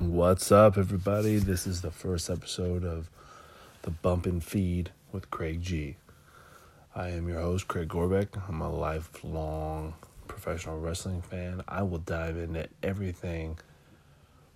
What's 0.00 0.52
up, 0.52 0.78
everybody? 0.78 1.38
This 1.38 1.66
is 1.66 1.80
the 1.80 1.90
first 1.90 2.30
episode 2.30 2.84
of 2.84 3.10
the 3.82 3.90
Bump 3.90 4.26
and 4.26 4.44
Feed 4.44 4.92
with 5.10 5.28
Craig 5.28 5.60
G. 5.60 5.96
I 6.94 7.08
am 7.08 7.26
your 7.26 7.40
host, 7.40 7.66
Craig 7.66 7.88
Gorbeck. 7.88 8.28
I'm 8.48 8.60
a 8.60 8.72
lifelong 8.72 9.94
professional 10.28 10.78
wrestling 10.78 11.20
fan. 11.20 11.64
I 11.66 11.82
will 11.82 11.98
dive 11.98 12.36
into 12.36 12.68
everything 12.80 13.58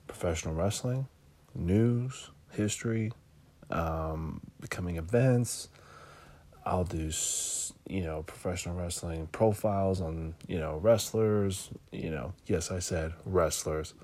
professional 0.07 0.55
wrestling, 0.55 1.09
news, 1.57 2.31
history, 2.53 3.11
um, 3.69 4.43
becoming 4.61 4.97
events. 4.97 5.71
I'll 6.65 6.85
do, 6.85 7.11
you 7.89 8.03
know, 8.05 8.23
professional 8.23 8.77
wrestling 8.77 9.27
profiles 9.33 10.01
on, 10.01 10.37
you 10.47 10.61
know, 10.61 10.77
wrestlers. 10.77 11.69
You 11.91 12.11
know, 12.11 12.33
yes, 12.47 12.71
I 12.71 12.79
said 12.79 13.15
wrestlers 13.25 13.95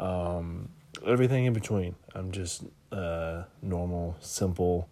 um, 0.00 0.70
everything 1.06 1.44
in 1.44 1.52
between. 1.52 1.94
I'm 2.14 2.32
just 2.32 2.64
a 2.90 3.44
normal, 3.62 4.16
simple, 4.20 4.88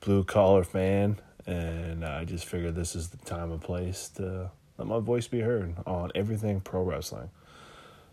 blue 0.00 0.24
collar 0.24 0.64
fan, 0.64 1.20
and 1.46 2.04
I 2.04 2.24
just 2.24 2.46
figured 2.46 2.74
this 2.74 2.96
is 2.96 3.08
the 3.08 3.18
time 3.18 3.52
and 3.52 3.60
place 3.60 4.08
to 4.16 4.50
let 4.78 4.88
my 4.88 4.98
voice 4.98 5.28
be 5.28 5.40
heard 5.40 5.74
on 5.86 6.10
everything 6.14 6.60
pro 6.60 6.82
wrestling. 6.82 7.30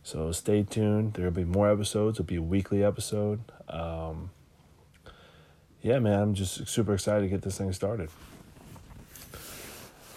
So 0.03 0.31
stay 0.31 0.63
tuned. 0.63 1.13
There'll 1.13 1.31
be 1.31 1.45
more 1.45 1.71
episodes. 1.71 2.19
It'll 2.19 2.27
be 2.27 2.35
a 2.35 2.41
weekly 2.41 2.83
episode. 2.83 3.41
Um, 3.69 4.31
yeah, 5.81 5.99
man, 5.99 6.19
I'm 6.19 6.33
just 6.33 6.67
super 6.67 6.93
excited 6.93 7.21
to 7.21 7.27
get 7.27 7.41
this 7.41 7.57
thing 7.57 7.71
started. 7.73 8.09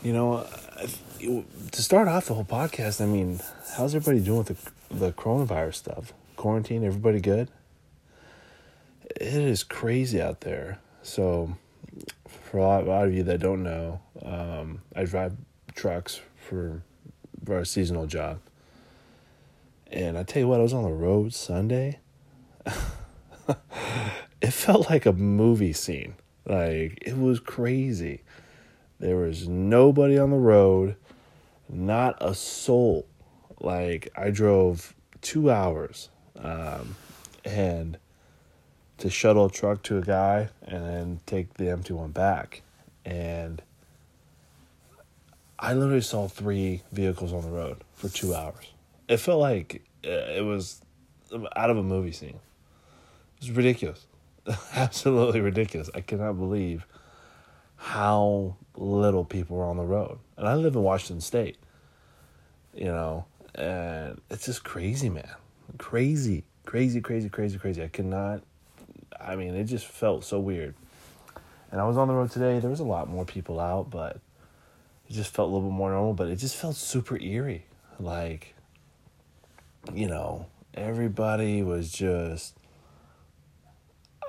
You 0.03 0.13
know, 0.13 0.47
to 1.73 1.83
start 1.83 2.09
off 2.09 2.27
the 2.27 2.35
whole 2.35 2.45
podcast, 2.45 3.01
I 3.01 3.07
mean, 3.07 3.41
how's 3.77 3.95
everybody 3.95 4.23
doing 4.23 4.39
with 4.39 4.49
the 4.49 4.71
the 4.99 5.13
coronavirus 5.13 5.75
stuff. 5.75 6.13
Quarantine, 6.37 6.85
everybody 6.85 7.21
good? 7.21 7.51
It 9.17 9.35
is 9.35 9.65
crazy 9.65 10.21
out 10.21 10.43
there. 10.43 10.79
So, 11.03 11.57
for 12.29 12.59
a 12.59 12.63
lot, 12.63 12.85
a 12.85 12.87
lot 12.87 13.07
of 13.07 13.15
you 13.15 13.23
that 13.25 13.41
don't 13.41 13.63
know, 13.63 14.01
um, 14.23 14.83
I 14.95 15.05
drive 15.05 15.37
trucks 15.75 16.21
for, 16.37 16.83
for 17.45 17.59
a 17.59 17.67
seasonal 17.67 18.07
job. 18.07 18.41
And 19.91 20.17
I 20.17 20.23
tell 20.23 20.41
you 20.41 20.49
what, 20.49 20.61
I 20.61 20.63
was 20.63 20.73
on 20.73 20.85
the 20.85 20.93
road 20.93 21.35
Sunday. 21.35 21.99
it 24.41 24.53
felt 24.53 24.89
like 24.91 25.07
a 25.07 25.13
movie 25.13 25.73
scene. 25.73 26.15
Like, 26.47 26.99
it 27.03 27.19
was 27.19 27.41
crazy. 27.41 28.23
There 29.01 29.17
was 29.17 29.49
nobody 29.49 30.19
on 30.19 30.31
the 30.31 30.37
road, 30.37 30.97
not 31.69 32.17
a 32.21 32.35
soul 32.35 33.07
like 33.65 34.09
I 34.17 34.31
drove 34.31 34.95
two 35.21 35.51
hours, 35.51 36.11
um, 36.39 36.97
and 37.45 37.99
to 38.99 39.11
shuttle 39.11 39.47
a 39.47 39.51
truck 39.51 39.83
to 39.85 39.99
a 39.99 40.03
guy 40.03 40.49
and 40.63 40.85
then 40.85 41.21
take 41.27 41.55
the 41.55 41.71
empty 41.71 41.93
one 41.93 42.11
back, 42.11 42.63
and 43.05 43.63
I 45.59 45.73
literally 45.73 46.01
saw 46.03 46.29
three 46.29 46.83
vehicles 46.93 47.33
on 47.33 47.43
the 47.43 47.51
road 47.51 47.79
for 47.95 48.09
two 48.09 48.35
hours. 48.35 48.67
It 49.09 49.17
felt 49.19 49.41
like 49.41 49.83
uh, 50.05 50.11
it 50.11 50.45
was 50.45 50.81
out 51.57 51.71
of 51.71 51.79
a 51.79 51.83
movie 51.83 52.13
scene. 52.13 52.39
It 53.37 53.41
was 53.41 53.51
ridiculous, 53.51 54.07
absolutely 54.75 55.41
ridiculous. 55.41 55.89
I 55.95 56.01
cannot 56.01 56.35
believe 56.35 56.87
how 57.77 58.57
little 58.77 59.25
people 59.25 59.57
were 59.57 59.65
on 59.65 59.77
the 59.77 59.85
road, 59.85 60.19
and 60.37 60.47
I 60.47 60.55
live 60.55 60.75
in 60.75 60.83
Washington 60.83 61.21
State. 61.21 61.57
You 62.75 62.87
know, 62.87 63.25
and 63.55 64.21
it's 64.31 64.47
just 64.47 64.65
crazy, 64.65 65.09
man. 65.09 65.29
Crazy, 65.79 66.45
crazy, 66.67 67.01
crazy, 67.01 67.29
crazy, 67.29 67.59
crazy. 67.59 67.83
I 67.83 67.89
cannot. 67.89 68.43
I 69.21 69.37
mean, 69.37 69.55
it 69.55 69.65
just 69.65 69.87
felt 69.87 70.25
so 70.25 70.39
weird. 70.41 70.75
And 71.71 71.81
I 71.81 71.87
was 71.87 71.97
on 71.97 72.09
the 72.09 72.15
road 72.15 72.31
today. 72.31 72.59
There 72.61 72.71
was 72.71 72.81
a 72.81 72.85
lot 72.85 73.09
more 73.09 73.25
people 73.25 73.59
out, 73.59 73.91
but 73.91 74.21
it 75.09 75.13
just 75.13 75.33
felt 75.33 75.51
a 75.51 75.53
little 75.53 75.69
bit 75.69 75.75
more 75.75 75.91
normal. 75.91 76.15
But 76.15 76.29
it 76.29 76.37
just 76.37 76.57
felt 76.57 76.77
super 76.77 77.19
eerie. 77.19 77.67
Like, 77.99 78.55
you 79.93 80.07
know, 80.07 80.47
everybody 80.75 81.63
was 81.63 81.91
just. 81.91 82.57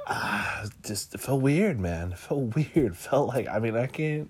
Ah, 0.07 0.66
just 0.83 1.16
it 1.16 1.19
felt 1.19 1.41
weird, 1.41 1.79
man. 1.79 2.11
It 2.11 2.19
felt 2.19 2.55
weird. 2.55 2.91
It 2.91 2.95
felt 2.95 3.27
like 3.29 3.47
I 3.47 3.59
mean 3.59 3.75
I 3.75 3.88
can't 3.88 4.29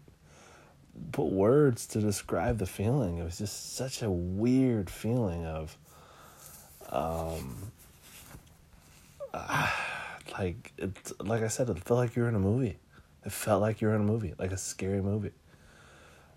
put 1.12 1.26
words 1.26 1.86
to 1.88 2.00
describe 2.00 2.58
the 2.58 2.66
feeling. 2.66 3.18
It 3.18 3.24
was 3.24 3.38
just 3.38 3.76
such 3.76 4.02
a 4.02 4.10
weird 4.10 4.90
feeling 4.90 5.46
of, 5.46 5.78
um, 6.90 7.72
uh, 9.34 9.72
like 10.38 10.72
it, 10.78 11.12
like 11.20 11.44
I 11.44 11.48
said, 11.48 11.70
it 11.70 11.80
felt 11.80 12.00
like 12.00 12.16
you're 12.16 12.28
in 12.28 12.36
a 12.36 12.40
movie. 12.40 12.78
It 13.26 13.32
felt 13.32 13.62
like 13.62 13.82
you're 13.82 13.96
in 13.96 14.02
a 14.02 14.06
movie, 14.06 14.34
like 14.38 14.52
a 14.52 14.58
scary 14.58 15.02
movie. 15.02 15.32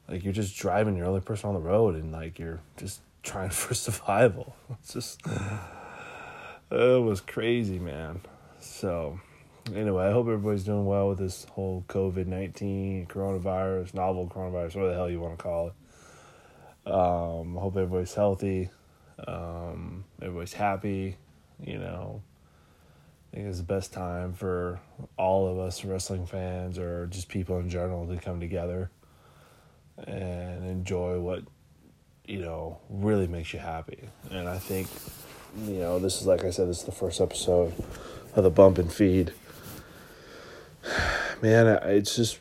Like 0.09 0.25
you're 0.25 0.33
just 0.33 0.57
driving, 0.57 0.97
you're 0.97 1.05
the 1.05 1.11
only 1.11 1.21
person 1.21 1.49
on 1.49 1.55
the 1.55 1.61
road, 1.61 1.95
and 1.95 2.13
like 2.13 2.39
you're 2.39 2.61
just 2.77 3.01
trying 3.23 3.51
for 3.51 3.75
survival. 3.75 4.57
It's 4.71 4.95
just, 4.95 5.21
it 6.71 7.03
was 7.03 7.21
crazy, 7.21 7.79
man. 7.79 8.23
So 8.61 9.21
anyway, 9.75 10.06
I 10.06 10.12
hope 10.12 10.27
everybody's 10.27 10.65
doing 10.65 10.87
well 10.87 11.09
with 11.09 11.19
this 11.19 11.45
whole 11.51 11.84
COVID 11.89 12.27
19 12.27 13.06
coronavirus, 13.06 13.95
novel 13.95 14.29
coronavirus, 14.29 14.77
whatever 14.77 14.89
the 14.89 14.95
hell 14.95 15.11
you 15.11 15.21
want 15.21 15.39
to 15.39 15.43
call 15.43 15.69
it. 15.69 16.91
Um, 16.91 17.56
I 17.56 17.61
hope 17.61 17.77
everybody's 17.77 18.15
healthy. 18.15 18.71
Um, 19.27 20.05
everybody's 20.23 20.53
happy. 20.53 21.17
You 21.61 21.78
know, 21.78 22.23
I 23.33 23.37
think 23.37 23.49
it's 23.49 23.59
the 23.59 23.65
best 23.65 23.93
time 23.93 24.33
for 24.33 24.81
all 25.17 25.49
of 25.49 25.59
us 25.59 25.84
wrestling 25.84 26.27
fans 26.27 26.78
or 26.78 27.07
just 27.07 27.28
people 27.28 27.59
in 27.59 27.69
general 27.69 28.07
to 28.07 28.17
come 28.17 28.41
together 28.41 28.91
and 30.07 30.65
enjoy 30.65 31.19
what, 31.19 31.43
you 32.27 32.39
know, 32.39 32.78
really 32.89 33.27
makes 33.27 33.53
you 33.53 33.59
happy. 33.59 34.09
And 34.31 34.49
I 34.49 34.59
think, 34.59 34.89
you 35.67 35.81
know, 35.81 35.99
this 35.99 36.21
is, 36.21 36.27
like 36.27 36.45
I 36.45 36.51
said, 36.51 36.69
this 36.69 36.81
is 36.81 36.84
the 36.84 36.93
first 36.93 37.21
episode 37.21 37.75
of 38.34 38.45
the 38.45 38.51
Bump 38.51 38.78
and 38.78 38.93
Feed 38.93 39.33
man, 41.43 41.66
it's 41.84 42.16
just 42.16 42.38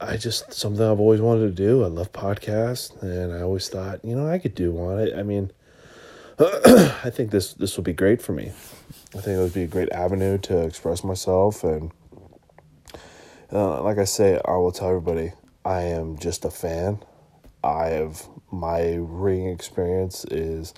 I 0.00 0.16
just 0.16 0.52
something 0.52 0.84
I've 0.84 1.00
always 1.00 1.20
wanted 1.20 1.56
to 1.56 1.62
do. 1.62 1.82
I 1.82 1.86
love 1.86 2.12
podcasts, 2.12 3.00
and 3.02 3.32
I 3.32 3.40
always 3.40 3.68
thought, 3.68 4.04
you 4.04 4.14
know, 4.14 4.28
I 4.28 4.38
could 4.38 4.54
do 4.54 4.70
one. 4.70 4.98
I, 4.98 5.20
I 5.20 5.22
mean, 5.22 5.52
I 6.38 7.10
think 7.10 7.30
this 7.30 7.54
this 7.54 7.76
would 7.76 7.84
be 7.84 7.94
great 7.94 8.20
for 8.20 8.32
me. 8.32 8.52
I 9.14 9.20
think 9.20 9.38
it 9.38 9.38
would 9.38 9.54
be 9.54 9.62
a 9.62 9.68
great 9.68 9.90
avenue 9.92 10.36
to 10.38 10.62
express 10.62 11.02
myself, 11.02 11.64
and 11.64 11.92
uh, 13.52 13.82
like 13.82 13.98
I 13.98 14.04
say, 14.04 14.38
I 14.44 14.56
will 14.56 14.72
tell 14.72 14.88
everybody, 14.88 15.32
I 15.64 15.82
am 15.82 16.18
just 16.18 16.44
a 16.44 16.50
fan. 16.50 17.02
I 17.64 17.86
have 17.88 18.28
my 18.52 18.94
ring 18.98 19.48
experience 19.48 20.24
is 20.26 20.74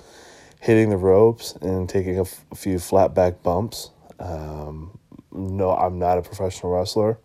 hitting 0.61 0.91
the 0.91 0.97
ropes 0.97 1.53
and 1.61 1.89
taking 1.89 2.19
a, 2.19 2.23
f- 2.23 2.45
a 2.51 2.55
few 2.55 2.79
flat 2.79 3.15
back 3.15 3.43
bumps. 3.43 3.91
Um, 4.19 4.98
no, 5.33 5.71
I'm 5.71 5.99
not 5.99 6.19
a 6.19 6.23
professional 6.23 6.73
wrestler. 6.73 7.19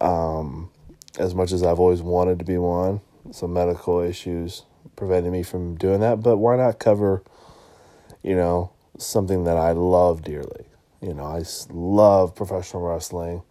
Um, 0.00 0.70
as 1.18 1.34
much 1.34 1.52
as 1.52 1.62
I've 1.62 1.78
always 1.78 2.02
wanted 2.02 2.38
to 2.38 2.44
be 2.44 2.58
one, 2.58 3.00
some 3.30 3.52
medical 3.52 4.00
issues 4.00 4.64
prevented 4.96 5.32
me 5.32 5.42
from 5.42 5.76
doing 5.76 6.00
that. 6.00 6.22
But 6.22 6.38
why 6.38 6.56
not 6.56 6.78
cover, 6.78 7.22
you 8.22 8.34
know, 8.34 8.72
something 8.98 9.44
that 9.44 9.56
I 9.56 9.72
love 9.72 10.22
dearly? 10.22 10.66
You 11.00 11.14
know, 11.14 11.24
I 11.24 11.42
love 11.70 12.34
professional 12.34 12.82
wrestling. 12.82 13.42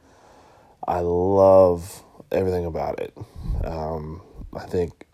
I 0.87 1.01
love 1.01 2.03
everything 2.31 2.65
about 2.65 2.99
it. 2.99 3.15
Um, 3.63 4.21
I 4.53 4.65
think 4.65 5.05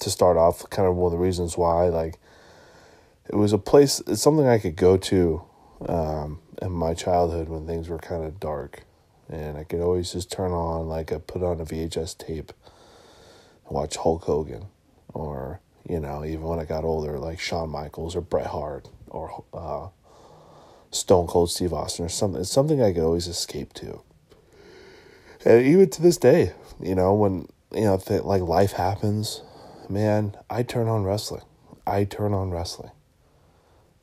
to 0.00 0.10
start 0.10 0.36
off, 0.36 0.68
kind 0.70 0.88
of 0.88 0.96
one 0.96 1.12
of 1.12 1.18
the 1.18 1.24
reasons 1.24 1.56
why, 1.56 1.88
like, 1.88 2.18
it 3.28 3.36
was 3.36 3.52
a 3.52 3.58
place, 3.58 4.00
it's 4.06 4.22
something 4.22 4.46
I 4.46 4.58
could 4.58 4.76
go 4.76 4.96
to 4.96 5.42
um, 5.88 6.40
in 6.60 6.72
my 6.72 6.94
childhood 6.94 7.48
when 7.48 7.66
things 7.66 7.88
were 7.88 7.98
kind 7.98 8.24
of 8.24 8.40
dark. 8.40 8.84
And 9.28 9.56
I 9.56 9.64
could 9.64 9.80
always 9.80 10.12
just 10.12 10.30
turn 10.30 10.52
on, 10.52 10.88
like, 10.88 11.12
I 11.12 11.18
put 11.18 11.42
on 11.42 11.60
a 11.60 11.64
VHS 11.64 12.18
tape, 12.18 12.52
and 13.66 13.74
watch 13.74 13.96
Hulk 13.96 14.24
Hogan, 14.24 14.66
or, 15.14 15.60
you 15.88 16.00
know, 16.00 16.24
even 16.24 16.42
when 16.42 16.58
I 16.58 16.64
got 16.64 16.84
older, 16.84 17.18
like 17.18 17.40
Shawn 17.40 17.70
Michaels 17.70 18.14
or 18.14 18.20
Bret 18.20 18.48
Hart 18.48 18.88
or 19.08 19.44
uh, 19.54 19.88
Stone 20.90 21.26
Cold 21.28 21.50
Steve 21.50 21.72
Austin 21.72 22.04
or 22.04 22.08
something. 22.08 22.40
It's 22.40 22.50
something 22.50 22.82
I 22.82 22.92
could 22.92 23.04
always 23.04 23.26
escape 23.26 23.72
to. 23.74 24.02
And 25.44 25.66
even 25.66 25.88
to 25.90 26.02
this 26.02 26.18
day, 26.18 26.52
you 26.80 26.94
know, 26.94 27.14
when, 27.14 27.48
you 27.72 27.82
know, 27.82 27.96
th- 27.96 28.22
like 28.22 28.42
life 28.42 28.72
happens, 28.72 29.42
man, 29.88 30.36
I 30.50 30.62
turn 30.62 30.88
on 30.88 31.04
wrestling. 31.04 31.42
I 31.86 32.04
turn 32.04 32.34
on 32.34 32.50
wrestling. 32.50 32.92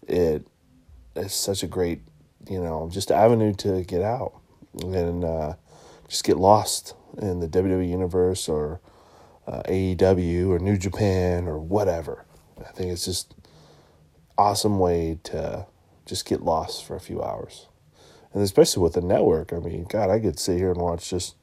It 0.08 0.46
is 1.15 1.33
such 1.33 1.63
a 1.63 1.67
great 1.67 2.01
you 2.47 2.59
know, 2.59 2.89
just 2.91 3.11
avenue 3.11 3.53
to 3.53 3.83
get 3.83 4.01
out 4.01 4.33
and 4.81 5.23
uh, 5.23 5.53
just 6.07 6.23
get 6.23 6.38
lost 6.38 6.94
in 7.17 7.39
the 7.39 7.47
WWE 7.47 7.89
universe 7.89 8.47
or 8.47 8.79
uh, 9.47 9.63
AEW 9.63 10.50
or 10.50 10.59
New 10.59 10.77
Japan 10.77 11.47
or 11.47 11.59
whatever. 11.59 12.25
I 12.59 12.71
think 12.71 12.91
it's 12.91 13.06
just 13.06 13.35
awesome 14.38 14.79
way 14.79 15.19
to 15.23 15.65
just 16.06 16.25
get 16.25 16.41
lost 16.41 16.85
for 16.85 16.95
a 16.95 17.00
few 17.00 17.21
hours. 17.21 17.67
And 18.33 18.44
especially 18.44 18.83
with 18.83 18.94
the 18.94 19.01
network, 19.01 19.51
I 19.53 19.57
mean, 19.57 19.85
God, 19.89 20.09
I 20.09 20.19
could 20.19 20.39
sit 20.39 20.57
here 20.57 20.71
and 20.71 20.79
watch 20.79 21.09
just 21.09 21.35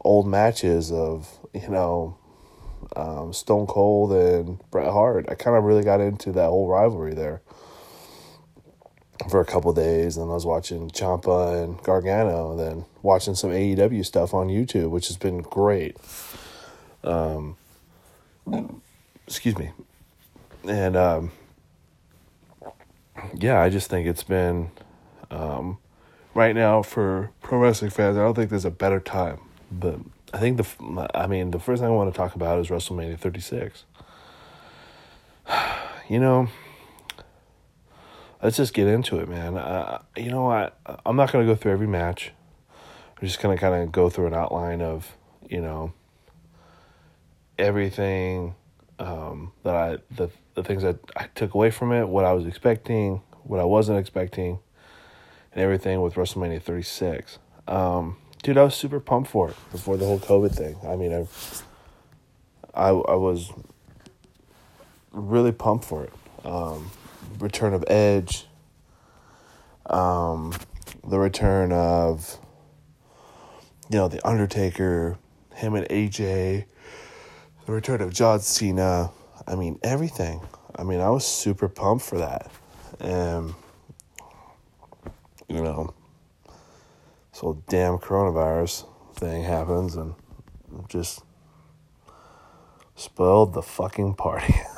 old 0.00 0.26
matches 0.26 0.90
of, 0.90 1.38
you 1.54 1.68
know, 1.68 2.18
um, 2.96 3.32
Stone 3.32 3.66
Cold 3.66 4.12
and 4.12 4.60
Bret 4.70 4.92
Hart. 4.92 5.26
I 5.28 5.34
kind 5.34 5.56
of 5.56 5.64
really 5.64 5.84
got 5.84 6.00
into 6.00 6.32
that 6.32 6.48
whole 6.48 6.68
rivalry 6.68 7.14
there 7.14 7.42
for 9.28 9.40
a 9.40 9.44
couple 9.44 9.72
days. 9.72 10.16
And 10.16 10.30
I 10.30 10.34
was 10.34 10.46
watching 10.46 10.90
Ciampa 10.90 11.62
and 11.62 11.82
Gargano, 11.82 12.56
then 12.56 12.84
watching 13.02 13.34
some 13.34 13.50
AEW 13.50 14.04
stuff 14.04 14.32
on 14.32 14.48
YouTube, 14.48 14.90
which 14.90 15.08
has 15.08 15.16
been 15.16 15.42
great. 15.42 15.96
Um, 17.04 17.56
excuse 19.26 19.58
me. 19.58 19.70
And 20.66 20.96
um, 20.96 21.32
yeah, 23.34 23.60
I 23.60 23.68
just 23.70 23.90
think 23.90 24.06
it's 24.06 24.22
been 24.22 24.70
um, 25.30 25.78
right 26.34 26.54
now 26.54 26.82
for 26.82 27.30
pro 27.42 27.58
wrestling 27.58 27.90
fans. 27.90 28.16
I 28.16 28.20
don't 28.20 28.34
think 28.34 28.50
there's 28.50 28.64
a 28.64 28.70
better 28.70 29.00
time, 29.00 29.40
but 29.70 29.98
I 30.32 30.38
think 30.38 30.58
the 30.58 31.10
I 31.14 31.26
mean 31.26 31.50
the 31.50 31.58
first 31.58 31.80
thing 31.80 31.90
I 31.90 31.94
want 31.94 32.12
to 32.12 32.16
talk 32.16 32.34
about 32.34 32.60
is 32.60 32.68
WrestleMania 32.68 33.18
36. 33.18 33.84
You 36.08 36.18
know, 36.18 36.48
let's 38.42 38.56
just 38.56 38.74
get 38.74 38.86
into 38.86 39.18
it, 39.18 39.28
man. 39.28 39.56
Uh, 39.56 40.02
you 40.16 40.30
know, 40.30 40.50
I 40.50 40.70
I'm 41.04 41.16
not 41.16 41.32
gonna 41.32 41.46
go 41.46 41.54
through 41.54 41.72
every 41.72 41.86
match. 41.86 42.32
I'm 43.20 43.26
just 43.26 43.40
gonna 43.40 43.58
kind 43.58 43.82
of 43.82 43.92
go 43.92 44.10
through 44.10 44.26
an 44.26 44.34
outline 44.34 44.80
of 44.80 45.16
you 45.48 45.60
know 45.60 45.92
everything 47.58 48.54
um, 48.98 49.52
that 49.62 49.74
I 49.74 49.98
the 50.14 50.30
the 50.54 50.62
things 50.62 50.82
that 50.82 50.98
I 51.16 51.26
took 51.34 51.54
away 51.54 51.70
from 51.70 51.92
it, 51.92 52.08
what 52.08 52.24
I 52.24 52.32
was 52.32 52.46
expecting, 52.46 53.22
what 53.44 53.60
I 53.60 53.64
wasn't 53.64 53.98
expecting, 53.98 54.58
and 55.52 55.62
everything 55.62 56.00
with 56.00 56.14
WrestleMania 56.14 56.62
36. 56.62 57.38
Um, 57.68 58.16
dude, 58.42 58.58
I 58.58 58.64
was 58.64 58.74
super 58.74 59.00
pumped 59.00 59.30
for 59.30 59.50
it 59.50 59.56
before 59.70 59.96
the 59.96 60.04
whole 60.04 60.18
COVID 60.18 60.54
thing. 60.54 60.76
I 60.86 60.96
mean, 60.96 61.12
I, 61.12 61.26
I, 62.74 62.88
I 62.88 63.14
was 63.14 63.52
really 65.12 65.52
pumped 65.52 65.84
for 65.84 66.04
it. 66.04 66.12
Um, 66.44 66.90
return 67.38 67.74
of 67.74 67.84
Edge, 67.88 68.46
um, 69.86 70.54
the 71.06 71.18
return 71.18 71.72
of, 71.72 72.38
you 73.90 73.98
know, 73.98 74.08
The 74.08 74.26
Undertaker, 74.26 75.18
him 75.54 75.74
and 75.74 75.88
AJ, 75.88 76.64
the 77.66 77.72
return 77.72 78.00
of 78.00 78.12
John 78.12 78.40
Cena. 78.40 79.10
I 79.46 79.54
mean, 79.54 79.78
everything. 79.82 80.40
I 80.76 80.84
mean, 80.84 81.00
I 81.00 81.10
was 81.10 81.26
super 81.26 81.68
pumped 81.68 82.04
for 82.04 82.18
that. 82.18 82.50
And, 83.00 83.54
you 85.48 85.62
know, 85.62 85.94
this 87.32 87.40
whole 87.40 87.62
damn 87.68 87.98
coronavirus 87.98 88.86
thing 89.14 89.42
happens 89.42 89.96
and 89.96 90.14
just 90.88 91.22
spoiled 92.94 93.54
the 93.54 93.62
fucking 93.62 94.14
party. 94.14 94.54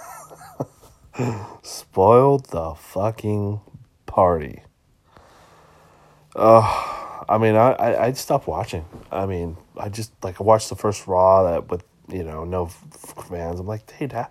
spoiled 1.63 2.47
the 2.51 2.75
fucking 2.75 3.61
party. 4.07 4.63
Uh, 6.35 6.61
I 7.29 7.39
mean, 7.39 7.57
I, 7.57 7.73
I, 7.73 8.05
I 8.07 8.13
stopped 8.13 8.47
watching. 8.47 8.85
I 9.11 9.27
mean, 9.27 9.57
I 9.77 9.89
just, 9.89 10.13
like, 10.23 10.41
I 10.41 10.45
watched 10.45 10.69
the 10.69 10.77
first 10.77 11.07
Raw 11.07 11.45
that 11.45 11.71
with, 11.71 11.85
you 12.09 12.25
know, 12.25 12.45
no 12.45 12.67
fans. 12.67 13.61
I'm 13.61 13.67
like, 13.67 13.99
dude, 13.99 14.13
how, 14.13 14.31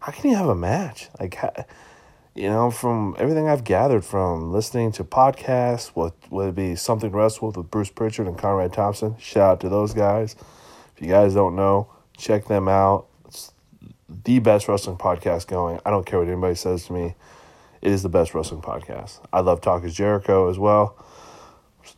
how 0.00 0.12
can 0.12 0.30
you 0.30 0.36
have 0.36 0.48
a 0.48 0.54
match? 0.54 1.08
Like, 1.18 1.34
how, 1.34 1.52
you 2.38 2.48
know, 2.48 2.70
from 2.70 3.16
everything 3.18 3.48
I've 3.48 3.64
gathered 3.64 4.04
from 4.04 4.52
listening 4.52 4.92
to 4.92 5.04
podcasts, 5.04 5.88
what 5.88 6.14
would 6.30 6.54
be 6.54 6.76
Something 6.76 7.10
to 7.10 7.16
Wrestle 7.16 7.48
with 7.48 7.56
with 7.56 7.70
Bruce 7.70 7.90
Pritchard 7.90 8.28
and 8.28 8.38
Conrad 8.38 8.72
Thompson. 8.72 9.16
Shout 9.18 9.52
out 9.52 9.60
to 9.62 9.68
those 9.68 9.92
guys. 9.92 10.36
If 10.94 11.02
you 11.02 11.08
guys 11.08 11.34
don't 11.34 11.56
know, 11.56 11.90
check 12.16 12.46
them 12.46 12.68
out. 12.68 13.07
The 14.08 14.38
best 14.38 14.68
wrestling 14.68 14.96
podcast 14.96 15.46
going. 15.48 15.80
I 15.84 15.90
don't 15.90 16.06
care 16.06 16.18
what 16.18 16.28
anybody 16.28 16.54
says 16.54 16.86
to 16.86 16.92
me. 16.92 17.14
It 17.82 17.92
is 17.92 18.02
the 18.02 18.08
best 18.08 18.34
wrestling 18.34 18.62
podcast. 18.62 19.20
I 19.32 19.40
love 19.40 19.60
Talk 19.60 19.84
is 19.84 19.94
Jericho 19.94 20.48
as 20.48 20.58
well. 20.58 20.96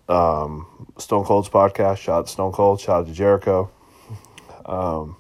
Um, 0.09 0.93
Stone 0.99 1.25
Cold's 1.25 1.49
podcast. 1.49 1.99
Shout 1.99 2.19
out 2.19 2.27
to 2.27 2.33
Stone 2.33 2.53
Cold. 2.53 2.81
Shout 2.81 3.03
out 3.03 3.07
to 3.07 3.13
Jericho. 3.13 3.71
Um, 4.67 5.17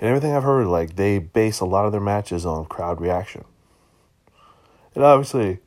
and 0.00 0.10
everything 0.10 0.32
I've 0.32 0.42
heard, 0.42 0.66
like 0.66 0.96
they 0.96 1.18
base 1.18 1.60
a 1.60 1.64
lot 1.64 1.86
of 1.86 1.92
their 1.92 2.00
matches 2.00 2.44
on 2.44 2.66
crowd 2.66 3.00
reaction. 3.00 3.44
And 4.94 5.02
obviously, 5.02 5.60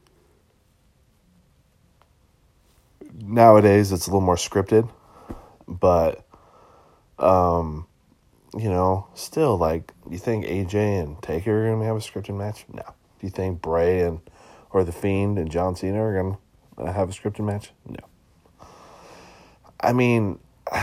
nowadays 3.19 3.91
it's 3.91 4.05
a 4.07 4.09
little 4.09 4.21
more 4.21 4.35
scripted, 4.35 4.89
but, 5.67 6.25
um, 7.17 7.86
you 8.53 8.69
know, 8.69 9.07
still 9.13 9.57
like, 9.57 9.93
you 10.09 10.17
think 10.17 10.45
AJ 10.45 11.01
and 11.01 11.21
Taker 11.21 11.67
are 11.67 11.71
gonna 11.71 11.85
have 11.85 11.95
a 11.95 11.99
scripted 11.99 12.37
match? 12.37 12.65
No. 12.71 12.83
Do 12.83 13.27
you 13.27 13.29
think 13.29 13.61
Bray 13.61 14.01
and 14.01 14.19
or 14.71 14.83
the 14.83 14.91
Fiend 14.91 15.37
and 15.39 15.49
John 15.49 15.75
Cena 15.75 16.01
are 16.03 16.37
gonna 16.77 16.93
have 16.93 17.09
a 17.09 17.13
scripted 17.13 17.45
match? 17.45 17.71
No. 17.87 17.99
I 19.79 19.93
mean, 19.93 20.39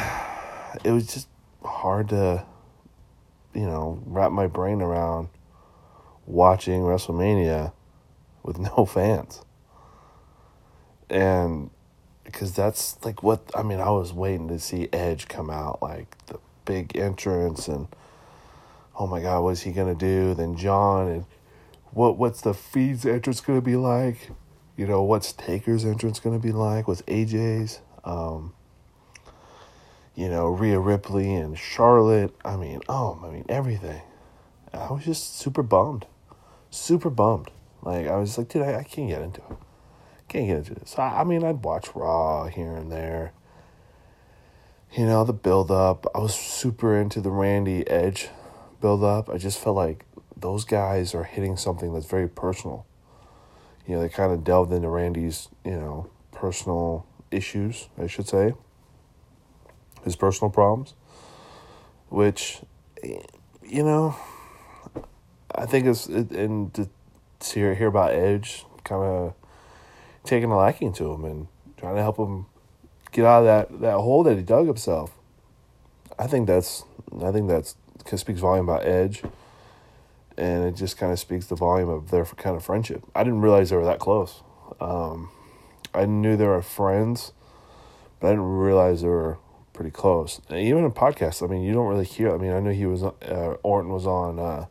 it 0.85 0.91
was 0.91 1.13
just 1.13 1.29
hard 1.63 2.09
to 2.11 2.45
you 3.55 3.65
know, 3.65 4.03
wrap 4.05 4.33
my 4.33 4.47
brain 4.47 4.83
around 4.83 5.29
watching 6.27 6.83
WrestleMania 6.83 7.73
with 8.43 8.59
no 8.77 8.85
fans. 8.85 9.43
And 11.09 11.71
because 12.25 12.53
that's 12.53 13.03
like 13.05 13.23
what 13.23 13.51
I 13.55 13.63
mean, 13.63 13.81
I 13.81 13.91
was 13.91 14.13
waiting 14.13 14.49
to 14.49 14.59
see 14.59 14.89
Edge 14.93 15.29
come 15.29 15.51
out, 15.51 15.81
like 15.81 16.17
the 16.27 16.39
big 16.65 16.97
entrance, 16.97 17.69
and 17.69 17.89
oh 18.99 19.07
my 19.07 19.21
God, 19.21 19.43
what's 19.43 19.63
he 19.63 19.73
gonna 19.73 19.95
do? 19.95 20.35
Then 20.35 20.57
John, 20.57 21.09
and 21.09 21.25
what 21.93 22.19
what's 22.19 22.41
the 22.41 22.55
Fiend's 22.55 23.07
entrance 23.07 23.41
gonna 23.41 23.61
be 23.61 23.77
like? 23.77 24.31
You 24.77 24.87
know, 24.87 25.03
what's 25.03 25.33
Taker's 25.33 25.85
entrance 25.85 26.21
gonna 26.21 26.39
be 26.39 26.53
like? 26.53 26.89
What's 26.89 27.03
AJ's? 27.03 27.81
Um, 28.05 28.53
you 30.15 30.29
know, 30.29 30.49
Rhea 30.49 30.79
Ripley 30.79 31.35
and 31.35 31.59
Charlotte. 31.59 32.35
I 32.45 32.57
mean, 32.57 32.81
oh, 32.89 33.21
I 33.25 33.31
mean, 33.31 33.45
everything. 33.49 34.03
I 34.73 34.93
was 34.93 35.05
just 35.05 35.39
super 35.39 35.63
bummed. 35.63 36.07
Super 36.71 37.11
bummed. 37.11 37.51
Like, 37.83 38.07
I 38.07 38.17
was 38.17 38.39
like, 38.39 38.49
dude, 38.49 38.63
I, 38.63 38.81
I 38.81 38.83
can't 38.85 39.09
get 39.09 39.23
into 39.23 39.41
it. 39.41 39.57
Can't 40.29 40.47
get 40.47 40.57
into 40.59 40.75
this. 40.75 40.99
I, 40.99 41.21
I 41.21 41.25
mean, 41.25 41.45
I'd 41.45 41.65
watch 41.65 41.95
Raw 41.95 42.47
here 42.47 42.75
and 42.75 42.91
there. 42.91 43.33
You 44.97 45.07
know, 45.07 45.25
the 45.25 45.33
build 45.33 45.73
up. 45.73 46.07
I 46.15 46.19
was 46.19 46.35
super 46.35 46.97
into 46.97 47.21
the 47.21 47.31
Randy 47.31 47.89
Edge 47.89 48.29
build 48.81 49.03
up. 49.03 49.29
I 49.29 49.39
just 49.39 49.59
felt 49.59 49.75
like 49.75 50.05
those 50.37 50.65
guys 50.65 51.15
are 51.15 51.25
hitting 51.25 51.57
something 51.57 51.93
that's 51.93 52.07
very 52.07 52.29
personal. 52.29 52.87
You 53.89 53.97
know, 53.97 54.03
they 54.03 54.09
kind 54.09 54.33
of 54.33 54.45
delved 54.45 54.73
into 54.73 54.89
Randy's, 54.89 55.49
you 55.65 55.73
know, 55.73 56.11
personal 56.31 57.07
issues, 57.33 57.89
I 57.99 58.07
should 58.07 58.29
say 58.29 58.55
his 60.05 60.17
personal 60.17 60.51
problems, 60.51 60.95
which, 62.09 62.61
you 63.03 63.83
know, 63.83 64.15
I 65.55 65.67
think 65.67 65.87
it's 65.87 66.07
and 66.07 66.73
to 66.75 66.89
hear 67.43 67.75
hear 67.75 67.89
about 67.89 68.13
Edge 68.13 68.65
kind 68.85 69.03
of 69.03 69.35
taking 70.23 70.51
a 70.51 70.57
liking 70.57 70.93
to 70.95 71.13
him 71.13 71.25
and 71.25 71.49
trying 71.77 71.97
to 71.97 72.03
help 72.03 72.19
him 72.19 72.47
get 73.15 73.25
out 73.25 73.41
of 73.41 73.45
that, 73.45 73.81
that 73.81 73.95
hole 73.95 74.25
that 74.25 74.37
he 74.37 74.43
dug 74.43 74.67
himself. 74.67 75.13
I 76.19 76.27
think 76.27 76.47
that's 76.47 76.85
I 77.23 77.33
think 77.33 77.49
that's 77.49 77.77
speaks 78.17 78.41
volume 78.41 78.69
about 78.69 78.85
Edge, 78.85 79.23
and 80.37 80.65
it 80.65 80.73
just 80.77 80.99
kind 80.99 81.13
of 81.13 81.19
speaks 81.19 81.47
the 81.47 81.57
volume 81.57 81.89
of 81.89 82.11
their 82.11 82.25
kind 82.25 82.57
of 82.57 82.65
friendship. 82.65 83.03
I 83.15 83.25
didn't 83.25 83.41
realize 83.41 83.71
they 83.71 83.77
were 83.77 83.85
that 83.85 83.99
close. 83.99 84.43
Um, 84.81 85.31
I 85.95 86.05
knew 86.07 86.37
they 86.37 86.47
were 86.47 86.61
friends, 86.61 87.33
but 88.21 88.29
I 88.29 88.31
didn't 88.31 88.45
realize 88.45 89.03
they 89.03 89.09
were 89.09 89.39
pretty 89.73 89.91
close. 89.91 90.41
Even 90.51 90.85
in 90.85 90.93
podcasts, 90.93 91.43
I 91.43 91.51
mean, 91.51 91.63
you 91.63 91.73
don't 91.73 91.89
really 91.89 92.05
hear. 92.05 92.33
I 92.33 92.39
mean, 92.39 92.53
I 92.53 92.61
knew 92.61 92.71
he 92.71 92.87
was 92.87 93.03
uh, 93.03 93.57
Orton 93.63 93.91
was 93.91 94.07
on 94.07 94.39
uh, 94.39 94.67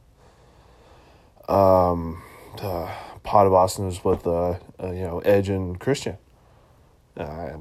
um, 1.52 2.22
uh, 2.62 2.94
Pod 3.24 3.48
of 3.48 3.54
Austin 3.54 3.86
was 3.86 4.04
with 4.04 4.28
uh, 4.28 4.60
uh, 4.82 4.92
you 4.92 5.02
know 5.02 5.20
Edge 5.20 5.50
and 5.50 5.80
Christian. 5.80 6.18
I, 7.18 7.56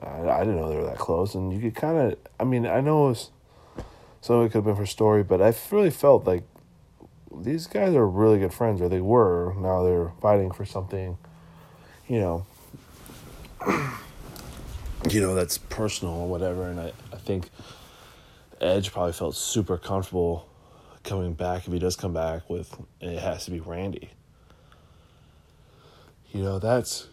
I, 0.00 0.28
I 0.28 0.38
didn't 0.40 0.56
know 0.56 0.68
they 0.68 0.76
were 0.76 0.86
that 0.86 0.98
close, 0.98 1.34
and 1.34 1.52
you 1.52 1.60
could 1.60 1.74
kind 1.74 1.98
of. 1.98 2.18
I 2.38 2.44
mean, 2.44 2.66
I 2.66 2.80
know 2.80 3.06
it 3.06 3.08
was, 3.10 3.30
some 4.20 4.36
of 4.36 4.46
it 4.46 4.48
could 4.48 4.58
have 4.58 4.64
been 4.64 4.76
for 4.76 4.86
story, 4.86 5.22
but 5.22 5.40
I 5.42 5.54
really 5.70 5.90
felt 5.90 6.26
like 6.26 6.44
these 7.34 7.66
guys 7.66 7.94
are 7.94 8.06
really 8.06 8.38
good 8.38 8.52
friends, 8.52 8.80
or 8.80 8.88
they 8.88 9.00
were. 9.00 9.54
Now 9.54 9.82
they're 9.82 10.12
fighting 10.20 10.52
for 10.52 10.64
something, 10.64 11.18
you 12.08 12.20
know 12.20 12.46
you 15.08 15.20
know, 15.20 15.34
that's 15.34 15.58
personal 15.58 16.14
or 16.14 16.28
whatever. 16.28 16.68
And 16.68 16.80
I, 16.80 16.92
I 17.12 17.16
think 17.16 17.50
Edge 18.60 18.92
probably 18.92 19.12
felt 19.12 19.34
super 19.34 19.78
comfortable 19.78 20.48
coming 21.04 21.34
back 21.34 21.66
if 21.66 21.72
he 21.72 21.78
does 21.78 21.96
come 21.96 22.12
back 22.12 22.48
with 22.48 22.76
it 23.00 23.18
has 23.18 23.44
to 23.46 23.50
be 23.50 23.58
Randy. 23.58 24.10
you 26.30 26.42
know, 26.42 26.58
that's 26.60 27.08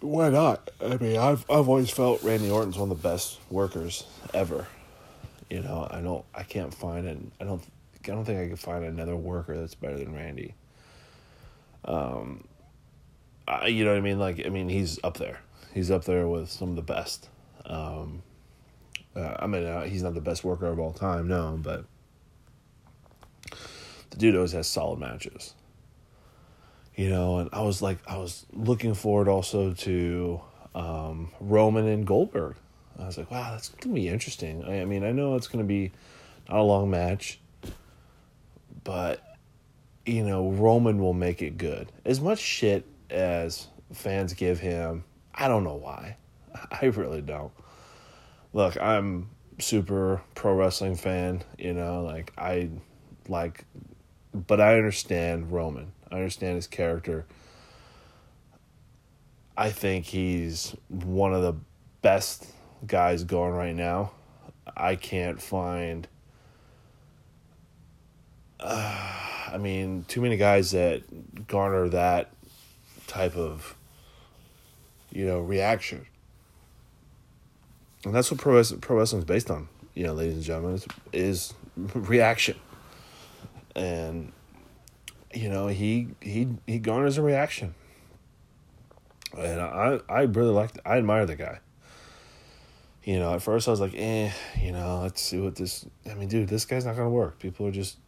why 0.00 0.30
not? 0.30 0.70
I 0.80 0.96
mean, 0.96 1.16
I've 1.16 1.44
I've 1.50 1.68
always 1.68 1.90
felt 1.90 2.22
Randy 2.22 2.50
Orton's 2.50 2.78
one 2.78 2.90
of 2.90 3.00
the 3.00 3.08
best 3.08 3.38
workers 3.50 4.04
ever. 4.34 4.66
You 5.50 5.60
know, 5.60 5.86
I 5.90 6.00
don't 6.00 6.24
I 6.34 6.42
can't 6.42 6.74
find 6.74 7.06
it. 7.06 7.18
I 7.40 7.44
don't 7.44 7.62
I 8.04 8.14
don't 8.14 8.24
think 8.24 8.40
I 8.40 8.46
can 8.46 8.56
find 8.56 8.84
another 8.84 9.16
worker 9.16 9.58
that's 9.58 9.74
better 9.74 9.98
than 9.98 10.14
Randy. 10.14 10.54
Um, 11.84 12.46
I, 13.48 13.66
you 13.68 13.84
know 13.84 13.92
what 13.92 13.98
I 13.98 14.02
mean? 14.02 14.18
Like, 14.18 14.44
I 14.44 14.48
mean, 14.48 14.68
he's 14.68 14.98
up 15.04 15.18
there. 15.18 15.40
He's 15.72 15.90
up 15.90 16.04
there 16.04 16.26
with 16.26 16.50
some 16.50 16.70
of 16.70 16.76
the 16.76 16.82
best. 16.82 17.28
Um, 17.64 18.22
uh, 19.14 19.36
I 19.38 19.46
mean, 19.46 19.64
uh, 19.64 19.84
he's 19.84 20.02
not 20.02 20.14
the 20.14 20.20
best 20.20 20.44
worker 20.44 20.66
of 20.66 20.78
all 20.78 20.92
time, 20.92 21.28
no, 21.28 21.58
but 21.60 21.84
the 24.10 24.16
dude 24.16 24.34
always 24.34 24.52
has 24.52 24.66
solid 24.66 24.98
matches. 24.98 25.54
You 26.96 27.10
know, 27.10 27.38
and 27.38 27.50
I 27.52 27.60
was 27.60 27.82
like, 27.82 27.98
I 28.08 28.16
was 28.16 28.46
looking 28.52 28.94
forward 28.94 29.28
also 29.28 29.74
to 29.74 30.40
um, 30.74 31.30
Roman 31.40 31.86
and 31.86 32.06
Goldberg. 32.06 32.56
I 32.98 33.04
was 33.04 33.18
like, 33.18 33.30
wow, 33.30 33.50
that's 33.52 33.68
gonna 33.68 33.94
be 33.94 34.08
interesting. 34.08 34.64
I, 34.64 34.80
I 34.80 34.84
mean, 34.86 35.04
I 35.04 35.12
know 35.12 35.36
it's 35.36 35.46
gonna 35.46 35.64
be 35.64 35.92
not 36.48 36.58
a 36.58 36.62
long 36.62 36.90
match, 36.90 37.38
but 38.82 39.22
you 40.06 40.24
know, 40.24 40.50
Roman 40.50 40.98
will 40.98 41.12
make 41.12 41.42
it 41.42 41.58
good. 41.58 41.92
As 42.04 42.20
much 42.20 42.38
shit 42.38 42.86
as 43.10 43.68
fans 43.92 44.32
give 44.32 44.60
him, 44.60 45.04
I 45.34 45.48
don't 45.48 45.64
know 45.64 45.74
why. 45.74 46.16
I 46.70 46.86
really 46.86 47.20
don't. 47.20 47.52
Look, 48.54 48.80
I'm 48.80 49.28
super 49.58 50.22
pro 50.34 50.54
wrestling 50.54 50.96
fan, 50.96 51.42
you 51.58 51.74
know, 51.74 52.02
like 52.02 52.32
I 52.38 52.70
like 53.28 53.64
but 54.32 54.60
I 54.60 54.76
understand 54.76 55.52
Roman. 55.52 55.92
I 56.10 56.16
understand 56.16 56.56
his 56.56 56.66
character. 56.66 57.24
I 59.56 59.70
think 59.70 60.06
he's 60.06 60.76
one 60.88 61.32
of 61.32 61.42
the 61.42 61.54
best 62.02 62.46
guys 62.86 63.24
going 63.24 63.54
right 63.54 63.74
now. 63.74 64.12
I 64.76 64.96
can't 64.96 65.40
find 65.40 66.06
uh, 68.60 69.26
I 69.52 69.58
mean, 69.58 70.04
too 70.08 70.20
many 70.20 70.36
guys 70.36 70.72
that 70.72 71.46
garner 71.46 71.88
that 71.88 72.30
type 73.06 73.36
of 73.36 73.76
you 75.12 75.26
know 75.26 75.40
reaction. 75.40 76.06
And 78.04 78.14
that's 78.14 78.30
what 78.30 78.38
pro 78.38 78.54
wrestling, 78.54 78.80
pro 78.80 78.98
wrestling 78.98 79.20
is 79.20 79.24
based 79.24 79.50
on, 79.50 79.68
you 79.94 80.04
know, 80.04 80.12
ladies 80.12 80.34
and 80.34 80.42
gentlemen, 80.44 80.74
is, 80.74 80.86
is 81.12 81.54
reaction. 81.94 82.56
And 83.74 84.32
you 85.34 85.48
know, 85.48 85.66
he 85.68 86.08
he 86.20 86.48
he 86.66 86.78
garners 86.78 87.18
a 87.18 87.22
reaction. 87.22 87.74
And 89.36 89.60
I 89.60 90.00
I 90.08 90.22
really 90.22 90.52
like 90.52 90.72
I 90.84 90.98
admire 90.98 91.26
the 91.26 91.36
guy. 91.36 91.60
You 93.04 93.18
know, 93.18 93.34
at 93.34 93.42
first 93.42 93.68
I 93.68 93.70
was 93.70 93.80
like, 93.80 93.94
eh, 93.94 94.32
you 94.60 94.72
know, 94.72 95.00
let's 95.02 95.22
see 95.22 95.38
what 95.38 95.56
this 95.56 95.86
I 96.10 96.14
mean, 96.14 96.28
dude, 96.28 96.48
this 96.48 96.64
guy's 96.64 96.84
not 96.84 96.96
gonna 96.96 97.10
work. 97.10 97.38
People 97.38 97.66
are 97.66 97.72
just 97.72 97.98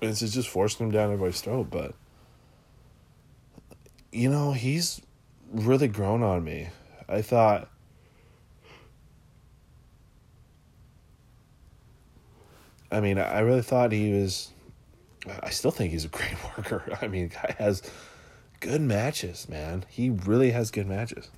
Vince 0.00 0.22
is 0.22 0.34
just 0.34 0.48
forcing 0.48 0.86
him 0.86 0.92
down 0.92 1.12
everybody's 1.12 1.40
throat, 1.40 1.68
but 1.70 1.94
you 4.10 4.28
know, 4.28 4.52
he's 4.52 5.00
really 5.52 5.88
grown 5.88 6.22
on 6.22 6.44
me. 6.44 6.68
I 7.08 7.22
thought 7.22 7.68
I 12.92 13.00
mean, 13.00 13.18
I 13.18 13.40
really 13.40 13.62
thought 13.62 13.90
he 13.90 14.12
was 14.12 14.51
I 15.42 15.50
still 15.50 15.70
think 15.70 15.92
he's 15.92 16.04
a 16.04 16.08
great 16.08 16.36
worker. 16.56 16.98
I 17.00 17.06
mean, 17.06 17.28
guy 17.28 17.54
has 17.58 17.82
good 18.60 18.80
matches, 18.80 19.48
man. 19.48 19.84
He 19.88 20.10
really 20.10 20.50
has 20.50 20.70
good 20.70 20.86
matches. 20.86 21.30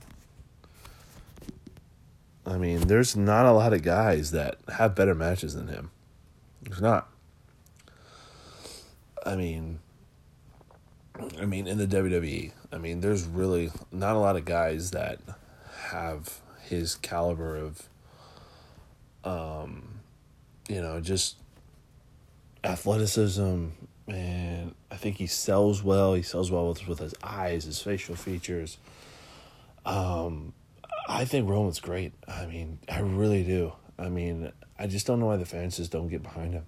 I 2.46 2.58
mean, 2.58 2.80
there's 2.80 3.16
not 3.16 3.46
a 3.46 3.52
lot 3.52 3.72
of 3.72 3.82
guys 3.82 4.30
that 4.32 4.58
have 4.76 4.94
better 4.94 5.14
matches 5.14 5.54
than 5.54 5.68
him. 5.68 5.90
There's 6.62 6.80
not. 6.80 7.08
I 9.24 9.36
mean, 9.36 9.78
I 11.40 11.46
mean, 11.46 11.66
in 11.66 11.78
the 11.78 11.86
WWE, 11.86 12.52
I 12.72 12.78
mean, 12.78 13.00
there's 13.00 13.24
really 13.24 13.70
not 13.90 14.16
a 14.16 14.18
lot 14.18 14.36
of 14.36 14.44
guys 14.44 14.90
that 14.90 15.20
have 15.88 16.40
his 16.62 16.96
caliber 16.96 17.56
of, 17.56 17.88
um, 19.24 20.00
you 20.68 20.82
know, 20.82 21.00
just 21.00 21.36
athleticism, 22.64 23.66
and 24.08 24.74
I 24.90 24.96
think 24.96 25.16
he 25.16 25.26
sells 25.26 25.82
well. 25.82 26.14
He 26.14 26.22
sells 26.22 26.50
well 26.50 26.68
with 26.68 26.86
with 26.88 26.98
his 26.98 27.14
eyes, 27.22 27.64
his 27.64 27.80
facial 27.80 28.16
features. 28.16 28.78
Um, 29.86 30.52
I 31.08 31.24
think 31.26 31.48
Roman's 31.48 31.80
great. 31.80 32.12
I 32.26 32.46
mean, 32.46 32.78
I 32.88 33.00
really 33.00 33.44
do. 33.44 33.72
I 33.98 34.08
mean, 34.08 34.50
I 34.78 34.86
just 34.86 35.06
don't 35.06 35.20
know 35.20 35.26
why 35.26 35.36
the 35.36 35.44
fans 35.44 35.76
just 35.76 35.92
don't 35.92 36.08
get 36.08 36.22
behind 36.22 36.54
him 36.54 36.64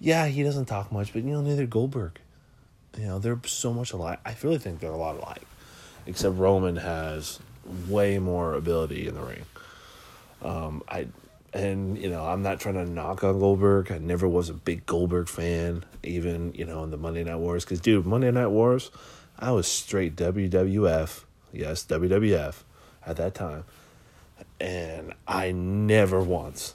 yeah, 0.00 0.26
he 0.26 0.42
doesn't 0.42 0.64
talk 0.64 0.90
much, 0.90 1.12
but 1.12 1.22
you 1.22 1.30
know, 1.30 1.42
neither 1.42 1.66
Goldberg. 1.66 2.18
You 2.98 3.06
know, 3.06 3.18
they're 3.18 3.38
so 3.44 3.72
much 3.72 3.92
alike. 3.92 4.18
I 4.24 4.34
really 4.42 4.58
think 4.58 4.80
they're 4.80 4.90
a 4.90 4.96
lot 4.96 5.16
alike, 5.16 5.42
except 6.06 6.36
Roman 6.36 6.76
has 6.76 7.38
way 7.86 8.18
more 8.18 8.54
ability 8.54 9.06
in 9.06 9.14
the 9.14 9.20
ring. 9.20 9.44
Um, 10.42 10.82
I 10.88 11.06
and 11.52 11.98
you 11.98 12.10
know, 12.10 12.24
I'm 12.24 12.42
not 12.42 12.60
trying 12.60 12.76
to 12.76 12.84
knock 12.84 13.24
on 13.24 13.38
Goldberg. 13.38 13.90
I 13.90 13.98
never 13.98 14.28
was 14.28 14.48
a 14.48 14.54
big 14.54 14.86
Goldberg 14.86 15.28
fan, 15.28 15.84
even 16.02 16.52
you 16.54 16.64
know 16.64 16.84
in 16.84 16.90
the 16.90 16.96
Monday 16.96 17.24
Night 17.24 17.38
Wars. 17.38 17.64
Because 17.64 17.80
dude, 17.80 18.06
Monday 18.06 18.30
Night 18.30 18.48
Wars, 18.48 18.90
I 19.38 19.52
was 19.52 19.66
straight 19.66 20.16
WWF. 20.16 21.24
Yes, 21.52 21.84
WWF 21.84 22.62
at 23.04 23.16
that 23.16 23.34
time, 23.34 23.64
and 24.60 25.14
I 25.26 25.52
never 25.52 26.20
once, 26.20 26.74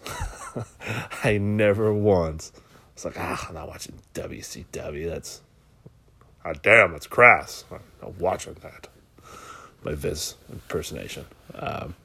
I 1.23 1.37
never 1.37 1.93
once 1.93 2.51
it's 2.95 3.03
like, 3.03 3.19
ah, 3.19 3.47
I'm 3.49 3.55
not 3.55 3.67
watching 3.67 3.95
WCW. 4.13 5.09
That's, 5.09 5.41
ah, 6.45 6.53
damn, 6.53 6.93
that's 6.93 7.07
crass. 7.07 7.65
I'm 7.69 7.79
not 8.01 8.15
watching 8.15 8.55
that. 8.61 8.87
My 9.83 9.93
Vince 9.93 10.37
impersonation. 10.49 11.25
Um, 11.53 11.95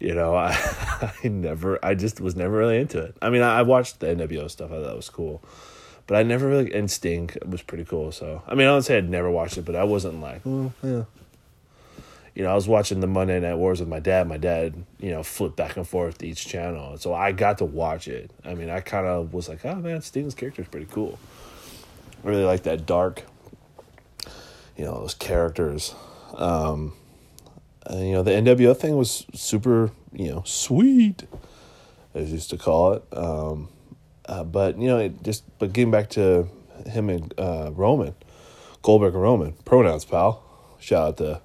you 0.00 0.14
know, 0.14 0.34
I, 0.34 0.50
I 1.24 1.28
never, 1.28 1.84
I 1.84 1.94
just 1.94 2.20
was 2.20 2.36
never 2.36 2.56
really 2.56 2.78
into 2.78 3.00
it. 3.00 3.16
I 3.22 3.30
mean, 3.30 3.42
I, 3.42 3.60
I 3.60 3.62
watched 3.62 4.00
the 4.00 4.06
NWO 4.06 4.50
stuff. 4.50 4.72
I 4.72 4.82
thought 4.82 4.96
was 4.96 5.10
cool. 5.10 5.42
But 6.06 6.18
I 6.18 6.22
never 6.22 6.46
really, 6.48 6.74
and 6.74 6.90
Sting 6.90 7.30
was 7.46 7.62
pretty 7.62 7.84
cool. 7.84 8.12
So, 8.12 8.42
I 8.46 8.54
mean, 8.54 8.66
I 8.66 8.70
don't 8.70 8.82
say 8.82 8.98
I'd 8.98 9.08
never 9.08 9.30
watched 9.30 9.56
it, 9.56 9.64
but 9.64 9.74
I 9.74 9.84
wasn't 9.84 10.20
like, 10.20 10.42
oh, 10.44 10.72
yeah, 10.82 11.04
you 12.34 12.42
know, 12.42 12.50
I 12.50 12.54
was 12.54 12.66
watching 12.66 13.00
the 13.00 13.06
Monday 13.06 13.38
Night 13.38 13.54
Wars 13.54 13.78
with 13.78 13.88
my 13.88 14.00
dad. 14.00 14.26
My 14.26 14.38
dad, 14.38 14.74
you 14.98 15.10
know, 15.10 15.22
flipped 15.22 15.56
back 15.56 15.76
and 15.76 15.86
forth 15.86 16.18
to 16.18 16.26
each 16.26 16.46
channel. 16.46 16.98
So 16.98 17.14
I 17.14 17.30
got 17.32 17.58
to 17.58 17.64
watch 17.64 18.08
it. 18.08 18.30
I 18.44 18.54
mean, 18.54 18.70
I 18.70 18.80
kind 18.80 19.06
of 19.06 19.32
was 19.32 19.48
like, 19.48 19.64
oh 19.64 19.76
man, 19.76 20.02
Steven's 20.02 20.34
character 20.34 20.62
is 20.62 20.68
pretty 20.68 20.86
cool. 20.90 21.18
I 22.24 22.28
really 22.28 22.44
like 22.44 22.64
that 22.64 22.86
dark, 22.86 23.22
you 24.76 24.84
know, 24.84 24.94
those 25.00 25.14
characters. 25.14 25.94
Um, 26.36 26.94
and, 27.86 28.06
you 28.06 28.12
know, 28.12 28.22
the 28.22 28.32
NWO 28.32 28.76
thing 28.76 28.96
was 28.96 29.26
super, 29.34 29.90
you 30.12 30.30
know, 30.30 30.42
sweet, 30.44 31.24
as 32.14 32.32
used 32.32 32.50
to 32.50 32.56
call 32.56 32.92
it. 32.94 33.04
Um, 33.12 33.68
uh, 34.26 34.44
but, 34.44 34.78
you 34.78 34.88
know, 34.88 34.98
it 34.98 35.22
just, 35.22 35.44
but 35.58 35.72
getting 35.72 35.90
back 35.90 36.10
to 36.10 36.48
him 36.86 37.10
and 37.10 37.34
uh, 37.38 37.70
Roman, 37.72 38.14
Goldberg 38.82 39.14
and 39.14 39.22
Roman, 39.22 39.52
pronouns, 39.64 40.04
pal. 40.04 40.42
Shout 40.78 41.08
out 41.08 41.16
to 41.18 41.40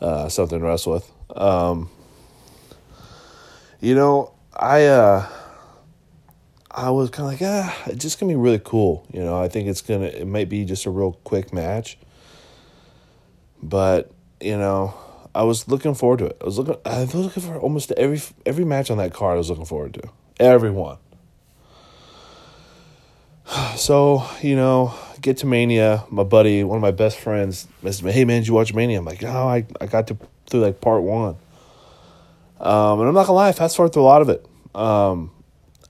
uh, 0.00 0.28
something 0.28 0.60
to 0.60 0.64
wrestle 0.64 0.92
with. 0.94 1.10
Um, 1.36 1.90
you 3.80 3.94
know, 3.94 4.32
I 4.54 4.86
uh, 4.86 5.28
I 6.70 6.90
was 6.90 7.10
kind 7.10 7.32
of 7.32 7.40
like, 7.40 7.42
ah, 7.42 7.76
it's 7.86 8.02
just 8.02 8.18
gonna 8.18 8.32
be 8.32 8.36
really 8.36 8.60
cool. 8.62 9.06
You 9.12 9.20
know, 9.20 9.40
I 9.40 9.48
think 9.48 9.68
it's 9.68 9.82
gonna, 9.82 10.06
it 10.06 10.26
might 10.26 10.48
be 10.48 10.64
just 10.64 10.86
a 10.86 10.90
real 10.90 11.12
quick 11.24 11.52
match, 11.52 11.98
but 13.62 14.12
you 14.40 14.56
know, 14.56 14.94
I 15.38 15.42
was 15.42 15.68
looking 15.68 15.94
forward 15.94 16.18
to 16.18 16.26
it. 16.26 16.36
I 16.40 16.44
was 16.46 16.58
looking, 16.58 16.74
I 16.84 17.02
was 17.02 17.14
looking 17.14 17.44
for 17.44 17.56
almost 17.60 17.92
every 17.92 18.20
every 18.44 18.64
match 18.64 18.90
on 18.90 18.98
that 18.98 19.14
card. 19.14 19.34
I 19.34 19.38
was 19.38 19.48
looking 19.48 19.66
forward 19.66 19.94
to 19.94 20.10
every 20.40 20.72
one. 20.72 20.98
So 23.76 24.24
you 24.42 24.56
know, 24.56 24.92
get 25.20 25.36
to 25.38 25.46
Mania, 25.46 26.04
my 26.10 26.24
buddy, 26.24 26.64
one 26.64 26.76
of 26.76 26.82
my 26.82 26.90
best 26.90 27.20
friends, 27.20 27.68
messaged 27.84 28.02
me, 28.02 28.10
"Hey 28.10 28.24
man, 28.24 28.40
did 28.40 28.48
you 28.48 28.54
watch 28.54 28.74
Mania?" 28.74 28.98
I'm 28.98 29.04
like, 29.04 29.22
"Oh, 29.22 29.46
I 29.46 29.64
I 29.80 29.86
got 29.86 30.08
to 30.08 30.18
through 30.50 30.62
like 30.62 30.80
part 30.80 31.04
one." 31.04 31.36
Um, 32.60 32.98
and 32.98 33.08
I'm 33.08 33.14
not 33.14 33.28
gonna 33.28 33.34
lie, 33.34 33.50
I 33.50 33.52
fast 33.52 33.76
forward 33.76 33.92
through 33.92 34.02
a 34.02 34.10
lot 34.12 34.22
of 34.22 34.28
it. 34.28 34.44
Um, 34.74 35.30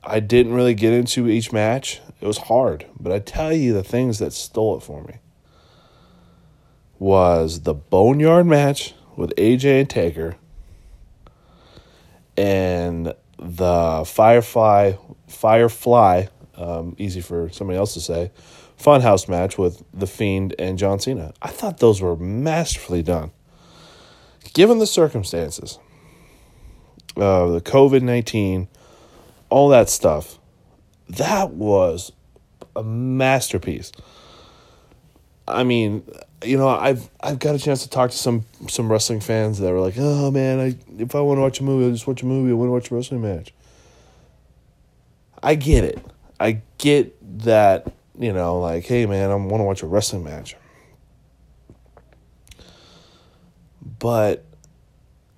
I 0.04 0.20
didn't 0.20 0.52
really 0.52 0.74
get 0.74 0.92
into 0.92 1.26
each 1.26 1.50
match. 1.50 2.02
It 2.20 2.26
was 2.26 2.36
hard, 2.36 2.84
but 3.00 3.12
I 3.12 3.18
tell 3.18 3.54
you, 3.54 3.72
the 3.72 3.82
things 3.82 4.18
that 4.18 4.34
stole 4.34 4.76
it 4.76 4.82
for 4.82 5.02
me 5.04 5.14
was 6.98 7.62
the 7.62 7.72
Boneyard 7.72 8.44
match 8.44 8.92
with 9.18 9.34
AJ 9.34 9.80
and 9.80 9.90
Taker, 9.90 10.36
and 12.36 13.12
the 13.36 14.04
Firefly 14.06 14.92
Firefly, 15.26 16.26
um, 16.56 16.94
easy 16.98 17.20
for 17.20 17.50
somebody 17.50 17.76
else 17.76 17.94
to 17.94 18.00
say, 18.00 18.30
Funhouse 18.78 19.28
match 19.28 19.58
with 19.58 19.82
The 19.92 20.06
Fiend 20.06 20.54
and 20.56 20.78
John 20.78 21.00
Cena. 21.00 21.34
I 21.42 21.48
thought 21.48 21.78
those 21.78 22.00
were 22.00 22.16
masterfully 22.16 23.02
done. 23.02 23.32
Given 24.54 24.78
the 24.78 24.86
circumstances, 24.86 25.80
uh, 27.16 27.48
the 27.48 27.60
COVID 27.60 28.02
19, 28.02 28.68
all 29.50 29.68
that 29.70 29.90
stuff, 29.90 30.38
that 31.08 31.50
was 31.50 32.12
a 32.76 32.84
masterpiece. 32.84 33.90
I 35.48 35.64
mean, 35.64 36.08
you 36.42 36.56
know, 36.56 36.68
I've 36.68 37.08
I've 37.20 37.38
got 37.38 37.54
a 37.54 37.58
chance 37.58 37.82
to 37.82 37.90
talk 37.90 38.10
to 38.10 38.16
some 38.16 38.44
some 38.68 38.90
wrestling 38.90 39.20
fans 39.20 39.58
that 39.58 39.72
were 39.72 39.80
like, 39.80 39.94
"Oh 39.98 40.30
man, 40.30 40.60
I 40.60 40.76
if 41.02 41.14
I 41.14 41.20
want 41.20 41.38
to 41.38 41.42
watch 41.42 41.60
a 41.60 41.64
movie, 41.64 41.86
I 41.86 41.90
just 41.90 42.06
watch 42.06 42.22
a 42.22 42.26
movie. 42.26 42.50
I 42.50 42.54
want 42.54 42.68
to 42.68 42.72
watch 42.72 42.90
a 42.90 42.94
wrestling 42.94 43.22
match." 43.22 43.52
I 45.42 45.54
get 45.54 45.84
it. 45.84 46.04
I 46.40 46.62
get 46.78 47.14
that, 47.44 47.92
you 48.18 48.32
know, 48.32 48.58
like, 48.58 48.84
hey 48.84 49.06
man, 49.06 49.30
I 49.30 49.34
want 49.34 49.60
to 49.60 49.64
watch 49.64 49.82
a 49.82 49.86
wrestling 49.86 50.24
match. 50.24 50.56
But 53.98 54.44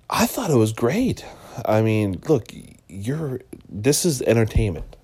I 0.09 0.25
thought 0.25 0.51
it 0.51 0.55
was 0.55 0.73
great. 0.73 1.25
I 1.65 1.81
mean, 1.81 2.21
look, 2.27 2.51
you're 2.87 3.41
this 3.69 4.05
is 4.05 4.21
entertainment. 4.21 4.95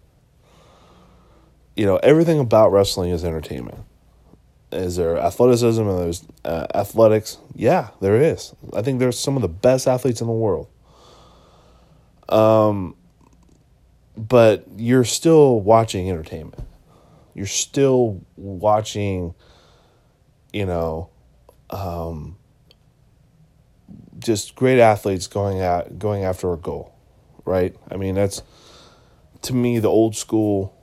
You 1.76 1.86
know, 1.86 1.98
everything 1.98 2.40
about 2.40 2.72
wrestling 2.72 3.12
is 3.12 3.24
entertainment. 3.24 3.78
Is 4.72 4.98
there 4.98 5.18
athleticism 5.18 5.82
and 5.82 6.00
there's 6.00 6.26
uh, 6.44 6.68
athletics? 6.76 7.38
Yeah, 7.56 7.90
there 8.02 8.22
is. 8.22 8.54
I 8.76 8.82
think 8.82 9.00
there's 9.00 9.18
some 9.18 9.36
of 9.36 9.42
the 9.42 9.48
best 9.48 9.88
athletes 9.88 10.20
in 10.20 10.28
the 10.28 10.34
world. 10.34 10.68
Um, 12.28 12.96
but 14.18 14.66
you're 14.76 15.06
still 15.06 15.62
watching 15.62 16.10
entertainment. 16.10 16.68
You're 17.34 17.46
still 17.46 18.22
watching, 18.36 19.36
you 20.52 20.66
know, 20.66 21.10
um, 21.70 22.38
just 24.20 24.56
great 24.56 24.80
athletes 24.80 25.28
going 25.28 25.62
at 25.62 26.00
going 26.00 26.24
after 26.24 26.52
a 26.52 26.58
goal, 26.58 26.94
right? 27.46 27.76
I 27.92 27.96
mean, 27.96 28.16
that's 28.16 28.42
to 29.44 29.54
me 29.54 29.80
the 29.80 29.90
old 29.90 30.16
school 30.16 30.76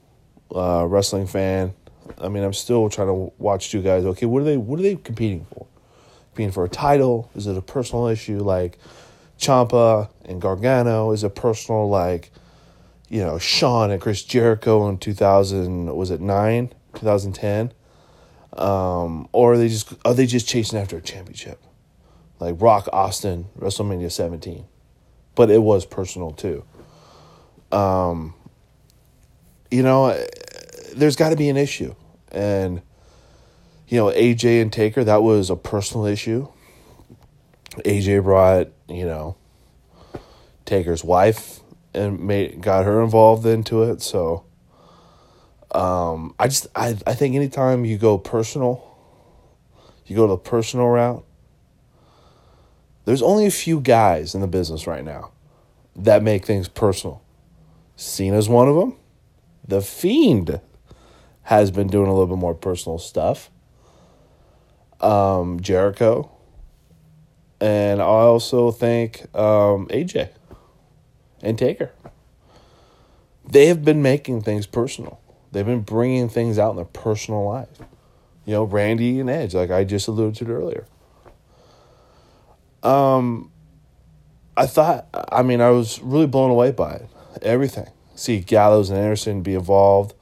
uh, 0.55 0.87
wrestling 0.89 1.27
fan. 1.27 1.75
I 2.19 2.29
mean, 2.29 2.45
I'm 2.45 2.53
still 2.53 2.89
trying 2.89 3.09
to 3.09 3.33
watch 3.39 3.71
two 3.71 3.83
guys. 3.83 4.05
Okay, 4.05 4.27
what 4.27 4.43
are 4.43 4.45
they? 4.45 4.57
What 4.57 4.79
are 4.79 4.83
they 4.83 4.97
competing 4.97 5.47
for? 5.47 5.67
Competing 6.31 6.53
for 6.53 6.65
a 6.65 6.69
title? 6.69 7.31
Is 7.35 7.47
it 7.47 7.57
a 7.57 7.63
personal 7.63 8.07
issue 8.07 8.39
like 8.39 8.79
Ciampa 9.39 10.11
and 10.25 10.41
Gargano? 10.41 11.13
Is 11.13 11.25
it 11.25 11.35
personal 11.35 11.89
like 11.89 12.31
you 13.09 13.21
know 13.21 13.39
Shawn 13.39 13.91
and 13.91 14.01
Chris 14.01 14.23
Jericho 14.23 14.89
in 14.89 14.99
2000? 14.99 15.95
Was 15.95 16.11
it 16.11 16.21
nine? 16.21 16.73
2010? 16.95 17.73
Um, 18.57 19.29
or 19.33 19.55
are 19.55 19.59
they 19.59 19.69
just 19.69 19.93
are 20.05 20.15
they 20.15 20.27
just 20.27 20.49
chasing 20.49 20.79
after 20.79 20.97
a 20.97 21.01
championship? 21.01 21.61
Like 22.41 22.61
Rock 22.61 22.89
Austin 22.93 23.47
WrestleMania 23.59 24.11
17, 24.11 24.67
but 25.35 25.51
it 25.51 25.63
was 25.63 25.87
personal 25.87 26.31
too. 26.33 26.65
Um, 27.73 28.35
you 29.71 29.83
know, 29.83 30.17
there's 30.95 31.17
got 31.17 31.31
to 31.31 31.37
be 31.37 31.49
an 31.49 31.57
issue. 31.57 31.95
And, 32.31 32.83
you 33.89 33.99
know, 33.99 34.07
AJ 34.07 34.63
and 34.63 34.73
Taker, 34.73 35.05
that 35.05 35.23
was 35.23 35.51
a 35.51 35.57
personal 35.57 36.07
issue. 36.07 36.49
AJ 37.85 38.23
brought, 38.23 38.69
you 38.89 39.05
know, 39.05 39.37
Taker's 40.65 41.05
wife 41.05 41.61
and 41.93 42.21
made 42.21 42.61
got 42.61 42.85
her 42.85 43.03
involved 43.03 43.47
into 43.47 43.83
it. 43.83 44.03
So 44.03 44.45
um, 45.73 46.35
I 46.39 46.49
just 46.49 46.67
I, 46.75 46.97
I 47.07 47.15
think 47.15 47.35
anytime 47.35 47.85
you 47.85 47.99
go 47.99 48.19
personal, 48.19 48.83
you 50.07 50.17
go 50.17 50.27
the 50.27 50.37
personal 50.37 50.89
route, 50.89 51.25
there's 53.05 53.23
only 53.23 53.47
a 53.47 53.51
few 53.51 53.81
guys 53.81 54.35
in 54.35 54.41
the 54.41 54.47
business 54.47 54.87
right 54.87 55.05
now 55.05 55.33
that 55.97 56.23
make 56.23 56.45
things 56.45 56.69
personal. 56.69 57.23
Cena's 57.97 58.49
one 58.49 58.69
of 58.69 58.77
them. 58.77 58.97
The 59.67 59.81
Fiend 59.81 60.61
has 61.45 61.71
been 61.71 61.89
doing 61.89 62.09
a 62.09 62.13
little 62.13 62.27
bit 62.27 62.41
more 62.41 62.55
personal 62.55 62.99
stuff. 62.99 63.51
Um, 65.01 65.61
Jericho. 65.61 66.31
And 67.61 68.01
I 68.01 68.05
also 68.05 68.71
think 68.71 69.23
um, 69.35 69.87
AJ 69.89 70.31
and 71.43 71.59
Taker. 71.59 71.93
They 73.47 73.67
have 73.67 73.85
been 73.85 74.03
making 74.03 74.43
things 74.43 74.67
personal. 74.67 75.21
They've 75.53 75.65
been 75.65 75.83
bringing 75.83 76.29
things 76.29 76.59
out 76.59 76.71
in 76.71 76.77
their 76.77 76.85
personal 76.85 77.45
life. 77.45 77.79
You 78.45 78.55
know, 78.55 78.65
Randy 78.65 79.21
and 79.21 79.31
Edge, 79.31 79.55
like 79.55 79.71
I 79.71 79.85
just 79.85 80.09
alluded 80.09 80.35
to 80.37 80.53
earlier. 80.53 80.87
Um, 82.83 83.51
I 84.57 84.67
thought, 84.67 85.07
I 85.33 85.43
mean, 85.43 85.61
I 85.61 85.71
was 85.71 86.01
really 86.01 86.27
blown 86.27 86.51
away 86.51 86.71
by 86.73 86.95
it. 86.95 87.09
Everything 87.43 87.89
see 88.15 88.41
Gallows 88.41 88.91
and 88.91 88.99
Anderson 88.99 89.43
be 89.43 89.55
involved. 89.55 90.15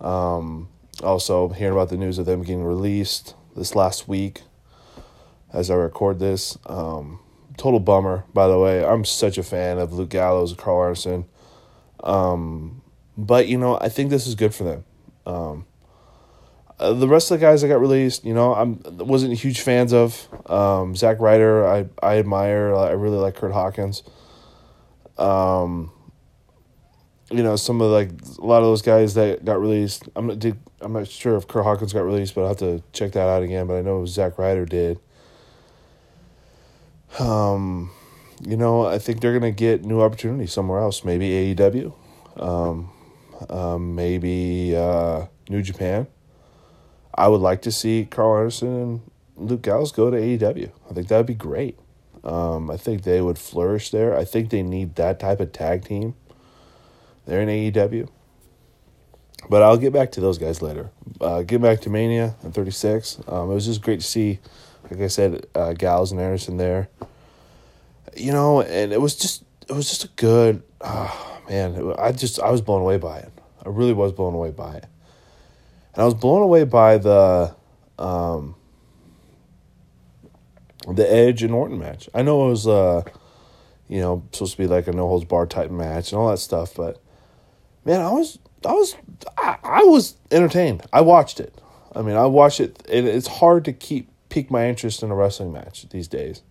Um, 0.00 0.68
also, 1.02 1.48
hearing 1.48 1.72
about 1.74 1.88
the 1.88 1.96
news 1.96 2.18
of 2.18 2.26
them 2.26 2.42
getting 2.42 2.64
released 2.64 3.34
this 3.56 3.74
last 3.74 4.08
week 4.08 4.42
as 5.52 5.70
I 5.70 5.74
record 5.74 6.18
this. 6.18 6.58
Um, 6.66 7.20
total 7.56 7.80
bummer, 7.80 8.24
by 8.32 8.48
the 8.48 8.58
way. 8.58 8.84
I'm 8.84 9.04
such 9.04 9.38
a 9.38 9.42
fan 9.42 9.78
of 9.78 9.92
Luke 9.92 10.10
Gallows 10.10 10.50
and 10.50 10.58
Karl 10.58 10.82
Anderson. 10.82 11.26
Um, 12.02 12.82
but, 13.16 13.48
you 13.48 13.58
know, 13.58 13.78
I 13.80 13.88
think 13.88 14.10
this 14.10 14.26
is 14.26 14.34
good 14.34 14.54
for 14.54 14.64
them. 14.64 14.84
Um, 15.26 15.66
uh, 16.78 16.94
the 16.94 17.06
rest 17.08 17.30
of 17.30 17.38
the 17.38 17.46
guys 17.46 17.60
that 17.60 17.68
got 17.68 17.80
released, 17.80 18.24
you 18.24 18.32
know, 18.32 18.54
I 18.54 18.64
wasn't 19.02 19.34
huge 19.34 19.60
fans 19.60 19.92
of. 19.92 20.28
Um, 20.50 20.96
Zack 20.96 21.20
Ryder, 21.20 21.66
I, 21.66 21.86
I 22.02 22.18
admire. 22.18 22.74
I 22.74 22.92
really 22.92 23.18
like 23.18 23.34
Kurt 23.36 23.52
Hawkins. 23.52 24.02
Um, 25.18 25.92
you 27.30 27.42
know, 27.42 27.56
some 27.56 27.80
of 27.80 27.90
like 27.90 28.10
a 28.38 28.44
lot 28.44 28.58
of 28.58 28.64
those 28.64 28.82
guys 28.82 29.14
that 29.14 29.44
got 29.44 29.60
released. 29.60 30.08
I'm 30.16 30.26
not 30.26 30.38
did 30.38 30.58
I'm 30.80 30.92
not 30.92 31.08
sure 31.08 31.36
if 31.36 31.46
Kurt 31.46 31.64
Hawkins 31.64 31.92
got 31.92 32.02
released, 32.02 32.34
but 32.34 32.40
I 32.40 32.42
will 32.42 32.48
have 32.48 32.58
to 32.58 32.82
check 32.92 33.12
that 33.12 33.28
out 33.28 33.42
again. 33.42 33.66
But 33.66 33.76
I 33.76 33.82
know 33.82 34.04
Zack 34.06 34.38
Ryder 34.38 34.66
did. 34.66 34.98
Um, 37.18 37.90
you 38.40 38.56
know, 38.56 38.86
I 38.86 38.98
think 38.98 39.20
they're 39.20 39.32
gonna 39.32 39.52
get 39.52 39.84
new 39.84 40.00
opportunities 40.00 40.52
somewhere 40.52 40.80
else. 40.80 41.04
Maybe 41.04 41.54
AEW, 41.54 41.94
um, 42.36 42.90
um, 43.48 43.94
maybe 43.94 44.74
uh, 44.76 45.26
New 45.48 45.62
Japan. 45.62 46.08
I 47.14 47.28
would 47.28 47.40
like 47.40 47.62
to 47.62 47.72
see 47.72 48.06
Karl 48.10 48.38
Anderson 48.38 48.68
and 48.68 49.00
Luke 49.36 49.62
Gallows 49.62 49.92
go 49.92 50.10
to 50.10 50.16
AEW. 50.16 50.70
I 50.88 50.94
think 50.94 51.08
that 51.08 51.16
would 51.16 51.26
be 51.26 51.34
great. 51.34 51.78
Um, 52.24 52.70
I 52.70 52.76
think 52.76 53.02
they 53.02 53.20
would 53.20 53.38
flourish 53.38 53.90
there. 53.90 54.16
I 54.16 54.24
think 54.24 54.50
they 54.50 54.62
need 54.62 54.96
that 54.96 55.20
type 55.20 55.40
of 55.40 55.52
tag 55.52 55.84
team 55.84 56.14
they're 57.30 57.42
in 57.42 57.48
AEW. 57.48 58.08
But 59.48 59.62
I'll 59.62 59.76
get 59.76 59.92
back 59.92 60.10
to 60.12 60.20
those 60.20 60.36
guys 60.36 60.60
later. 60.60 60.90
Uh, 61.20 61.42
get 61.42 61.62
back 61.62 61.80
to 61.82 61.90
Mania 61.90 62.34
and 62.42 62.52
36. 62.52 63.20
Um, 63.28 63.52
it 63.52 63.54
was 63.54 63.66
just 63.66 63.82
great 63.82 64.00
to 64.00 64.06
see, 64.06 64.40
like 64.90 65.00
I 65.00 65.06
said, 65.06 65.46
uh, 65.54 65.72
Gallows 65.74 66.10
and 66.10 66.20
Anderson 66.20 66.56
there. 66.56 66.88
You 68.16 68.32
know, 68.32 68.62
and 68.62 68.92
it 68.92 69.00
was 69.00 69.14
just 69.14 69.44
it 69.68 69.72
was 69.72 69.88
just 69.88 70.04
a 70.04 70.08
good, 70.16 70.64
oh, 70.80 71.42
man. 71.48 71.94
I 71.98 72.10
just 72.10 72.40
I 72.40 72.50
was 72.50 72.60
blown 72.60 72.80
away 72.82 72.96
by 72.96 73.18
it. 73.18 73.30
I 73.64 73.68
really 73.68 73.92
was 73.92 74.12
blown 74.12 74.34
away 74.34 74.50
by 74.50 74.74
it, 74.74 74.86
and 75.94 76.02
I 76.02 76.04
was 76.04 76.14
blown 76.14 76.42
away 76.42 76.64
by 76.64 76.98
the, 76.98 77.54
um, 77.98 78.56
the 80.88 81.08
Edge 81.08 81.44
and 81.44 81.54
Orton 81.54 81.78
match. 81.78 82.08
I 82.12 82.22
know 82.22 82.46
it 82.46 82.50
was, 82.50 82.66
uh, 82.66 83.02
you 83.86 84.00
know, 84.00 84.24
supposed 84.32 84.52
to 84.52 84.58
be 84.58 84.66
like 84.66 84.88
a 84.88 84.92
no 84.92 85.06
holds 85.06 85.24
bar 85.24 85.46
type 85.46 85.70
match 85.70 86.10
and 86.10 86.20
all 86.20 86.30
that 86.30 86.38
stuff, 86.38 86.74
but 86.74 87.00
man, 87.84 88.00
I 88.00 88.10
was 88.10 88.38
I 88.66 88.72
was 88.72 88.96
I, 89.36 89.58
I 89.62 89.82
was 89.84 90.16
entertained. 90.30 90.82
I 90.92 91.00
watched 91.00 91.40
it. 91.40 91.54
I 91.94 92.02
mean, 92.02 92.16
I 92.16 92.26
watched 92.26 92.60
it. 92.60 92.82
and 92.90 93.06
it's 93.06 93.26
hard 93.26 93.64
to 93.64 93.72
keep 93.72 94.10
pique 94.28 94.50
my 94.50 94.68
interest 94.68 95.02
in 95.02 95.10
a 95.10 95.14
wrestling 95.14 95.52
match 95.52 95.88
these 95.90 96.08
days. 96.08 96.42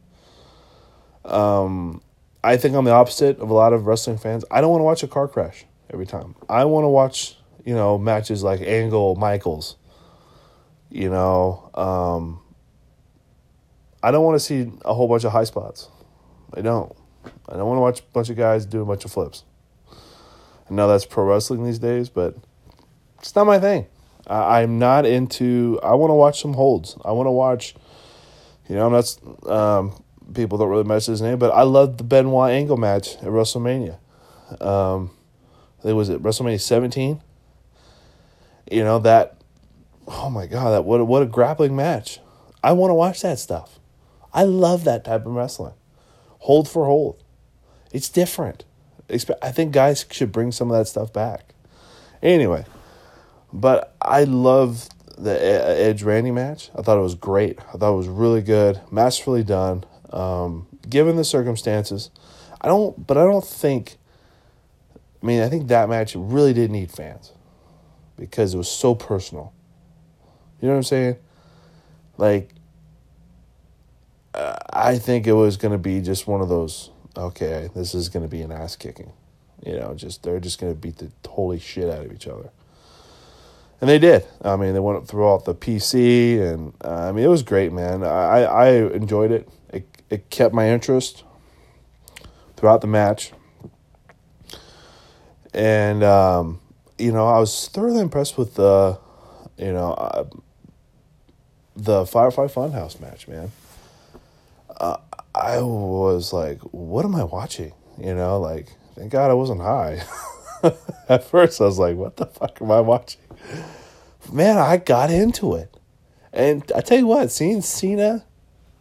Um, 1.25 2.01
I 2.43 2.57
think 2.57 2.75
I'm 2.75 2.85
the 2.85 2.91
opposite 2.91 3.39
of 3.39 3.49
a 3.49 3.53
lot 3.53 3.73
of 3.73 3.87
wrestling 3.87 4.17
fans. 4.17 4.45
I 4.51 4.61
don't 4.61 4.71
want 4.71 4.81
to 4.81 4.85
watch 4.85 5.03
a 5.03 5.07
car 5.07 5.27
crash 5.27 5.65
every 5.91 6.05
time. 6.05 6.35
I 6.47 6.65
want 6.65 6.85
to 6.85 6.89
watch, 6.89 7.37
you 7.65 7.73
know, 7.73 7.97
matches 7.97 8.43
like 8.43 8.61
Angle 8.61 9.15
Michaels. 9.15 9.75
You 10.89 11.09
know, 11.09 11.69
um, 11.75 12.41
I 14.01 14.11
don't 14.11 14.23
want 14.23 14.35
to 14.35 14.39
see 14.39 14.71
a 14.85 14.93
whole 14.93 15.07
bunch 15.07 15.23
of 15.23 15.31
high 15.31 15.43
spots. 15.43 15.87
I 16.53 16.61
don't. 16.61 16.95
I 17.47 17.57
don't 17.57 17.67
want 17.67 17.77
to 17.77 17.81
watch 17.81 17.99
a 17.99 18.03
bunch 18.13 18.29
of 18.29 18.37
guys 18.37 18.65
do 18.65 18.81
a 18.81 18.85
bunch 18.85 19.05
of 19.05 19.11
flips. 19.11 19.43
I 20.69 20.73
know 20.73 20.87
that's 20.87 21.05
pro 21.05 21.25
wrestling 21.25 21.63
these 21.63 21.79
days, 21.79 22.09
but 22.09 22.35
it's 23.19 23.35
not 23.35 23.47
my 23.47 23.59
thing. 23.59 23.87
I, 24.27 24.61
am 24.61 24.77
not 24.77 25.05
into. 25.05 25.79
I 25.81 25.95
want 25.95 26.11
to 26.11 26.15
watch 26.15 26.41
some 26.41 26.53
holds. 26.53 26.95
I 27.03 27.11
want 27.11 27.27
to 27.27 27.31
watch. 27.31 27.75
You 28.67 28.75
know, 28.75 28.85
I'm 28.85 28.91
not. 28.91 29.51
Um, 29.51 30.03
people 30.33 30.57
don't 30.57 30.69
really 30.69 30.83
mention 30.83 31.13
his 31.13 31.21
name, 31.21 31.39
but 31.39 31.51
I 31.51 31.63
love 31.63 31.97
the 31.97 32.03
Benoit 32.03 32.51
Angle 32.51 32.77
match 32.77 33.15
at 33.15 33.23
WrestleMania. 33.23 33.97
Um, 34.61 35.11
I 35.79 35.83
think 35.83 35.95
was 35.95 36.09
it 36.09 36.21
WrestleMania 36.21 36.61
17. 36.61 37.21
You 38.71 38.83
know 38.83 38.99
that 38.99 39.39
oh 40.07 40.29
my 40.29 40.45
god, 40.45 40.71
that 40.71 40.85
what 40.85 41.05
what 41.07 41.23
a 41.23 41.25
grappling 41.25 41.75
match. 41.75 42.19
I 42.63 42.73
want 42.73 42.91
to 42.91 42.95
watch 42.95 43.21
that 43.21 43.39
stuff. 43.39 43.79
I 44.33 44.43
love 44.43 44.83
that 44.83 45.05
type 45.05 45.25
of 45.25 45.33
wrestling. 45.33 45.73
Hold 46.39 46.69
for 46.69 46.85
hold. 46.85 47.23
It's 47.91 48.09
different. 48.09 48.65
I 49.41 49.51
think 49.51 49.71
guys 49.71 50.05
should 50.11 50.31
bring 50.31 50.51
some 50.51 50.71
of 50.71 50.77
that 50.77 50.87
stuff 50.87 51.11
back. 51.11 51.53
Anyway, 52.21 52.65
but 53.51 53.95
I 54.01 54.25
love 54.25 54.89
the 55.17 55.37
Edge 55.41 56.03
Randy 56.03 56.31
match. 56.31 56.69
I 56.77 56.81
thought 56.81 56.97
it 56.97 57.01
was 57.01 57.15
great. 57.15 57.59
I 57.73 57.77
thought 57.77 57.93
it 57.93 57.97
was 57.97 58.07
really 58.07 58.41
good, 58.41 58.81
masterfully 58.91 59.43
done. 59.43 59.83
Um, 60.11 60.67
given 60.87 61.15
the 61.15 61.23
circumstances, 61.23 62.09
I 62.61 62.67
don't, 62.67 63.05
but 63.05 63.17
I 63.17 63.23
don't 63.23 63.45
think. 63.45 63.97
I 65.21 65.25
mean, 65.25 65.41
I 65.41 65.49
think 65.49 65.67
that 65.67 65.89
match 65.89 66.15
really 66.15 66.53
did 66.53 66.71
need 66.71 66.91
fans 66.91 67.33
because 68.15 68.53
it 68.53 68.57
was 68.57 68.69
so 68.69 68.95
personal. 68.95 69.53
You 70.61 70.67
know 70.67 70.73
what 70.73 70.77
I'm 70.77 70.83
saying? 70.83 71.15
Like, 72.17 72.53
uh, 74.33 74.55
I 74.71 74.97
think 74.97 75.27
it 75.27 75.33
was 75.33 75.57
going 75.57 75.71
to 75.73 75.77
be 75.77 76.01
just 76.01 76.27
one 76.27 76.41
of 76.41 76.49
those. 76.49 76.89
Okay, 77.19 77.69
this 77.75 77.93
is 77.93 78.07
going 78.07 78.23
to 78.23 78.29
be 78.29 78.41
an 78.41 78.51
ass 78.51 78.77
kicking. 78.77 79.11
You 79.65 79.77
know, 79.77 79.93
just 79.93 80.23
they're 80.23 80.39
just 80.39 80.59
going 80.59 80.73
to 80.73 80.79
beat 80.79 80.99
the 80.99 81.11
holy 81.27 81.59
shit 81.59 81.89
out 81.89 82.05
of 82.05 82.13
each 82.13 82.27
other. 82.27 82.49
And 83.81 83.89
they 83.89 83.99
did. 83.99 84.25
I 84.41 84.55
mean, 84.55 84.73
they 84.73 84.79
went 84.79 85.05
throughout 85.05 85.43
the 85.43 85.53
PC, 85.53 86.41
and 86.41 86.73
uh, 86.81 87.09
I 87.09 87.11
mean, 87.11 87.25
it 87.25 87.27
was 87.27 87.43
great, 87.43 87.73
man. 87.73 88.03
I 88.03 88.43
I 88.43 88.67
enjoyed 88.69 89.31
it. 89.31 89.49
It 89.73 89.85
it 90.09 90.29
kept 90.29 90.53
my 90.53 90.69
interest 90.69 91.25
throughout 92.55 92.79
the 92.79 92.87
match, 92.87 93.33
and 95.53 96.03
um, 96.03 96.61
you 96.97 97.11
know, 97.11 97.27
I 97.27 97.39
was 97.39 97.67
thoroughly 97.67 97.99
impressed 97.99 98.37
with 98.37 98.55
the, 98.55 98.97
you 99.57 99.73
know, 99.73 99.91
uh, 99.91 100.25
the 101.75 102.05
Firefly 102.05 102.47
Funhouse 102.47 102.99
match, 102.99 103.27
man. 103.27 103.51
Uh, 104.69 104.97
I 105.33 105.61
was 105.61 106.33
like, 106.33 106.59
what 106.71 107.05
am 107.05 107.15
I 107.15 107.23
watching? 107.23 107.73
You 107.97 108.15
know, 108.15 108.39
like, 108.39 108.69
thank 108.95 109.11
God 109.11 109.31
I 109.31 109.33
wasn't 109.33 109.61
high. 109.61 110.03
At 111.09 111.23
first, 111.23 111.61
I 111.61 111.65
was 111.65 111.79
like, 111.79 111.95
what 111.95 112.17
the 112.17 112.25
fuck 112.25 112.61
am 112.61 112.71
I 112.71 112.81
watching? 112.81 113.21
Man, 114.31 114.57
I 114.57 114.77
got 114.77 115.11
into 115.11 115.55
it. 115.55 115.75
And 116.33 116.69
I 116.75 116.81
tell 116.81 116.97
you 116.97 117.07
what, 117.07 117.31
seeing 117.31 117.61
Cena 117.61 118.25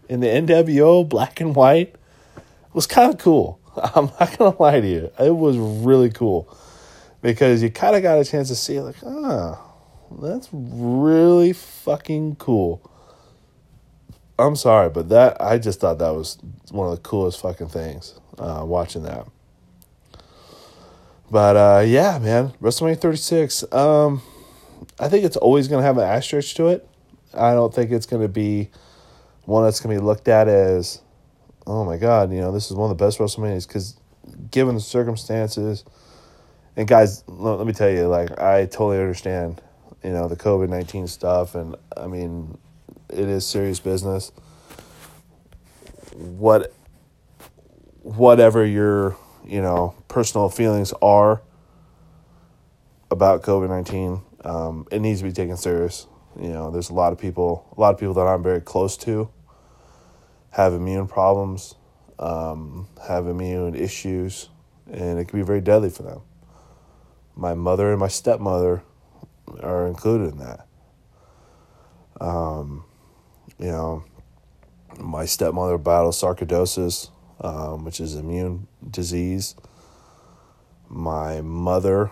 in 0.08 0.20
the 0.20 0.26
NWO 0.26 1.08
black 1.08 1.40
and 1.40 1.54
white 1.54 1.94
was 2.72 2.86
kind 2.86 3.12
of 3.12 3.18
cool. 3.18 3.60
I'm 3.76 4.06
not 4.18 4.36
going 4.38 4.52
to 4.52 4.62
lie 4.62 4.80
to 4.80 4.86
you. 4.86 5.10
It 5.18 5.34
was 5.34 5.56
really 5.56 6.10
cool 6.10 6.54
because 7.22 7.62
you 7.62 7.70
kind 7.70 7.96
of 7.96 8.02
got 8.02 8.18
a 8.18 8.24
chance 8.24 8.48
to 8.48 8.56
see, 8.56 8.80
like, 8.80 8.96
ah, 9.04 9.60
that's 10.20 10.48
really 10.52 11.52
fucking 11.52 12.36
cool. 12.36 12.82
I'm 14.38 14.56
sorry, 14.56 14.88
but 14.90 15.08
that 15.08 15.40
I 15.40 15.58
just 15.58 15.80
thought 15.80 15.98
that 15.98 16.14
was 16.14 16.38
one 16.70 16.88
of 16.88 16.94
the 16.96 17.02
coolest 17.02 17.40
fucking 17.40 17.68
things 17.68 18.14
uh, 18.38 18.62
watching 18.64 19.02
that. 19.02 19.26
But 21.30 21.56
uh, 21.56 21.84
yeah, 21.84 22.18
man, 22.18 22.52
WrestleMania 22.62 23.00
36. 23.00 23.70
Um, 23.72 24.22
I 24.98 25.08
think 25.08 25.24
it's 25.24 25.36
always 25.36 25.68
going 25.68 25.80
to 25.82 25.86
have 25.86 25.98
an 25.98 26.04
asterisk 26.04 26.56
to 26.56 26.68
it. 26.68 26.88
I 27.34 27.52
don't 27.52 27.74
think 27.74 27.90
it's 27.90 28.06
going 28.06 28.22
to 28.22 28.28
be 28.28 28.70
one 29.44 29.64
that's 29.64 29.80
going 29.80 29.94
to 29.94 30.00
be 30.00 30.06
looked 30.06 30.28
at 30.28 30.48
as, 30.48 31.00
oh 31.66 31.84
my 31.84 31.96
god, 31.96 32.32
you 32.32 32.40
know, 32.40 32.52
this 32.52 32.70
is 32.70 32.76
one 32.76 32.90
of 32.90 32.96
the 32.96 33.04
best 33.04 33.18
WrestleManias 33.18 33.66
because 33.66 33.96
given 34.50 34.74
the 34.74 34.80
circumstances. 34.80 35.84
And 36.76 36.86
guys, 36.86 37.24
let 37.26 37.66
me 37.66 37.72
tell 37.72 37.90
you, 37.90 38.06
like 38.06 38.38
I 38.40 38.66
totally 38.66 38.98
understand, 38.98 39.60
you 40.04 40.10
know, 40.10 40.28
the 40.28 40.36
COVID 40.36 40.68
nineteen 40.68 41.08
stuff, 41.08 41.56
and 41.56 41.74
I 41.96 42.06
mean, 42.06 42.56
it 43.10 43.28
is 43.28 43.46
serious 43.46 43.80
business. 43.80 44.32
What 46.14 46.72
whatever 48.02 48.64
your, 48.64 49.16
you 49.46 49.60
know, 49.60 49.94
personal 50.08 50.48
feelings 50.48 50.92
are 51.02 51.42
about 53.10 53.42
COVID 53.42 53.68
19, 53.68 54.20
um, 54.44 54.86
it 54.90 55.00
needs 55.00 55.20
to 55.20 55.26
be 55.26 55.32
taken 55.32 55.56
serious. 55.56 56.06
You 56.40 56.50
know, 56.50 56.70
there's 56.70 56.90
a 56.90 56.94
lot 56.94 57.12
of 57.12 57.18
people, 57.18 57.68
a 57.76 57.80
lot 57.80 57.94
of 57.94 58.00
people 58.00 58.14
that 58.14 58.26
I'm 58.26 58.42
very 58.42 58.60
close 58.60 58.96
to 58.98 59.30
have 60.50 60.72
immune 60.72 61.06
problems, 61.06 61.74
um, 62.18 62.88
have 63.06 63.26
immune 63.26 63.74
issues, 63.74 64.48
and 64.90 65.18
it 65.18 65.28
can 65.28 65.38
be 65.38 65.44
very 65.44 65.60
deadly 65.60 65.90
for 65.90 66.02
them. 66.02 66.22
My 67.36 67.54
mother 67.54 67.90
and 67.90 68.00
my 68.00 68.08
stepmother 68.08 68.82
are 69.60 69.86
included 69.86 70.32
in 70.32 70.38
that. 70.38 70.66
Um, 72.20 72.84
you 73.58 73.68
know, 73.68 74.04
my 74.98 75.24
stepmother 75.24 75.78
battles 75.78 76.20
sarcoidosis, 76.20 77.10
um, 77.40 77.84
which 77.84 78.00
is 78.00 78.16
immune 78.16 78.66
disease. 78.90 79.54
My 80.88 81.40
mother 81.40 82.10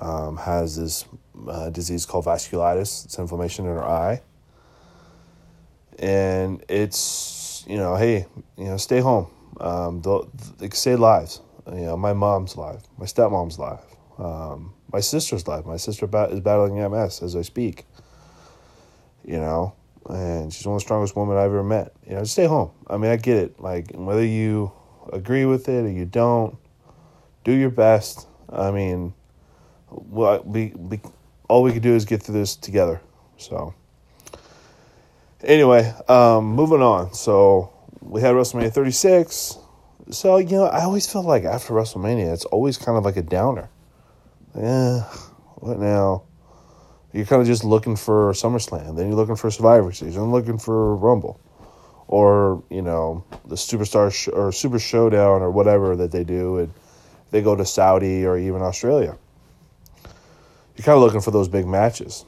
um, 0.00 0.36
has 0.38 0.76
this 0.76 1.04
uh, 1.48 1.70
disease 1.70 2.06
called 2.06 2.24
vasculitis. 2.24 3.04
It's 3.04 3.18
inflammation 3.18 3.66
in 3.66 3.72
her 3.72 3.84
eye. 3.84 4.22
And 5.98 6.64
it's, 6.68 7.64
you 7.68 7.76
know, 7.76 7.94
hey, 7.96 8.26
you 8.56 8.64
know, 8.64 8.76
stay 8.76 9.00
home. 9.00 9.28
Um, 9.60 10.02
they 10.58 10.70
save 10.70 10.98
lives. 10.98 11.40
You 11.66 11.80
know, 11.80 11.96
my 11.96 12.12
mom's 12.12 12.56
life, 12.56 12.82
my 12.98 13.06
stepmom's 13.06 13.58
life, 13.58 13.84
um, 14.18 14.74
my 14.92 15.00
sister's 15.00 15.48
life. 15.48 15.64
My 15.64 15.78
sister 15.78 16.06
bat- 16.06 16.30
is 16.30 16.40
battling 16.40 16.76
MS 16.76 17.22
as 17.22 17.34
I 17.34 17.42
speak. 17.42 17.86
You 19.24 19.38
know, 19.38 19.74
and 20.08 20.52
she's 20.52 20.66
one 20.66 20.76
of 20.76 20.80
the 20.80 20.84
strongest 20.84 21.16
women 21.16 21.36
I've 21.36 21.46
ever 21.46 21.62
met. 21.62 21.92
You 22.06 22.16
know, 22.16 22.24
stay 22.24 22.46
home. 22.46 22.70
I 22.88 22.96
mean, 22.96 23.10
I 23.10 23.16
get 23.16 23.36
it. 23.36 23.60
Like 23.60 23.92
whether 23.94 24.24
you 24.24 24.72
agree 25.12 25.44
with 25.44 25.68
it 25.68 25.84
or 25.84 25.90
you 25.90 26.04
don't, 26.04 26.56
do 27.44 27.52
your 27.52 27.70
best. 27.70 28.26
I 28.50 28.70
mean, 28.70 29.14
we 29.90 30.72
we 30.76 31.00
all 31.48 31.62
we 31.62 31.72
can 31.72 31.82
do 31.82 31.94
is 31.94 32.04
get 32.04 32.22
through 32.22 32.34
this 32.34 32.56
together. 32.56 33.00
So 33.36 33.74
anyway, 35.42 35.92
um, 36.08 36.46
moving 36.46 36.82
on. 36.82 37.14
So 37.14 37.72
we 38.00 38.20
had 38.20 38.34
WrestleMania 38.34 38.72
36. 38.72 39.58
So 40.10 40.36
you 40.36 40.56
know, 40.56 40.64
I 40.66 40.82
always 40.82 41.10
feel 41.10 41.22
like 41.22 41.44
after 41.44 41.72
WrestleMania, 41.72 42.32
it's 42.32 42.44
always 42.46 42.76
kind 42.76 42.98
of 42.98 43.04
like 43.04 43.16
a 43.16 43.22
downer. 43.22 43.70
Yeah, 44.56 45.00
what 45.56 45.78
now? 45.78 46.24
You're 47.14 47.26
kind 47.26 47.40
of 47.40 47.46
just 47.46 47.62
looking 47.62 47.94
for 47.94 48.32
SummerSlam, 48.32 48.96
then 48.96 49.06
you're 49.06 49.14
looking 49.14 49.36
for 49.36 49.48
Survivor 49.48 49.92
Series, 49.92 50.16
and 50.16 50.32
looking 50.32 50.58
for 50.58 50.96
Rumble, 50.96 51.40
or 52.08 52.64
you 52.70 52.82
know 52.82 53.24
the 53.46 53.54
Superstar 53.54 54.12
sh- 54.12 54.28
or 54.32 54.50
Super 54.50 54.80
Showdown 54.80 55.40
or 55.40 55.52
whatever 55.52 55.94
that 55.94 56.10
they 56.10 56.24
do, 56.24 56.58
and 56.58 56.74
they 57.30 57.40
go 57.40 57.54
to 57.54 57.64
Saudi 57.64 58.26
or 58.26 58.36
even 58.36 58.62
Australia. 58.62 59.16
You're 60.76 60.84
kind 60.84 60.96
of 60.96 61.02
looking 61.02 61.20
for 61.20 61.30
those 61.30 61.46
big 61.46 61.68
matches. 61.68 62.24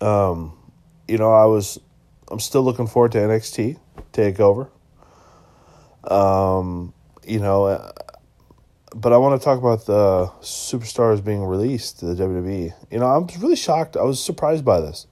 Um, 0.00 0.58
you 1.06 1.16
know, 1.16 1.32
I 1.32 1.44
was, 1.44 1.78
I'm 2.32 2.40
still 2.40 2.62
looking 2.62 2.88
forward 2.88 3.12
to 3.12 3.18
NXT 3.18 3.78
Takeover. 4.12 4.70
Um, 6.02 6.92
you 7.24 7.38
know, 7.38 7.92
but 8.94 9.12
I 9.12 9.18
want 9.18 9.40
to 9.40 9.44
talk 9.44 9.58
about 9.58 9.86
the 9.86 10.26
superstars 10.40 11.24
being 11.24 11.44
released 11.44 12.00
to 12.00 12.06
the 12.06 12.24
WWE. 12.24 12.72
You 12.90 12.98
know, 12.98 13.06
I'm 13.06 13.26
really 13.40 13.56
shocked. 13.56 13.96
I 13.96 14.02
was 14.02 14.22
surprised 14.22 14.64
by 14.64 14.80
this. 14.80 15.06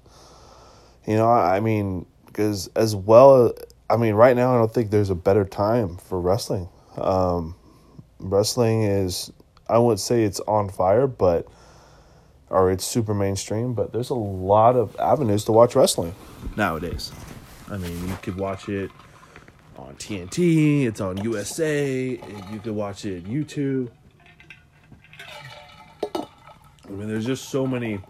You 1.06 1.16
know, 1.16 1.30
I 1.30 1.60
mean, 1.60 2.06
because 2.26 2.68
as 2.76 2.94
well, 2.94 3.54
I 3.88 3.96
mean, 3.96 4.14
right 4.14 4.36
now, 4.36 4.54
I 4.54 4.58
don't 4.58 4.72
think 4.72 4.90
there's 4.90 5.10
a 5.10 5.14
better 5.14 5.44
time 5.44 5.96
for 5.96 6.20
wrestling. 6.20 6.68
Um, 6.96 7.54
wrestling 8.18 8.82
is, 8.82 9.32
I 9.68 9.78
wouldn't 9.78 10.00
say 10.00 10.24
it's 10.24 10.40
on 10.40 10.68
fire, 10.68 11.06
but, 11.06 11.46
or 12.50 12.70
it's 12.70 12.84
super 12.84 13.14
mainstream, 13.14 13.74
but 13.74 13.92
there's 13.92 14.10
a 14.10 14.14
lot 14.14 14.76
of 14.76 14.96
avenues 14.98 15.44
to 15.44 15.52
watch 15.52 15.76
wrestling 15.76 16.14
nowadays. 16.56 17.12
I 17.70 17.76
mean, 17.76 18.08
you 18.08 18.16
could 18.22 18.36
watch 18.36 18.68
it 18.68 18.90
on 19.78 19.94
TNT, 19.94 20.86
it's 20.86 21.00
on 21.00 21.22
USA, 21.22 22.10
you 22.10 22.58
can 22.58 22.74
watch 22.74 23.04
it 23.04 23.24
on 23.24 23.30
YouTube. 23.30 23.90
I 26.14 26.90
mean, 26.90 27.08
there's 27.08 27.26
just 27.26 27.48
so 27.50 27.66
many. 27.66 28.00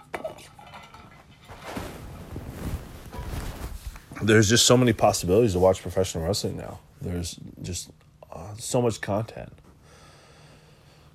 There's 4.23 4.49
just 4.49 4.67
so 4.67 4.77
many 4.77 4.93
possibilities 4.93 5.53
to 5.53 5.59
watch 5.59 5.83
professional 5.83 6.25
wrestling 6.25 6.57
now. 6.57 6.81
There's 7.01 7.39
just 7.63 7.91
uh, 8.33 8.55
so 8.57 8.83
much 8.83 9.01
content. 9.01 9.53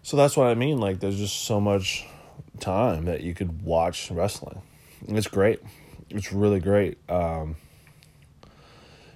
So 0.03 0.15
that's 0.17 0.37
what 0.37 0.47
I 0.47 0.55
mean. 0.55 0.79
Like, 0.79 0.99
there's 0.99 1.17
just 1.17 1.43
so 1.45 1.59
much 1.59 2.05
time 2.59 3.05
that 3.05 3.21
you 3.21 3.33
could 3.33 3.63
watch 3.63 4.11
wrestling. 4.11 4.61
And 5.07 5.17
it's 5.17 5.27
great. 5.27 5.61
It's 6.09 6.31
really 6.31 6.59
great. 6.59 6.97
Um, 7.09 7.55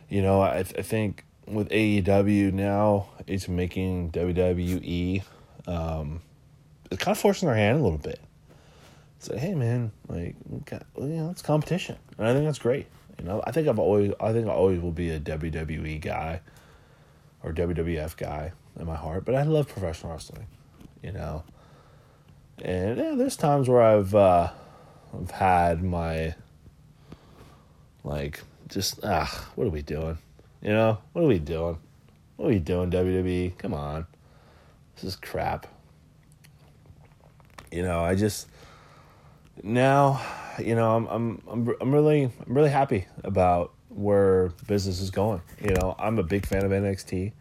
you 0.10 0.22
know, 0.22 0.42
I, 0.42 0.60
I 0.60 0.64
think 0.64 1.24
with 1.48 1.70
AEW 1.70 2.54
now, 2.54 3.10
it's 3.26 3.48
making 3.48 4.12
WWE. 4.12 5.24
Um, 5.66 6.22
it's 6.92 7.04
kind 7.04 7.16
of 7.16 7.20
forcing 7.20 7.48
their 7.48 7.58
hand 7.58 7.80
a 7.80 7.84
little 7.84 7.98
bit 7.98 8.20
say, 9.20 9.38
hey 9.38 9.56
man, 9.56 9.92
like 10.08 10.36
you 10.50 10.82
know, 10.98 11.30
it's 11.30 11.42
competition, 11.42 11.98
and 12.18 12.28
I 12.28 12.34
think 12.34 12.46
that's 12.46 12.60
great. 12.60 12.88
You 13.20 13.26
know, 13.26 13.42
I 13.46 13.52
think 13.52 13.68
I've 13.68 13.80
always, 13.80 14.14
I 14.20 14.32
think 14.32 14.48
I 14.48 14.52
always 14.52 14.80
will 14.80 14.92
be 14.92 15.10
a 15.10 15.20
WWE 15.20 16.00
guy 16.02 16.42
or 17.44 17.52
WWF 17.52 18.16
guy 18.16 18.52
in 18.80 18.86
my 18.86 18.96
heart, 18.96 19.26
but 19.26 19.36
I 19.36 19.44
love 19.44 19.68
professional 19.68 20.12
wrestling. 20.12 20.48
You 21.02 21.12
know, 21.14 21.44
and 22.62 22.98
yeah, 22.98 23.16
there's 23.16 23.38
times 23.38 23.70
where 23.70 23.82
I've, 23.82 24.14
uh, 24.14 24.52
I've 25.14 25.32
had 25.32 25.84
my, 25.84 26.36
like, 28.04 28.42
just 28.68 29.00
ah, 29.04 29.50
what 29.56 29.66
are 29.66 29.72
we 29.72 29.82
doing? 29.82 30.18
You 30.68 30.74
know, 30.74 30.98
what 31.14 31.24
are 31.24 31.28
we 31.28 31.40
doing? 31.40 31.78
What 32.36 32.48
are 32.48 32.50
we 32.50 32.60
doing, 32.60 32.92
WWE? 32.92 33.58
Come 33.58 33.74
on, 33.74 34.06
this 34.96 35.06
is 35.06 35.16
crap. 35.16 35.66
You 37.72 37.84
know, 37.84 38.02
I 38.02 38.16
just 38.16 38.50
now, 39.64 40.22
you 40.60 40.76
know, 40.76 40.94
I'm 40.94 41.08
I'm 41.08 41.42
I'm 41.48 41.76
I'm 41.80 41.94
really 41.94 42.24
I'm 42.26 42.54
really 42.54 42.70
happy 42.70 43.06
about 43.24 43.72
where 43.88 44.50
business 44.68 45.00
is 45.00 45.10
going. 45.10 45.42
You 45.62 45.74
know, 45.76 45.96
I'm 45.98 46.20
a 46.20 46.24
big 46.24 46.46
fan 46.46 46.66
of 46.66 46.72
NXT. 46.72 47.32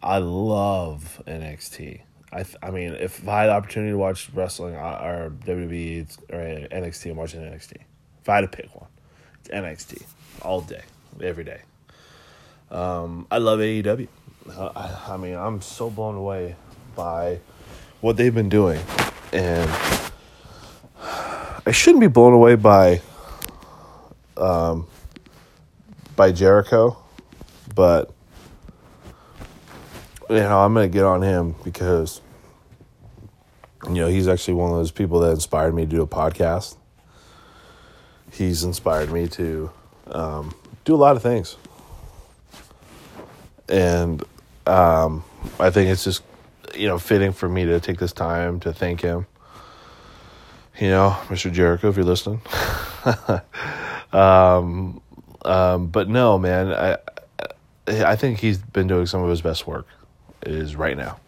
I 0.00 0.18
love 0.18 1.20
NXT. 1.26 2.02
I 2.32 2.44
I 2.62 2.70
mean, 2.70 2.92
if 2.92 3.26
I 3.26 3.40
had 3.40 3.46
the 3.48 3.54
opportunity 3.54 3.90
to 3.90 3.98
watch 3.98 4.30
wrestling 4.32 4.76
uh, 4.76 5.00
or 5.02 5.32
WWE 5.46 6.06
or 6.28 6.36
NXT, 6.36 7.10
I'm 7.10 7.16
watching 7.16 7.40
NXT. 7.40 7.78
If 8.22 8.28
I 8.28 8.36
had 8.36 8.42
to 8.42 8.56
pick 8.56 8.72
one, 8.72 8.88
it's 9.40 9.48
NXT 9.48 10.04
all 10.42 10.60
day, 10.60 10.82
every 11.20 11.42
day. 11.42 11.62
Um, 12.70 13.26
I 13.30 13.38
love 13.38 13.58
AEW. 13.58 14.08
I, 14.56 15.00
I 15.08 15.16
mean, 15.16 15.34
I'm 15.34 15.60
so 15.60 15.90
blown 15.90 16.14
away 16.14 16.56
by 16.94 17.40
what 18.00 18.16
they've 18.16 18.34
been 18.34 18.48
doing, 18.48 18.80
and 19.32 19.70
I 21.66 21.72
shouldn't 21.72 22.00
be 22.00 22.06
blown 22.06 22.32
away 22.32 22.54
by 22.54 23.00
um, 24.36 24.86
by 26.16 26.32
Jericho, 26.32 26.96
but 27.74 28.10
you 30.28 30.36
know 30.36 30.60
I'm 30.60 30.74
gonna 30.74 30.88
get 30.88 31.04
on 31.04 31.22
him 31.22 31.54
because 31.64 32.20
you 33.84 33.94
know 33.94 34.08
he's 34.08 34.28
actually 34.28 34.54
one 34.54 34.70
of 34.70 34.76
those 34.76 34.90
people 34.90 35.20
that 35.20 35.30
inspired 35.30 35.74
me 35.74 35.82
to 35.82 35.88
do 35.88 36.02
a 36.02 36.06
podcast. 36.06 36.76
He's 38.32 38.62
inspired 38.64 39.10
me 39.10 39.28
to 39.28 39.70
um, 40.06 40.54
do 40.84 40.94
a 40.94 40.96
lot 40.96 41.16
of 41.16 41.22
things, 41.22 41.56
and 43.70 44.22
um, 44.66 45.24
I 45.58 45.70
think 45.70 45.90
it's 45.90 46.04
just 46.04 46.22
you 46.74 46.88
know 46.88 46.98
fitting 46.98 47.32
for 47.32 47.48
me 47.48 47.64
to 47.64 47.80
take 47.80 47.98
this 47.98 48.12
time 48.12 48.60
to 48.60 48.72
thank 48.72 49.00
him 49.00 49.26
you 50.80 50.88
know, 50.88 51.10
Mr. 51.28 51.52
Jericho, 51.52 51.90
if 51.90 51.96
you're 51.96 52.04
listening. 52.06 52.40
um, 54.12 55.00
um, 55.44 55.86
but 55.88 56.08
no, 56.08 56.38
man, 56.38 56.72
I 56.72 56.96
I 57.86 58.16
think 58.16 58.38
he's 58.38 58.58
been 58.58 58.86
doing 58.86 59.06
some 59.06 59.22
of 59.22 59.28
his 59.28 59.42
best 59.42 59.66
work 59.66 59.86
is 60.42 60.74
right 60.74 60.96
now. 60.96 61.18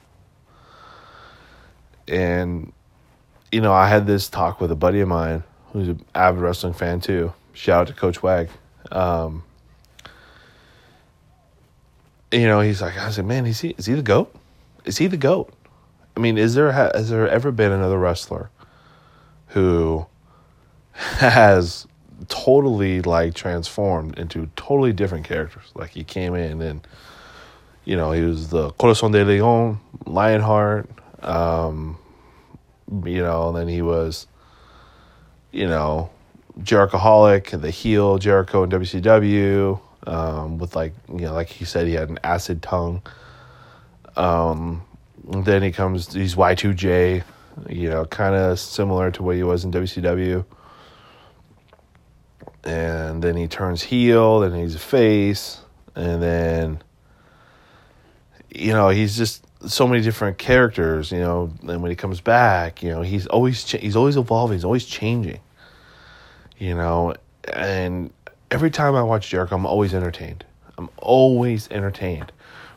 And 2.09 2.73
you 3.51 3.61
know, 3.61 3.75
I 3.75 3.89
had 3.89 4.07
this 4.07 4.31
talk 4.31 4.61
with 4.61 4.71
a 4.71 4.77
buddy 4.77 5.01
of 5.01 5.09
mine 5.09 5.43
who's 5.73 5.89
an 5.89 6.05
avid 6.15 6.41
wrestling 6.41 6.73
fan 6.73 7.01
too. 7.01 7.33
Shout 7.53 7.83
out 7.83 7.87
to 7.89 7.93
Coach 7.93 8.23
Wag. 8.23 8.49
Um, 8.91 9.45
you 12.33 12.47
know, 12.47 12.61
he's 12.61 12.81
like, 12.81 12.97
I 12.99 13.11
said, 13.11 13.27
man, 13.27 13.47
is 13.47 13.61
he 13.61 13.75
is 13.79 13.87
he 13.87 13.95
the 13.95 14.03
goat? 14.03 14.35
Is 14.85 14.99
he 14.99 15.07
the 15.07 15.17
goat? 15.17 15.53
I 16.17 16.21
mean, 16.21 16.39
is 16.39 16.55
there 16.55 16.73
has 16.73 17.11
there 17.11 17.29
ever 17.29 17.53
been 17.53 17.73
another 17.73 17.99
wrestler 17.99 18.51
who 19.49 20.07
has 20.93 21.87
totally 22.29 23.03
like 23.03 23.35
transformed 23.35 24.19
into 24.19 24.49
totally 24.57 24.93
different 24.93 25.27
characters. 25.27 25.65
Like 25.75 25.91
he 25.91 26.05
came 26.05 26.35
in 26.35 26.61
and 26.61 26.87
you 27.85 27.97
know, 27.97 28.13
he 28.13 28.23
was 28.23 28.49
the 28.51 28.71
Corazon 28.73 29.11
de 29.11 29.25
Leon, 29.25 29.81
Lionheart, 30.07 30.89
um, 31.23 31.99
you 33.05 33.23
know, 33.23 33.49
and 33.49 33.57
then 33.57 33.67
he 33.67 33.83
was, 33.83 34.29
you 35.51 35.67
know, 35.67 36.09
Jerichoholic, 36.61 37.53
and 37.53 37.61
the 37.61 37.71
heel 37.71 38.19
Jericho 38.19 38.63
in 38.63 38.71
WCW, 38.71 39.81
um, 40.07 40.59
with 40.59 40.75
like, 40.75 40.93
you 41.09 41.23
know, 41.23 41.35
like 41.35 41.49
he 41.49 41.65
said, 41.65 41.87
he 41.87 41.95
had 41.95 42.09
an 42.09 42.19
acid 42.25 42.63
tongue. 42.63 43.03
Um, 44.17 44.83
then 45.25 45.63
he 45.63 45.73
comes, 45.73 46.13
he's 46.13 46.35
Y2J, 46.35 47.23
you 47.69 47.89
know, 47.89 48.05
kind 48.07 48.35
of 48.35 48.59
similar 48.59 49.11
to 49.13 49.23
what 49.23 49.37
he 49.37 49.43
was 49.43 49.65
in 49.65 49.73
WCW. 49.73 50.45
And 52.65 53.23
then 53.23 53.37
he 53.37 53.49
turns 53.49 53.83
heel, 53.83 54.43
and 54.43 54.55
he's 54.55 54.77
a 54.77 54.79
face, 54.79 55.61
and 55.97 56.23
then, 56.23 56.83
you 58.55 58.73
know, 58.73 58.89
he's 58.89 59.17
just 59.17 59.45
so 59.67 59.87
many 59.89 60.03
different 60.03 60.39
characters, 60.39 61.11
you 61.11 61.19
know. 61.19 61.53
And 61.67 61.83
when 61.83 61.91
he 61.91 61.97
comes 61.97 62.21
back, 62.21 62.83
you 62.83 62.91
know, 62.91 63.03
he's 63.03 63.27
always 63.27 63.65
cha- 63.65 63.79
he's 63.79 63.97
always 63.97 64.17
evolving, 64.17 64.57
he's 64.57 64.65
always 64.65 64.85
changing, 64.85 65.41
you 66.57 66.75
know. 66.75 67.15
And 67.53 68.13
every 68.53 68.71
time 68.71 68.95
I 68.95 69.03
watch 69.03 69.31
Jericho, 69.31 69.57
I'm 69.57 69.67
always 69.67 69.95
entertained. 69.95 70.45
I'm 70.77 70.91
always 70.99 71.69
entertained 71.71 72.33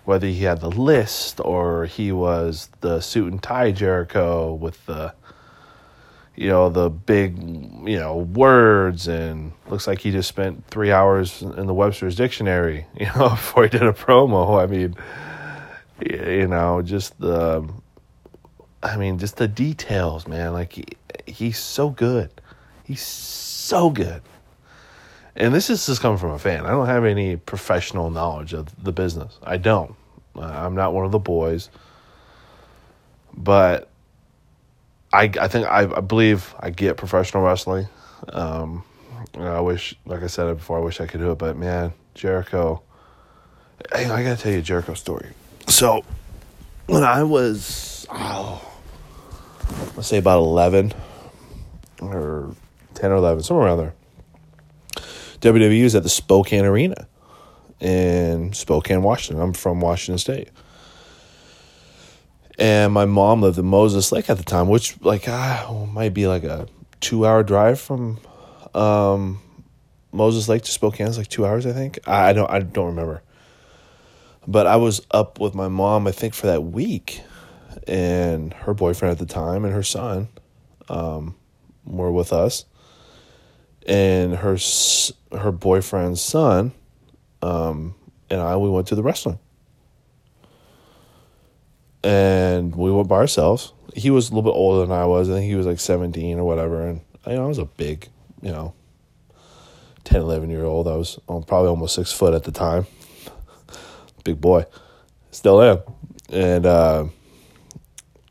whether 0.05 0.25
he 0.25 0.43
had 0.43 0.61
the 0.61 0.71
list 0.71 1.41
or 1.43 1.85
he 1.85 2.11
was 2.11 2.69
the 2.79 3.01
suit 3.01 3.31
and 3.31 3.43
tie 3.43 3.71
Jericho 3.71 4.53
with 4.53 4.83
the 4.85 5.13
you 6.35 6.47
know 6.47 6.69
the 6.69 6.89
big 6.89 7.37
you 7.39 7.97
know 7.97 8.17
words 8.17 9.07
and 9.07 9.51
looks 9.67 9.87
like 9.87 9.99
he 9.99 10.11
just 10.11 10.29
spent 10.29 10.65
three 10.67 10.91
hours 10.91 11.41
in 11.41 11.65
the 11.65 11.73
Webster's 11.73 12.15
dictionary 12.15 12.85
you 12.99 13.07
know 13.15 13.29
before 13.29 13.63
he 13.63 13.69
did 13.69 13.83
a 13.83 13.93
promo. 13.93 14.61
I 14.61 14.67
mean, 14.67 14.95
you 15.99 16.47
know, 16.47 16.81
just 16.81 17.19
the 17.19 17.67
I 18.81 18.97
mean, 18.97 19.17
just 19.17 19.37
the 19.37 19.47
details, 19.47 20.27
man. 20.27 20.53
Like 20.53 20.73
he, 20.73 20.85
he's 21.25 21.57
so 21.57 21.89
good. 21.89 22.29
He's 22.83 23.01
so 23.01 23.89
good. 23.89 24.21
And 25.37 25.53
this 25.53 25.69
is 25.69 25.85
just 25.85 26.01
coming 26.01 26.17
from 26.17 26.31
a 26.31 26.39
fan. 26.39 26.65
I 26.65 26.69
don't 26.69 26.85
have 26.85 27.03
any 27.03 27.35
professional 27.35 28.09
knowledge 28.09 28.53
of 28.53 28.83
the 28.83 28.93
business. 28.93 29.37
I 29.43 29.57
don't. 29.57 29.95
I'm 30.35 30.75
not 30.75 30.93
one 30.93 31.05
of 31.05 31.11
the 31.11 31.19
boys. 31.19 31.69
But 33.35 33.89
I, 35.11 35.23
I 35.39 35.47
think 35.49 35.67
I, 35.67 35.81
I 35.97 35.99
believe 35.99 36.55
I 36.59 36.69
get 36.69 36.95
professional 36.95 37.43
wrestling. 37.43 37.87
Um, 38.29 38.83
I 39.37 39.59
wish, 39.59 39.95
like 40.05 40.23
I 40.23 40.27
said 40.27 40.55
before, 40.55 40.77
I 40.77 40.81
wish 40.81 41.01
I 41.01 41.05
could 41.05 41.19
do 41.19 41.31
it. 41.31 41.37
But 41.37 41.57
man, 41.57 41.91
Jericho, 42.13 42.81
hey, 43.93 44.05
I 44.05 44.23
gotta 44.23 44.41
tell 44.41 44.53
you 44.53 44.59
a 44.59 44.61
Jericho 44.61 44.93
story. 44.93 45.31
So 45.67 46.05
when 46.85 47.03
I 47.03 47.23
was, 47.23 48.07
oh, 48.09 48.65
let's 49.97 50.07
say 50.07 50.17
about 50.17 50.39
eleven 50.39 50.93
or 51.99 52.55
ten 52.93 53.11
or 53.11 53.15
eleven, 53.15 53.43
somewhere 53.43 53.67
around 53.67 53.79
there 53.79 53.93
WWE 55.45 55.83
was 55.83 55.93
at 55.93 56.01
the 56.01 56.09
Spokane 56.09 56.65
Arena 56.65 57.07
in 57.79 58.51
Spokane, 58.53 59.03
Washington. 59.03 59.43
I'm 59.43 59.53
from 59.53 59.79
Washington 59.79 60.17
State. 60.17 60.49
And 62.57 62.91
my 62.91 63.05
mom 63.05 63.43
lived 63.43 63.59
in 63.59 63.65
Moses 63.65 64.11
Lake 64.11 64.27
at 64.27 64.37
the 64.37 64.43
time, 64.43 64.69
which 64.69 64.99
like 65.01 65.27
ah, 65.27 65.85
might 65.91 66.15
be 66.15 66.25
like 66.25 66.43
a 66.45 66.67
two 66.99 67.27
hour 67.27 67.43
drive 67.43 67.79
from 67.79 68.17
um, 68.73 69.39
Moses 70.11 70.49
Lake 70.49 70.63
to 70.63 70.71
Spokane. 70.71 71.05
It's 71.05 71.19
like 71.19 71.27
two 71.27 71.45
hours, 71.45 71.67
I 71.67 71.73
think. 71.73 71.99
I, 72.07 72.29
I 72.29 72.33
don't 72.33 72.49
I 72.49 72.61
don't 72.61 72.87
remember. 72.87 73.21
But 74.47 74.65
I 74.65 74.77
was 74.77 75.05
up 75.11 75.39
with 75.39 75.53
my 75.53 75.67
mom, 75.67 76.07
I 76.07 76.11
think, 76.11 76.33
for 76.33 76.47
that 76.47 76.63
week, 76.63 77.21
and 77.87 78.51
her 78.51 78.73
boyfriend 78.73 79.11
at 79.11 79.19
the 79.19 79.31
time 79.31 79.63
and 79.63 79.75
her 79.75 79.83
son 79.83 80.27
um, 80.89 81.35
were 81.85 82.11
with 82.11 82.33
us 82.33 82.65
and 83.85 84.35
her 84.35 84.57
her 85.31 85.51
boyfriend's 85.51 86.21
son 86.21 86.73
um, 87.45 87.93
and 88.29 88.41
I 88.41 88.57
we 88.57 88.69
went 88.69 88.87
to 88.87 88.95
the 88.95 89.03
wrestling, 89.03 89.37
and 92.03 92.75
we 92.75 92.91
went 92.91 93.07
by 93.07 93.17
ourselves. 93.17 93.73
He 93.93 94.09
was 94.09 94.29
a 94.29 94.33
little 94.33 94.51
bit 94.51 94.57
older 94.57 94.85
than 94.85 94.97
I 94.97 95.05
was. 95.05 95.29
I 95.29 95.33
think 95.33 95.45
he 95.45 95.55
was 95.55 95.67
like 95.67 95.79
seventeen 95.79 96.39
or 96.39 96.43
whatever, 96.43 96.87
and 96.87 97.01
you 97.27 97.33
know 97.33 97.45
I 97.45 97.47
was 97.47 97.59
a 97.59 97.65
big, 97.65 98.09
you 98.41 98.51
know, 98.51 98.73
10, 100.05 100.21
11 100.21 100.49
year 100.49 100.65
old. 100.65 100.87
I 100.87 100.95
was 100.95 101.19
probably 101.27 101.69
almost 101.69 101.95
six 101.95 102.11
foot 102.11 102.33
at 102.33 102.43
the 102.43 102.51
time, 102.51 102.87
big 104.23 104.41
boy, 104.41 104.65
still 105.31 105.61
am, 105.61 105.79
and. 106.29 106.65
Uh, 106.65 107.05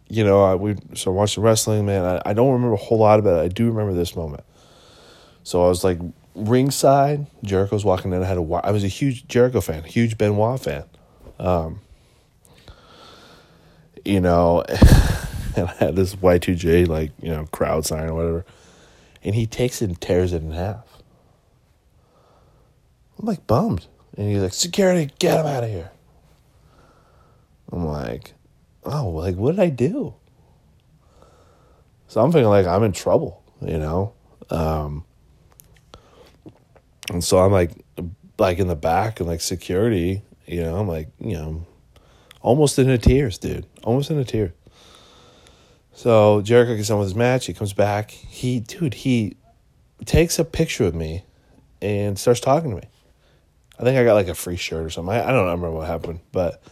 you 0.06 0.22
know, 0.22 0.44
I, 0.44 0.54
we 0.54 0.76
so 0.94 1.10
watching 1.10 1.42
the 1.42 1.48
wrestling, 1.48 1.86
man. 1.86 2.04
I, 2.04 2.30
I 2.30 2.34
don't 2.34 2.52
remember 2.52 2.74
a 2.74 2.76
whole 2.76 2.98
lot 2.98 3.18
about 3.18 3.38
it. 3.38 3.46
I 3.46 3.48
do 3.48 3.66
remember 3.66 3.94
this 3.94 4.14
moment. 4.14 4.44
So 5.44 5.62
I 5.64 5.68
was 5.68 5.84
like 5.84 5.98
ringside. 6.34 7.26
Jericho's 7.44 7.84
walking 7.84 8.12
in. 8.12 8.22
I 8.22 8.26
had 8.26 8.38
a. 8.38 8.60
I 8.64 8.72
was 8.72 8.82
a 8.82 8.88
huge 8.88 9.28
Jericho 9.28 9.60
fan, 9.60 9.84
huge 9.84 10.18
Benoit 10.18 10.58
fan. 10.58 10.84
Um, 11.38 11.80
you 14.04 14.20
know, 14.20 14.64
and 15.56 15.68
I 15.68 15.74
had 15.78 15.96
this 15.96 16.16
Y2J 16.16 16.88
like 16.88 17.12
you 17.20 17.30
know 17.30 17.46
crowd 17.52 17.84
sign 17.84 18.08
or 18.08 18.14
whatever, 18.14 18.46
and 19.22 19.34
he 19.34 19.46
takes 19.46 19.82
it 19.82 19.90
and 19.90 20.00
tears 20.00 20.32
it 20.32 20.42
in 20.42 20.50
half. 20.50 20.84
I'm 23.18 23.26
like 23.26 23.46
bummed, 23.46 23.86
and 24.16 24.30
he's 24.30 24.42
like, 24.42 24.54
"Security, 24.54 25.12
get 25.18 25.40
him 25.40 25.46
out 25.46 25.62
of 25.62 25.70
here." 25.70 25.90
I'm 27.70 27.84
like, 27.84 28.32
"Oh, 28.82 29.10
like 29.10 29.36
what 29.36 29.52
did 29.52 29.60
I 29.60 29.68
do?" 29.68 30.14
So 32.08 32.22
I'm 32.22 32.32
feeling 32.32 32.46
like 32.46 32.66
I'm 32.66 32.82
in 32.82 32.92
trouble, 32.92 33.42
you 33.60 33.78
know. 33.78 34.14
Um, 34.50 35.04
and 37.10 37.22
so 37.22 37.38
I'm 37.38 37.52
like, 37.52 37.72
like 38.38 38.58
in 38.58 38.68
the 38.68 38.76
back 38.76 39.20
and 39.20 39.28
like 39.28 39.40
security, 39.40 40.22
you 40.46 40.62
know, 40.62 40.76
I'm 40.76 40.88
like, 40.88 41.08
you 41.18 41.34
know, 41.34 41.66
almost 42.40 42.78
in 42.78 42.86
the 42.86 42.98
tears, 42.98 43.38
dude, 43.38 43.66
almost 43.82 44.10
in 44.10 44.16
the 44.16 44.24
tears. 44.24 44.52
So 45.92 46.42
Jericho 46.42 46.76
gets 46.76 46.90
on 46.90 46.98
with 46.98 47.08
his 47.08 47.14
match. 47.14 47.46
He 47.46 47.54
comes 47.54 47.72
back. 47.72 48.10
He, 48.10 48.60
dude, 48.60 48.94
he 48.94 49.36
takes 50.04 50.38
a 50.38 50.44
picture 50.44 50.84
of 50.84 50.94
me 50.94 51.24
and 51.80 52.18
starts 52.18 52.40
talking 52.40 52.70
to 52.70 52.76
me. 52.76 52.88
I 53.78 53.82
think 53.82 53.98
I 53.98 54.04
got 54.04 54.14
like 54.14 54.28
a 54.28 54.34
free 54.34 54.56
shirt 54.56 54.84
or 54.84 54.90
something. 54.90 55.14
I, 55.14 55.28
I 55.28 55.32
don't 55.32 55.44
remember 55.44 55.70
what 55.70 55.86
happened, 55.86 56.20
but 56.32 56.62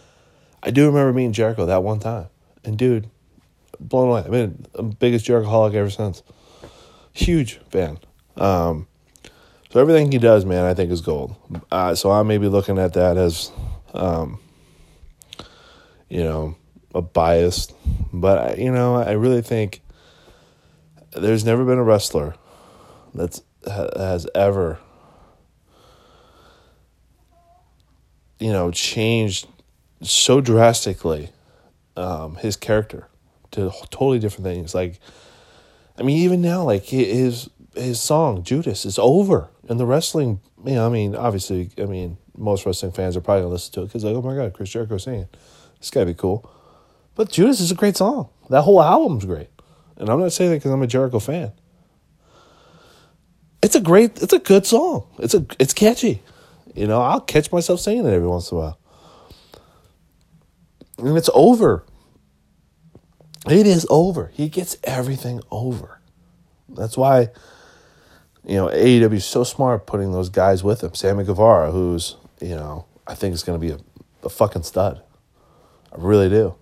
I 0.62 0.71
do 0.71 0.87
remember 0.87 1.12
meeting 1.12 1.33
Jericho 1.33 1.66
that 1.66 1.83
one 1.83 2.01
time. 2.01 2.27
And 2.64 2.77
dude, 2.77 3.09
blown 3.81 4.09
away. 4.09 4.25
I 4.25 4.29
mean, 4.29 4.66
I'm 4.75 4.90
biggest 4.90 5.27
Jericholic 5.27 5.75
ever 5.75 5.90
since. 5.90 6.23
Huge 7.12 7.61
fan. 7.71 7.99
Um, 8.37 8.87
so 9.73 9.81
everything 9.81 10.13
he 10.13 10.19
does, 10.19 10.45
man, 10.45 10.67
I 10.67 10.75
think 10.75 10.91
is 10.91 11.01
gold. 11.01 11.35
Uh, 11.71 11.95
so 11.95 12.11
I 12.11 12.23
may 12.25 12.37
be 12.37 12.47
looking 12.47 12.79
at 12.79 12.93
that 12.93 13.17
as, 13.17 13.51
um, 13.95 14.39
you 16.11 16.23
know, 16.23 16.57
a 16.95 17.01
bias, 17.01 17.73
but 18.13 18.59
you 18.59 18.71
know, 18.71 18.97
I 18.97 19.13
really 19.13 19.41
think 19.41 19.81
there's 21.13 21.47
never 21.47 21.65
been 21.65 21.79
a 21.79 21.83
wrestler 21.83 22.35
that's 23.15 23.41
has 23.67 24.27
ever, 24.35 24.79
you 28.39 28.53
know, 28.53 28.71
changed 28.73 29.47
so 30.03 30.43
drastically 30.43 31.31
um, 31.97 32.35
his 32.37 32.57
character 32.57 33.09
to 33.53 33.73
totally 33.89 34.19
different 34.19 34.45
things. 34.45 34.75
Like, 34.75 35.01
I 35.97 36.03
mean, 36.03 36.19
even 36.19 36.43
now, 36.43 36.63
like 36.63 36.85
his 36.85 37.49
his 37.75 37.99
song 37.99 38.43
Judas 38.43 38.85
is 38.85 38.99
over, 38.99 39.49
and 39.68 39.79
the 39.79 39.87
wrestling. 39.87 40.40
You 40.64 40.75
know, 40.75 40.87
I 40.87 40.90
mean, 40.90 41.14
obviously, 41.16 41.70
I 41.79 41.85
mean, 41.87 42.18
most 42.37 42.66
wrestling 42.66 42.92
fans 42.92 43.16
are 43.16 43.20
probably 43.20 43.42
gonna 43.42 43.53
listen 43.53 43.72
to 43.75 43.83
it 43.83 43.87
because 43.87 44.05
like, 44.05 44.14
oh 44.14 44.22
my 44.22 44.35
god, 44.35 44.53
Chris 44.53 44.70
Jericho 44.70 44.98
singing, 44.98 45.29
this 45.79 45.90
gotta 45.90 46.07
be 46.07 46.14
cool. 46.14 46.51
But 47.14 47.31
Judas 47.31 47.61
is 47.61 47.70
a 47.70 47.75
great 47.75 47.96
song. 47.96 48.31
That 48.48 48.62
whole 48.62 48.83
album's 48.83 49.25
great, 49.25 49.51
and 49.96 50.09
I'm 50.09 50.20
not 50.20 50.33
saying 50.33 50.51
that 50.51 50.57
because 50.57 50.70
I'm 50.70 50.83
a 50.83 50.87
Jericho 50.87 51.18
fan. 51.18 51.53
It's 53.62 53.77
a 53.77 53.81
great, 53.81 54.20
it's 54.20 54.33
a 54.33 54.40
good 54.40 54.66
song. 54.66 55.07
It's 55.18 55.35
a, 55.35 55.46
it's 55.59 55.72
catchy. 55.72 56.22
You 56.75 56.87
know, 56.87 57.01
I'll 57.01 57.20
catch 57.20 57.53
myself 57.53 57.81
singing 57.81 58.07
it 58.07 58.12
every 58.12 58.27
once 58.27 58.51
in 58.51 58.59
a 58.59 58.61
while. 58.61 58.79
And 60.98 61.16
it's 61.16 61.31
over. 61.33 61.85
It 63.48 63.66
is 63.66 63.87
over. 63.90 64.31
He 64.35 64.48
gets 64.48 64.77
everything 64.85 65.40
over. 65.51 66.01
That's 66.68 66.96
why, 66.96 67.29
you 68.45 68.57
know, 68.57 68.69
AEW 68.69 69.15
is 69.15 69.25
so 69.25 69.45
smart 69.45 69.87
putting 69.87 70.13
those 70.13 70.29
guys 70.29 70.65
with 70.65 70.83
him. 70.83 70.95
Sammy 70.95 71.25
Guevara, 71.25 71.71
who's, 71.71 72.17
you 72.41 72.57
know, 72.57 72.87
I 73.07 73.15
think 73.15 73.35
is 73.35 73.43
going 73.43 73.61
to 73.61 73.67
be 73.67 73.73
a, 73.73 73.79
a 74.25 74.29
fucking 74.29 74.65
stud. 74.65 75.03
I 75.93 75.97
really 75.99 76.29
do. 76.29 76.55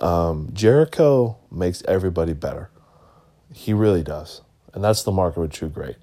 Um, 0.00 0.50
Jericho 0.52 1.38
makes 1.50 1.82
everybody 1.86 2.32
better. 2.32 2.70
He 3.52 3.72
really 3.72 4.02
does. 4.02 4.42
And 4.74 4.82
that's 4.82 5.02
the 5.02 5.12
mark 5.12 5.36
of 5.36 5.44
a 5.44 5.48
true 5.48 5.68
great. 5.68 5.96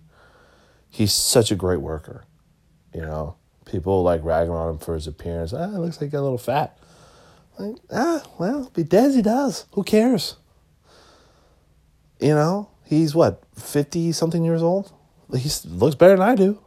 He's 0.89 1.13
such 1.13 1.51
a 1.51 1.55
great 1.55 1.81
worker. 1.81 2.23
You 2.93 3.01
know, 3.01 3.35
people 3.65 4.03
like 4.03 4.23
ragging 4.23 4.53
on 4.53 4.69
him 4.69 4.77
for 4.79 4.95
his 4.95 5.07
appearance. 5.07 5.53
Ah, 5.53 5.65
it 5.65 5.79
looks 5.79 5.97
like 5.97 6.09
he 6.09 6.11
got 6.11 6.21
a 6.21 6.21
little 6.21 6.37
fat. 6.37 6.77
Like, 7.59 7.75
ah, 7.91 8.23
well, 8.37 8.67
if 8.67 8.75
he 8.75 8.83
does, 8.83 9.15
he 9.15 9.21
does. 9.21 9.65
Who 9.73 9.83
cares? 9.83 10.35
You 12.19 12.33
know, 12.33 12.69
he's 12.85 13.15
what, 13.15 13.43
50 13.55 14.11
something 14.11 14.43
years 14.43 14.61
old? 14.61 14.91
He 15.35 15.49
looks 15.67 15.95
better 15.95 16.15
than 16.15 16.21
I 16.21 16.35
do. 16.35 16.61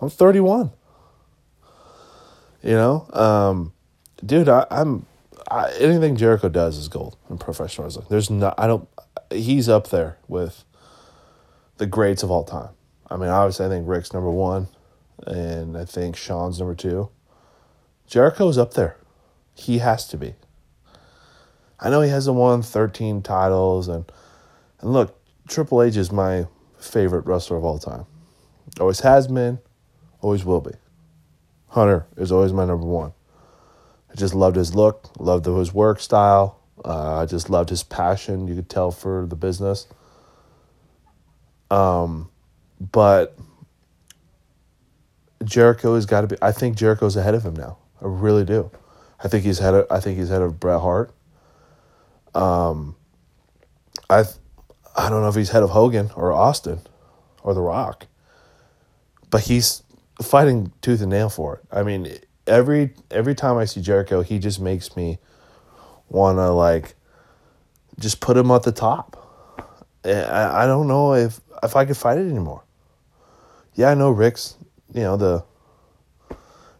I'm 0.00 0.10
31. 0.10 0.72
You 2.62 2.72
know, 2.72 3.08
um, 3.12 3.72
dude, 4.24 4.48
I, 4.48 4.66
am 4.70 5.06
anything 5.80 6.16
Jericho 6.16 6.48
does 6.48 6.78
is 6.78 6.88
gold 6.88 7.16
in 7.28 7.38
professional 7.38 7.86
wrestling. 7.86 8.06
There's 8.08 8.30
not, 8.30 8.54
I 8.58 8.66
don't, 8.66 8.88
he's 9.30 9.68
up 9.68 9.90
there 9.90 10.18
with 10.28 10.64
the 11.78 11.86
greats 11.86 12.22
of 12.22 12.30
all 12.30 12.44
time. 12.44 12.70
I 13.10 13.16
mean, 13.16 13.28
obviously, 13.28 13.66
I 13.66 13.68
think 13.68 13.88
Rick's 13.88 14.12
number 14.12 14.30
one, 14.30 14.68
and 15.26 15.76
I 15.76 15.84
think 15.84 16.16
Shawn's 16.16 16.58
number 16.58 16.74
two. 16.74 17.10
Jericho's 18.06 18.58
up 18.58 18.74
there. 18.74 18.96
He 19.54 19.78
has 19.78 20.06
to 20.08 20.16
be. 20.16 20.34
I 21.78 21.90
know 21.90 22.00
he 22.00 22.10
hasn't 22.10 22.36
won 22.36 22.62
13 22.62 23.22
titles, 23.22 23.88
and 23.88 24.10
and 24.80 24.92
look, 24.92 25.18
Triple 25.48 25.82
H 25.82 25.96
is 25.96 26.12
my 26.12 26.46
favorite 26.78 27.26
wrestler 27.26 27.56
of 27.56 27.64
all 27.64 27.78
time. 27.78 28.06
Always 28.80 29.00
has 29.00 29.28
been, 29.28 29.58
always 30.20 30.44
will 30.44 30.60
be. 30.60 30.72
Hunter 31.68 32.06
is 32.16 32.30
always 32.32 32.52
my 32.52 32.64
number 32.64 32.86
one. 32.86 33.12
I 34.10 34.14
just 34.14 34.34
loved 34.34 34.56
his 34.56 34.74
look, 34.74 35.10
loved 35.18 35.46
his 35.46 35.72
work 35.72 36.00
style. 36.00 36.60
Uh, 36.84 37.20
I 37.20 37.26
just 37.26 37.48
loved 37.48 37.70
his 37.70 37.82
passion. 37.82 38.46
You 38.46 38.54
could 38.54 38.68
tell 38.68 38.90
for 38.90 39.26
the 39.26 39.36
business. 39.36 39.86
Um, 41.70 42.30
but 42.78 43.36
Jericho 45.44 45.94
has 45.94 46.06
got 46.06 46.22
to 46.22 46.26
be. 46.26 46.36
I 46.42 46.52
think 46.52 46.76
Jericho's 46.76 47.16
ahead 47.16 47.34
of 47.34 47.44
him 47.44 47.54
now. 47.56 47.78
I 48.00 48.06
really 48.06 48.44
do. 48.44 48.70
I 49.22 49.28
think 49.28 49.44
he's 49.44 49.58
had. 49.58 49.86
I 49.90 50.00
think 50.00 50.18
he's 50.18 50.30
ahead 50.30 50.42
of 50.42 50.60
Bret 50.60 50.80
Hart. 50.80 51.12
Um, 52.34 52.96
I, 54.10 54.24
I 54.96 55.08
don't 55.08 55.22
know 55.22 55.28
if 55.28 55.34
he's 55.34 55.50
head 55.50 55.62
of 55.62 55.70
Hogan 55.70 56.10
or 56.14 56.32
Austin, 56.32 56.80
or 57.42 57.54
The 57.54 57.60
Rock. 57.60 58.06
But 59.30 59.42
he's 59.42 59.82
fighting 60.20 60.72
tooth 60.82 61.00
and 61.00 61.10
nail 61.10 61.28
for 61.28 61.56
it. 61.56 61.64
I 61.70 61.82
mean, 61.82 62.18
every 62.46 62.94
every 63.10 63.34
time 63.34 63.56
I 63.56 63.64
see 63.64 63.80
Jericho, 63.80 64.22
he 64.22 64.38
just 64.38 64.60
makes 64.60 64.96
me 64.96 65.18
want 66.08 66.38
to 66.38 66.50
like 66.50 66.94
just 67.98 68.20
put 68.20 68.36
him 68.36 68.50
at 68.50 68.62
the 68.62 68.72
top. 68.72 69.18
Eh, 70.04 70.22
I, 70.22 70.64
I 70.64 70.66
don't 70.66 70.86
know 70.86 71.14
if 71.14 71.40
if 71.62 71.76
I 71.76 71.84
could 71.84 71.96
fight 71.96 72.18
it 72.18 72.28
anymore. 72.28 72.62
Yeah, 73.74 73.90
I 73.90 73.94
know 73.94 74.10
Rick's, 74.10 74.56
you 74.92 75.00
know, 75.00 75.16
the 75.16 75.44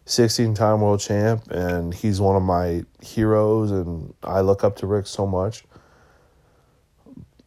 16 0.05 0.53
time 0.53 0.81
world 0.81 0.99
champ, 0.99 1.49
and 1.49 1.93
he's 1.93 2.21
one 2.21 2.35
of 2.35 2.43
my 2.43 2.83
heroes, 3.01 3.71
and 3.71 4.13
I 4.23 4.41
look 4.41 4.63
up 4.63 4.75
to 4.77 4.87
Rick 4.87 5.07
so 5.07 5.25
much. 5.25 5.63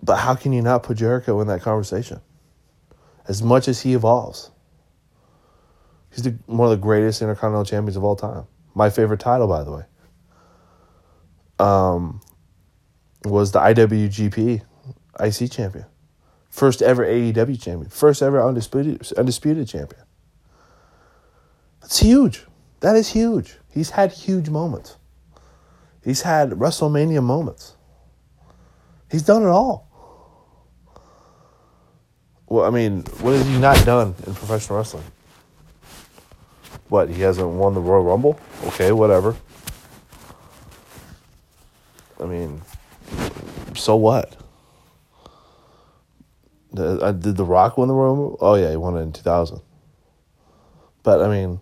But 0.06 0.18
how 0.18 0.36
can 0.36 0.52
you 0.52 0.62
not 0.62 0.84
put 0.84 0.98
Jericho 0.98 1.40
in 1.40 1.48
that 1.48 1.62
conversation? 1.62 2.20
As 3.26 3.42
much 3.42 3.66
as 3.66 3.82
he 3.82 3.92
evolves, 3.94 4.52
he's 6.10 6.22
the, 6.22 6.38
one 6.46 6.70
of 6.70 6.78
the 6.78 6.82
greatest 6.82 7.20
intercontinental 7.20 7.64
champions 7.64 7.96
of 7.96 8.04
all 8.04 8.14
time. 8.14 8.46
My 8.72 8.88
favorite 8.88 9.18
title, 9.18 9.48
by 9.48 9.64
the 9.64 9.72
way, 9.72 9.82
um, 11.58 12.20
was 13.24 13.50
the 13.50 13.58
IWGP 13.58 14.62
IC 15.18 15.50
champion, 15.50 15.86
first 16.50 16.82
ever 16.82 17.04
AEW 17.04 17.60
champion, 17.60 17.90
first 17.90 18.22
ever 18.22 18.40
undisputed 18.46 19.12
undisputed 19.18 19.66
champion. 19.66 20.02
That's 21.80 21.98
huge. 21.98 22.46
That 22.78 22.94
is 22.94 23.08
huge. 23.08 23.56
He's 23.72 23.90
had 23.90 24.12
huge 24.12 24.50
moments. 24.50 24.98
He's 26.04 26.22
had 26.22 26.50
WrestleMania 26.50 27.24
moments. 27.24 27.74
He's 29.10 29.22
done 29.22 29.42
it 29.42 29.48
all. 29.48 29.86
Well, 32.48 32.64
I 32.64 32.70
mean, 32.70 33.02
what 33.20 33.34
has 33.34 33.46
he 33.46 33.58
not 33.58 33.84
done 33.84 34.14
in 34.26 34.34
professional 34.34 34.78
wrestling? 34.78 35.04
What, 36.88 37.08
he 37.10 37.20
hasn't 37.22 37.48
won 37.48 37.74
the 37.74 37.80
Royal 37.80 38.04
Rumble? 38.04 38.38
Okay, 38.66 38.92
whatever. 38.92 39.34
I 42.20 42.24
mean, 42.24 42.62
so 43.74 43.96
what? 43.96 44.36
Uh, 46.76 47.12
did 47.12 47.36
The 47.36 47.44
Rock 47.44 47.78
win 47.78 47.88
the 47.88 47.94
Royal 47.94 48.14
Rumble? 48.14 48.38
Oh, 48.40 48.54
yeah, 48.54 48.70
he 48.70 48.76
won 48.76 48.96
it 48.96 49.00
in 49.00 49.12
2000. 49.12 49.60
But, 51.02 51.22
I 51.22 51.28
mean, 51.28 51.60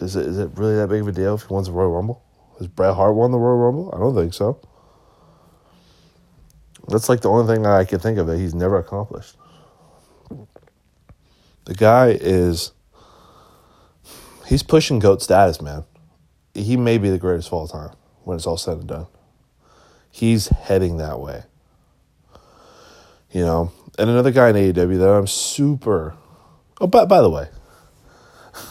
is 0.00 0.16
it, 0.16 0.26
is 0.26 0.38
it 0.38 0.50
really 0.54 0.76
that 0.76 0.88
big 0.88 1.02
of 1.02 1.08
a 1.08 1.12
deal 1.12 1.34
if 1.34 1.42
he 1.42 1.54
wins 1.54 1.66
the 1.66 1.72
Royal 1.72 1.90
Rumble? 1.90 2.22
Has 2.58 2.66
Bret 2.66 2.94
Hart 2.94 3.14
won 3.14 3.30
the 3.30 3.38
Royal 3.38 3.58
Rumble? 3.58 3.94
I 3.94 3.98
don't 3.98 4.14
think 4.14 4.34
so. 4.34 4.60
That's 6.88 7.08
like 7.08 7.20
the 7.20 7.30
only 7.30 7.52
thing 7.52 7.62
that 7.62 7.72
I 7.72 7.84
can 7.84 8.00
think 8.00 8.18
of 8.18 8.26
that 8.26 8.38
he's 8.38 8.54
never 8.54 8.78
accomplished. 8.78 9.36
The 11.70 11.76
guy 11.76 12.18
is 12.20 12.72
he's 14.48 14.64
pushing 14.64 14.98
GOAT 14.98 15.22
status, 15.22 15.62
man. 15.62 15.84
He 16.52 16.76
may 16.76 16.98
be 16.98 17.10
the 17.10 17.16
greatest 17.16 17.46
of 17.46 17.52
all 17.52 17.68
time 17.68 17.94
when 18.24 18.36
it's 18.36 18.44
all 18.44 18.56
said 18.56 18.78
and 18.78 18.88
done. 18.88 19.06
He's 20.10 20.48
heading 20.48 20.96
that 20.96 21.20
way. 21.20 21.44
You 23.30 23.42
know, 23.42 23.72
and 24.00 24.10
another 24.10 24.32
guy 24.32 24.48
in 24.48 24.56
AEW 24.56 24.98
that 24.98 25.08
I'm 25.10 25.28
super. 25.28 26.16
Oh, 26.80 26.88
by 26.88 27.04
by 27.04 27.20
the 27.20 27.30
way, 27.30 27.46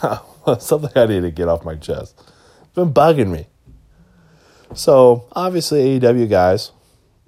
something 0.60 0.92
I 0.94 1.06
need 1.06 1.22
to 1.22 1.32
get 1.32 1.48
off 1.48 1.64
my 1.64 1.76
chest. 1.76 2.22
It's 2.64 2.76
been 2.76 2.94
bugging 2.94 3.32
me. 3.32 3.48
So 4.76 5.24
obviously 5.32 6.02
AEW 6.02 6.30
guys, 6.30 6.74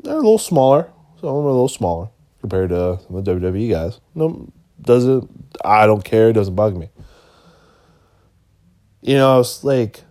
they're 0.03 0.15
a 0.15 0.17
little 0.17 0.37
smaller. 0.37 0.91
Some 1.21 1.29
of 1.29 1.35
them 1.37 1.45
are 1.45 1.47
a 1.47 1.53
little 1.53 1.69
smaller 1.69 2.09
compared 2.41 2.71
to 2.71 2.99
some 3.07 3.15
of 3.15 3.23
the 3.23 3.31
WWE 3.35 3.71
guys. 3.71 4.01
No, 4.13 4.51
doesn't 4.81 5.29
I 5.63 5.85
don't 5.85 6.03
care. 6.03 6.29
It 6.29 6.33
doesn't 6.33 6.55
bug 6.55 6.75
me. 6.75 6.89
You 9.01 9.15
know, 9.15 9.39
it's 9.39 9.63
like 9.63 10.01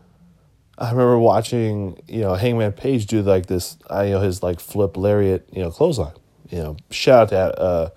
I 0.79 0.91
remember 0.91 1.19
watching 1.19 2.01
you 2.09 2.21
know 2.21 2.35
Hangman 2.35 2.73
Page 2.73 3.07
do 3.07 3.23
like 3.23 3.47
this. 3.47 3.77
I 3.89 4.05
you 4.05 4.11
know 4.13 4.21
his 4.21 4.43
like 4.43 4.61
flip 4.61 4.97
lariat 4.97 5.49
you 5.53 5.63
know 5.63 5.71
clothesline. 5.71 6.15
You 6.49 6.59
know, 6.59 6.77
shout 6.91 7.33
out 7.33 7.55
to 7.55 7.61
uh, 7.61 7.91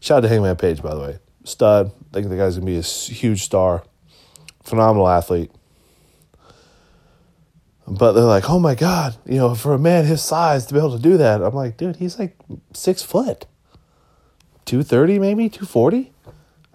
shout 0.00 0.18
out 0.18 0.20
to 0.22 0.28
Hangman 0.28 0.56
Page 0.56 0.82
by 0.82 0.94
the 0.94 1.00
way, 1.00 1.18
stud. 1.44 1.92
I 2.10 2.14
think 2.14 2.28
the 2.28 2.36
guy's 2.36 2.56
gonna 2.56 2.66
be 2.66 2.78
a 2.78 2.82
huge 2.82 3.44
star, 3.44 3.84
phenomenal 4.62 5.08
athlete. 5.08 5.50
But 7.88 8.12
they're 8.12 8.24
like, 8.24 8.50
oh 8.50 8.58
my 8.58 8.74
God, 8.74 9.16
you 9.26 9.36
know, 9.36 9.54
for 9.54 9.72
a 9.72 9.78
man 9.78 10.04
his 10.04 10.20
size 10.20 10.66
to 10.66 10.74
be 10.74 10.80
able 10.80 10.96
to 10.96 11.02
do 11.02 11.18
that. 11.18 11.40
I'm 11.40 11.54
like, 11.54 11.76
dude, 11.76 11.96
he's 11.96 12.18
like 12.18 12.36
six 12.72 13.00
foot. 13.02 13.46
230 14.66 15.18
maybe, 15.18 15.48
240. 15.48 16.12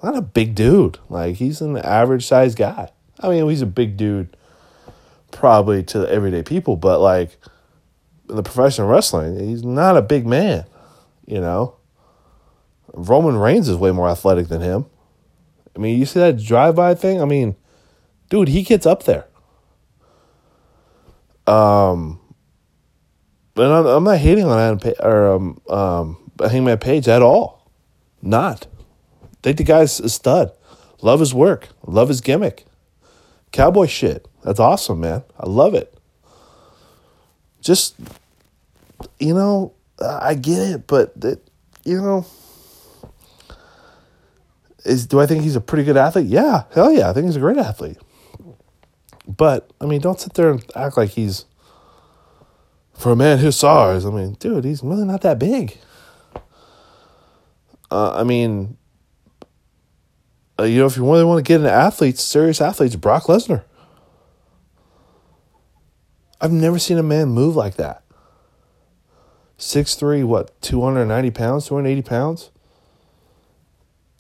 Not 0.03 0.17
a 0.17 0.21
big 0.21 0.55
dude. 0.55 0.97
Like 1.09 1.35
he's 1.35 1.61
an 1.61 1.77
average 1.77 2.25
sized 2.25 2.57
guy. 2.57 2.91
I 3.19 3.29
mean, 3.29 3.47
he's 3.47 3.61
a 3.61 3.67
big 3.67 3.97
dude 3.97 4.35
probably 5.31 5.83
to 5.83 5.99
the 5.99 6.11
everyday 6.11 6.43
people, 6.43 6.75
but 6.75 6.99
like 6.99 7.37
in 8.29 8.35
the 8.35 8.43
professional 8.43 8.87
wrestling, 8.87 9.39
he's 9.39 9.63
not 9.63 9.97
a 9.97 10.01
big 10.01 10.25
man, 10.25 10.65
you 11.25 11.39
know. 11.39 11.75
Roman 12.93 13.37
Reigns 13.37 13.69
is 13.69 13.77
way 13.77 13.91
more 13.91 14.09
athletic 14.09 14.47
than 14.47 14.61
him. 14.61 14.85
I 15.75 15.79
mean, 15.79 15.97
you 15.97 16.05
see 16.05 16.19
that 16.19 16.41
drive 16.41 16.75
by 16.75 16.95
thing? 16.95 17.21
I 17.21 17.25
mean, 17.25 17.55
dude, 18.29 18.49
he 18.49 18.63
gets 18.63 18.85
up 18.85 19.03
there. 19.03 19.27
Um, 21.47 22.19
and 23.55 23.71
I'm, 23.71 23.85
I'm 23.85 24.03
not 24.03 24.17
hating 24.17 24.45
on 24.45 24.59
Adam 24.59 24.79
pa- 24.79 25.05
or 25.05 25.35
um, 25.35 25.61
um, 25.69 26.31
Hangman 26.39 26.77
Page 26.77 27.07
at 27.07 27.21
all. 27.21 27.60
Not. 28.21 28.67
I 29.23 29.27
think 29.43 29.57
the 29.57 29.63
guy's 29.63 29.99
a 29.99 30.09
stud. 30.09 30.51
Love 31.01 31.19
his 31.19 31.33
work. 31.33 31.69
Love 31.85 32.09
his 32.09 32.21
gimmick. 32.21 32.65
Cowboy 33.51 33.87
shit. 33.87 34.27
That's 34.43 34.59
awesome, 34.59 34.99
man. 34.99 35.23
I 35.39 35.47
love 35.47 35.73
it. 35.73 35.93
Just, 37.61 37.95
you 39.19 39.33
know, 39.33 39.73
I 39.99 40.35
get 40.35 40.59
it, 40.59 40.87
but 40.87 41.19
that, 41.21 41.39
you 41.83 42.01
know, 42.01 42.25
is 44.85 45.05
do 45.05 45.19
I 45.19 45.27
think 45.27 45.43
he's 45.43 45.55
a 45.55 45.61
pretty 45.61 45.83
good 45.83 45.97
athlete? 45.97 46.27
Yeah, 46.27 46.63
hell 46.73 46.91
yeah, 46.91 47.09
I 47.09 47.13
think 47.13 47.27
he's 47.27 47.35
a 47.35 47.39
great 47.39 47.57
athlete. 47.57 47.97
But 49.27 49.69
I 49.79 49.85
mean, 49.85 50.01
don't 50.01 50.19
sit 50.19 50.33
there 50.33 50.51
and 50.51 50.65
act 50.75 50.97
like 50.97 51.11
he's 51.11 51.45
for 52.93 53.11
a 53.11 53.15
man 53.15 53.37
his 53.37 53.57
size. 53.57 54.05
I 54.05 54.09
mean, 54.09 54.33
dude, 54.39 54.65
he's 54.65 54.83
really 54.83 55.05
not 55.05 55.21
that 55.21 55.39
big. 55.39 55.77
Uh, 57.91 58.13
I 58.13 58.23
mean, 58.23 58.77
uh, 60.57 60.63
you 60.63 60.79
know, 60.79 60.85
if 60.85 60.95
you 60.95 61.03
really 61.03 61.25
want 61.25 61.43
to 61.43 61.47
get 61.47 61.57
into 61.57 61.71
athletes, 61.71 62.23
serious 62.23 62.61
athletes, 62.61 62.95
Brock 62.95 63.23
Lesnar. 63.23 63.63
I've 66.39 66.51
never 66.51 66.79
seen 66.79 66.97
a 66.97 67.03
man 67.03 67.29
move 67.29 67.55
like 67.55 67.75
that. 67.75 68.03
Six 69.57 69.93
three, 69.93 70.23
what, 70.23 70.59
290 70.61 71.29
pounds, 71.31 71.67
280 71.67 72.01
pounds? 72.01 72.49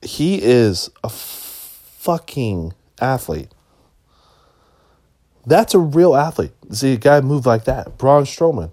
He 0.03 0.41
is 0.41 0.89
a 1.03 1.09
fucking 1.09 2.73
athlete. 2.99 3.49
That's 5.45 5.73
a 5.73 5.79
real 5.79 6.15
athlete. 6.15 6.51
See 6.71 6.93
a 6.93 6.97
guy 6.97 7.21
move 7.21 7.45
like 7.45 7.65
that. 7.65 7.97
Braun 7.97 8.25
Strowman. 8.25 8.71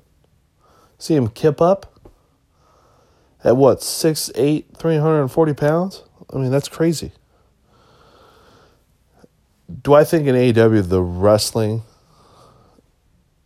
See 0.98 1.14
him 1.14 1.28
kip 1.28 1.62
up 1.62 1.97
at 3.44 3.56
what, 3.56 3.78
6'8, 3.78 4.76
340 4.76 5.54
pounds? 5.54 6.04
I 6.32 6.38
mean, 6.38 6.50
that's 6.50 6.68
crazy. 6.68 7.12
Do 9.82 9.94
I 9.94 10.04
think 10.04 10.26
in 10.26 10.34
AEW 10.34 10.88
the 10.88 11.02
wrestling 11.02 11.82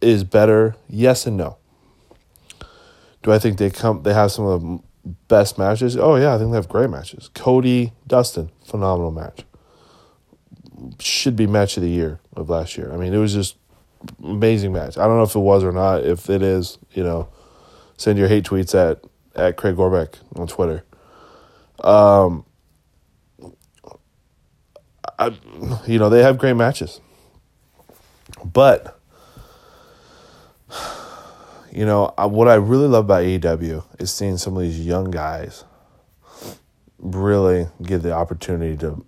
is 0.01 0.24
better? 0.24 0.76
Yes 0.88 1.26
and 1.26 1.36
no. 1.36 1.59
Do 3.22 3.32
I 3.32 3.38
think 3.38 3.59
they 3.59 3.70
come 3.70 4.03
they 4.03 4.14
have 4.14 4.32
some 4.32 4.47
of 4.47 4.62
the 4.62 4.80
best 5.28 5.59
matches? 5.59 5.97
Oh 5.97 6.16
yeah, 6.16 6.34
I 6.34 6.38
think 6.38 6.51
they 6.51 6.57
have 6.57 6.68
great 6.68 6.90
matches. 6.90 7.28
Cody, 7.34 7.93
Dustin, 8.07 8.51
phenomenal 8.64 9.11
match. 9.11 9.45
Should 10.99 11.36
be 11.36 11.47
match 11.47 11.76
of 11.76 11.82
the 11.82 11.88
year 11.88 12.20
of 12.34 12.49
last 12.51 12.76
year. 12.76 12.93
I 12.93 12.97
mean, 12.97 13.14
it 13.14 13.18
was 13.18 13.32
just 13.32 13.57
amazing 14.22 14.72
match. 14.72 14.99
I 14.99 15.07
don't 15.07 15.16
know 15.16 15.22
if 15.22 15.34
it 15.34 15.40
was 15.40 15.62
or 15.62 15.72
not. 15.72 16.05
If 16.05 16.28
it 16.30 16.43
is, 16.43 16.78
you 16.93 17.05
know, 17.05 17.28
send 17.97 18.18
your 18.18 18.28
hate 18.28 18.45
tweets 18.45 18.74
at 18.74 19.05
at 19.35 19.57
Craig 19.57 19.76
Gorbeck 19.76 20.14
on 20.37 20.47
Twitter. 20.47 20.85
Um, 21.83 22.45
I, 25.18 25.37
you 25.87 25.99
know, 25.99 26.09
they 26.09 26.22
have 26.22 26.39
great 26.39 26.55
matches, 26.55 27.01
but 28.45 28.99
you 31.72 31.85
know 31.85 32.12
what 32.18 32.49
I 32.49 32.55
really 32.55 32.87
love 32.87 33.07
about 33.07 33.22
AEW 33.22 33.85
is 33.99 34.12
seeing 34.12 34.37
some 34.37 34.57
of 34.57 34.62
these 34.62 34.80
young 34.80 35.11
guys 35.11 35.64
really 36.99 37.68
get 37.83 38.03
the 38.03 38.12
opportunity 38.12 38.76
to 38.78 39.05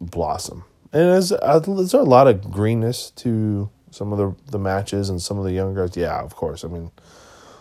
blossom. 0.00 0.64
And 0.92 1.02
there's, 1.12 1.32
uh, 1.32 1.58
there's 1.58 1.94
a 1.94 2.02
lot 2.02 2.28
of 2.28 2.50
greenness 2.50 3.10
to 3.16 3.70
some 3.90 4.12
of 4.12 4.18
the 4.18 4.50
the 4.50 4.58
matches 4.58 5.08
and 5.08 5.20
some 5.20 5.38
of 5.38 5.44
the 5.44 5.52
young 5.52 5.74
guys. 5.74 5.96
Yeah, 5.96 6.20
of 6.20 6.34
course. 6.36 6.64
I 6.64 6.68
mean, 6.68 6.90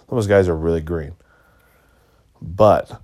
those 0.10 0.28
guys 0.28 0.48
are 0.48 0.56
really 0.56 0.82
green. 0.82 1.14
But, 2.46 3.02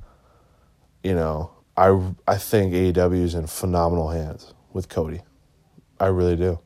you 1.04 1.16
know, 1.16 1.52
I, 1.76 2.00
I 2.28 2.38
think 2.38 2.74
AEW 2.74 3.24
is 3.24 3.34
in 3.34 3.48
phenomenal 3.48 4.10
hands 4.10 4.54
with 4.72 4.88
Cody. 4.88 5.22
I 6.00 6.08
really 6.08 6.36
do. 6.36 6.60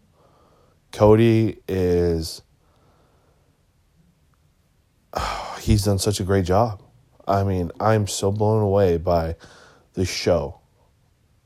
Cody 0.92 1.60
is. 1.68 2.42
Oh, 5.14 5.58
he's 5.62 5.84
done 5.84 6.00
such 6.00 6.20
a 6.20 6.24
great 6.24 6.46
job. 6.46 6.82
I 7.28 7.44
mean, 7.44 7.72
I'm 7.80 8.08
so 8.08 8.32
blown 8.32 8.62
away 8.62 8.98
by 8.98 9.36
the 9.94 10.06
show. 10.06 10.60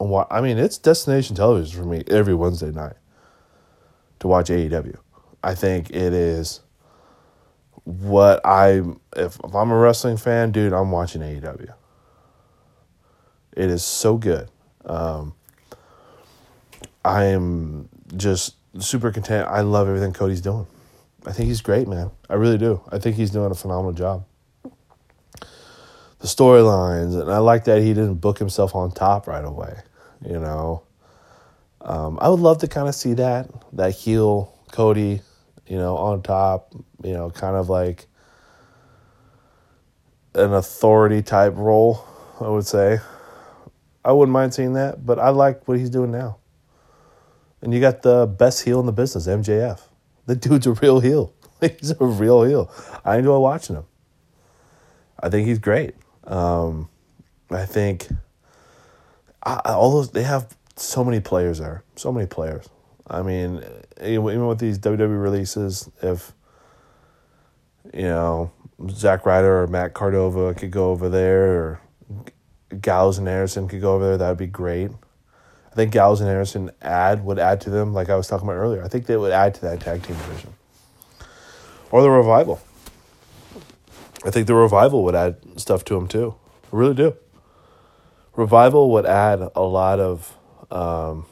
I 0.01 0.41
mean, 0.41 0.57
it's 0.57 0.77
destination 0.77 1.35
television 1.35 1.81
for 1.81 1.87
me 1.87 2.03
every 2.07 2.33
Wednesday 2.33 2.71
night 2.71 2.95
to 4.19 4.27
watch 4.27 4.49
AEW. 4.49 4.97
I 5.43 5.55
think 5.55 5.89
it 5.89 6.13
is 6.13 6.61
what 7.83 8.45
I 8.45 8.81
if, 9.15 9.39
if 9.43 9.55
I'm 9.55 9.71
a 9.71 9.77
wrestling 9.77 10.17
fan, 10.17 10.51
dude, 10.51 10.73
I'm 10.73 10.91
watching 10.91 11.21
AEW. 11.21 11.73
It 13.53 13.69
is 13.69 13.83
so 13.83 14.17
good. 14.17 14.49
Um, 14.85 15.33
I 17.03 17.25
am 17.25 17.89
just 18.15 18.55
super 18.79 19.11
content. 19.11 19.47
I 19.47 19.61
love 19.61 19.87
everything 19.87 20.13
Cody's 20.13 20.41
doing. 20.41 20.67
I 21.25 21.31
think 21.31 21.47
he's 21.47 21.61
great, 21.61 21.87
man. 21.87 22.11
I 22.29 22.35
really 22.35 22.57
do. 22.57 22.81
I 22.91 22.99
think 22.99 23.15
he's 23.15 23.31
doing 23.31 23.51
a 23.51 23.55
phenomenal 23.55 23.93
job. 23.93 24.25
The 26.19 26.27
storylines, 26.27 27.19
and 27.19 27.31
I 27.31 27.37
like 27.37 27.65
that 27.65 27.81
he 27.81 27.89
didn't 27.89 28.15
book 28.15 28.39
himself 28.39 28.75
on 28.75 28.91
top 28.91 29.27
right 29.27 29.43
away. 29.43 29.79
You 30.25 30.39
know, 30.39 30.83
um, 31.81 32.19
I 32.21 32.29
would 32.29 32.39
love 32.39 32.59
to 32.59 32.67
kind 32.67 32.87
of 32.87 32.95
see 32.95 33.13
that 33.13 33.49
that 33.73 33.91
heel 33.95 34.53
Cody 34.71 35.21
you 35.69 35.77
know, 35.77 35.95
on 35.95 36.21
top, 36.21 36.73
you 37.03 37.13
know, 37.13 37.29
kind 37.29 37.55
of 37.55 37.69
like 37.69 38.07
an 40.33 40.53
authority 40.53 41.21
type 41.21 41.53
role, 41.55 42.03
I 42.41 42.49
would 42.49 42.65
say. 42.65 42.99
I 44.03 44.11
wouldn't 44.11 44.33
mind 44.33 44.53
seeing 44.53 44.73
that, 44.73 45.05
but 45.05 45.19
I 45.19 45.29
like 45.29 45.67
what 45.67 45.77
he's 45.77 45.91
doing 45.91 46.11
now. 46.11 46.37
And 47.61 47.73
you 47.73 47.79
got 47.79 48.01
the 48.01 48.25
best 48.25 48.63
heel 48.63 48.79
in 48.79 48.87
the 48.87 48.91
business, 48.91 49.27
MJF. 49.27 49.81
The 50.25 50.35
dude's 50.35 50.65
a 50.65 50.73
real 50.73 50.99
heel. 51.01 51.33
he's 51.61 51.91
a 51.91 52.05
real 52.05 52.43
heel. 52.43 52.71
I 53.05 53.17
enjoy 53.17 53.37
watching 53.37 53.75
him. 53.75 53.85
I 55.19 55.29
think 55.29 55.47
he's 55.47 55.59
great. 55.59 55.95
Um, 56.23 56.89
I 57.51 57.65
think 57.65 58.07
I, 59.43 59.59
all 59.65 59.91
those 59.91 60.11
they 60.11 60.23
have 60.23 60.55
so 60.75 61.03
many 61.03 61.19
players 61.19 61.59
there, 61.59 61.83
so 61.95 62.11
many 62.11 62.25
players. 62.25 62.69
I 63.09 63.21
mean, 63.23 63.63
even 64.03 64.45
with 64.45 64.59
these 64.59 64.77
WWE 64.79 65.21
releases, 65.21 65.89
if 66.01 66.33
you 67.93 68.03
know 68.03 68.51
Zack 68.89 69.25
Ryder 69.25 69.63
or 69.63 69.67
Matt 69.67 69.93
Cardona 69.93 70.53
could 70.53 70.71
go 70.71 70.91
over 70.91 71.09
there, 71.09 71.55
or 71.55 71.81
Gallows 72.81 73.17
and 73.17 73.27
Anderson 73.27 73.67
could 73.67 73.81
go 73.81 73.95
over 73.95 74.07
there, 74.09 74.17
that 74.17 74.29
would 74.29 74.37
be 74.37 74.47
great. 74.47 74.91
I 75.71 75.75
think 75.75 75.91
Gallows 75.91 76.21
and 76.21 76.29
Anderson 76.29 76.71
add 76.81 77.23
would 77.23 77.39
add 77.39 77.61
to 77.61 77.69
them, 77.69 77.93
like 77.93 78.09
I 78.09 78.15
was 78.15 78.27
talking 78.27 78.47
about 78.47 78.57
earlier. 78.57 78.83
I 78.83 78.87
think 78.87 79.05
they 79.05 79.17
would 79.17 79.31
add 79.31 79.55
to 79.55 79.61
that 79.61 79.79
tag 79.79 80.03
team 80.03 80.17
division, 80.17 80.53
or 81.91 82.01
the 82.01 82.11
revival. 82.11 82.61
I 84.25 84.31
think 84.31 84.47
the 84.47 84.55
revival 84.55 85.03
would 85.05 85.15
add 85.15 85.37
stuff 85.55 85.83
to 85.85 85.95
them 85.95 86.07
too. 86.07 86.35
I 86.65 86.75
really 86.75 86.93
do. 86.93 87.15
Revival 88.35 88.91
would 88.91 89.05
add 89.05 89.49
a 89.55 89.61
lot 89.61 89.99
of 89.99 90.37
um, 90.71 91.25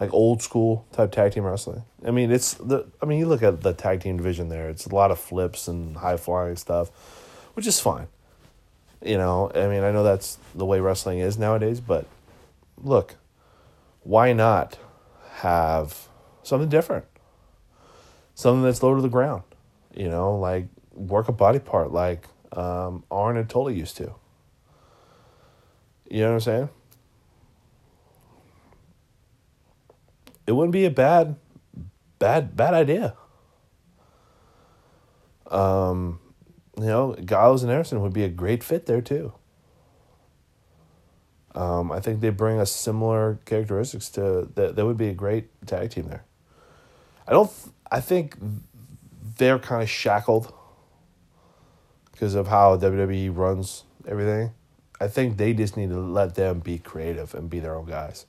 like 0.00 0.12
old 0.12 0.42
school 0.42 0.86
type 0.92 1.12
tag 1.12 1.32
team 1.32 1.44
wrestling. 1.44 1.82
I 2.06 2.10
mean, 2.10 2.30
it's 2.30 2.54
the. 2.54 2.86
I 3.02 3.06
mean, 3.06 3.18
you 3.18 3.26
look 3.26 3.42
at 3.42 3.62
the 3.62 3.72
tag 3.72 4.00
team 4.00 4.16
division 4.16 4.48
there. 4.48 4.68
It's 4.68 4.86
a 4.86 4.94
lot 4.94 5.10
of 5.10 5.18
flips 5.18 5.68
and 5.68 5.96
high 5.96 6.16
flying 6.16 6.56
stuff, 6.56 6.90
which 7.54 7.66
is 7.66 7.80
fine. 7.80 8.08
You 9.02 9.18
know, 9.18 9.50
I 9.54 9.66
mean, 9.68 9.82
I 9.82 9.92
know 9.92 10.02
that's 10.02 10.38
the 10.54 10.64
way 10.64 10.80
wrestling 10.80 11.18
is 11.18 11.38
nowadays, 11.38 11.80
but 11.80 12.06
look, 12.82 13.14
why 14.02 14.32
not 14.32 14.78
have 15.36 16.08
something 16.42 16.68
different? 16.68 17.04
Something 18.34 18.62
that's 18.62 18.82
low 18.82 18.94
to 18.94 19.02
the 19.02 19.08
ground. 19.08 19.42
You 19.94 20.08
know, 20.08 20.36
like 20.36 20.66
work 20.92 21.28
a 21.28 21.32
body 21.32 21.58
part 21.58 21.92
like 21.92 22.26
um, 22.52 23.04
Arn 23.10 23.36
and 23.36 23.48
Tully 23.48 23.74
used 23.74 23.96
to. 23.98 24.14
You 26.10 26.20
know 26.20 26.28
what 26.28 26.34
I'm 26.34 26.40
saying? 26.40 26.68
It 30.46 30.52
wouldn't 30.52 30.72
be 30.72 30.84
a 30.84 30.90
bad, 30.90 31.36
bad, 32.18 32.56
bad 32.56 32.74
idea. 32.74 33.14
Um, 35.50 36.20
you 36.78 36.86
know, 36.86 37.14
Gallows 37.14 37.62
and 37.62 37.72
Anderson 37.72 38.00
would 38.02 38.12
be 38.12 38.24
a 38.24 38.28
great 38.28 38.62
fit 38.62 38.86
there 38.86 39.00
too. 39.00 39.32
Um, 41.54 41.90
I 41.90 42.00
think 42.00 42.20
they 42.20 42.30
bring 42.30 42.60
us 42.60 42.70
similar 42.70 43.38
characteristics 43.46 44.10
to 44.10 44.48
that. 44.54 44.76
That 44.76 44.84
would 44.84 44.98
be 44.98 45.08
a 45.08 45.14
great 45.14 45.48
tag 45.66 45.90
team 45.90 46.08
there. 46.08 46.24
I 47.26 47.32
don't. 47.32 47.50
I 47.90 48.00
think 48.00 48.36
they're 49.38 49.58
kind 49.58 49.82
of 49.82 49.88
shackled 49.88 50.52
because 52.12 52.34
of 52.34 52.48
how 52.48 52.76
WWE 52.76 53.34
runs 53.34 53.84
everything. 54.06 54.52
I 55.00 55.08
think 55.08 55.38
they 55.38 55.54
just 55.54 55.76
need 55.76 55.90
to 55.90 55.98
let 55.98 56.34
them 56.34 56.60
be 56.60 56.78
creative 56.78 57.34
and 57.34 57.48
be 57.48 57.60
their 57.60 57.74
own 57.74 57.86
guys. 57.86 58.26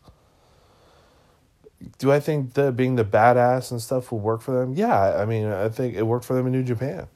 Do 1.99 2.11
I 2.11 2.19
think 2.19 2.53
that 2.53 2.75
being 2.75 2.95
the 2.95 3.05
badass 3.05 3.71
and 3.71 3.81
stuff 3.81 4.11
will 4.11 4.19
work 4.19 4.41
for 4.41 4.59
them? 4.59 4.73
Yeah, 4.73 5.15
I 5.15 5.25
mean, 5.25 5.45
I 5.47 5.69
think 5.69 5.95
it 5.95 6.03
worked 6.03 6.25
for 6.25 6.33
them 6.33 6.47
in 6.47 6.51
New 6.51 6.63
Japan. 6.63 7.07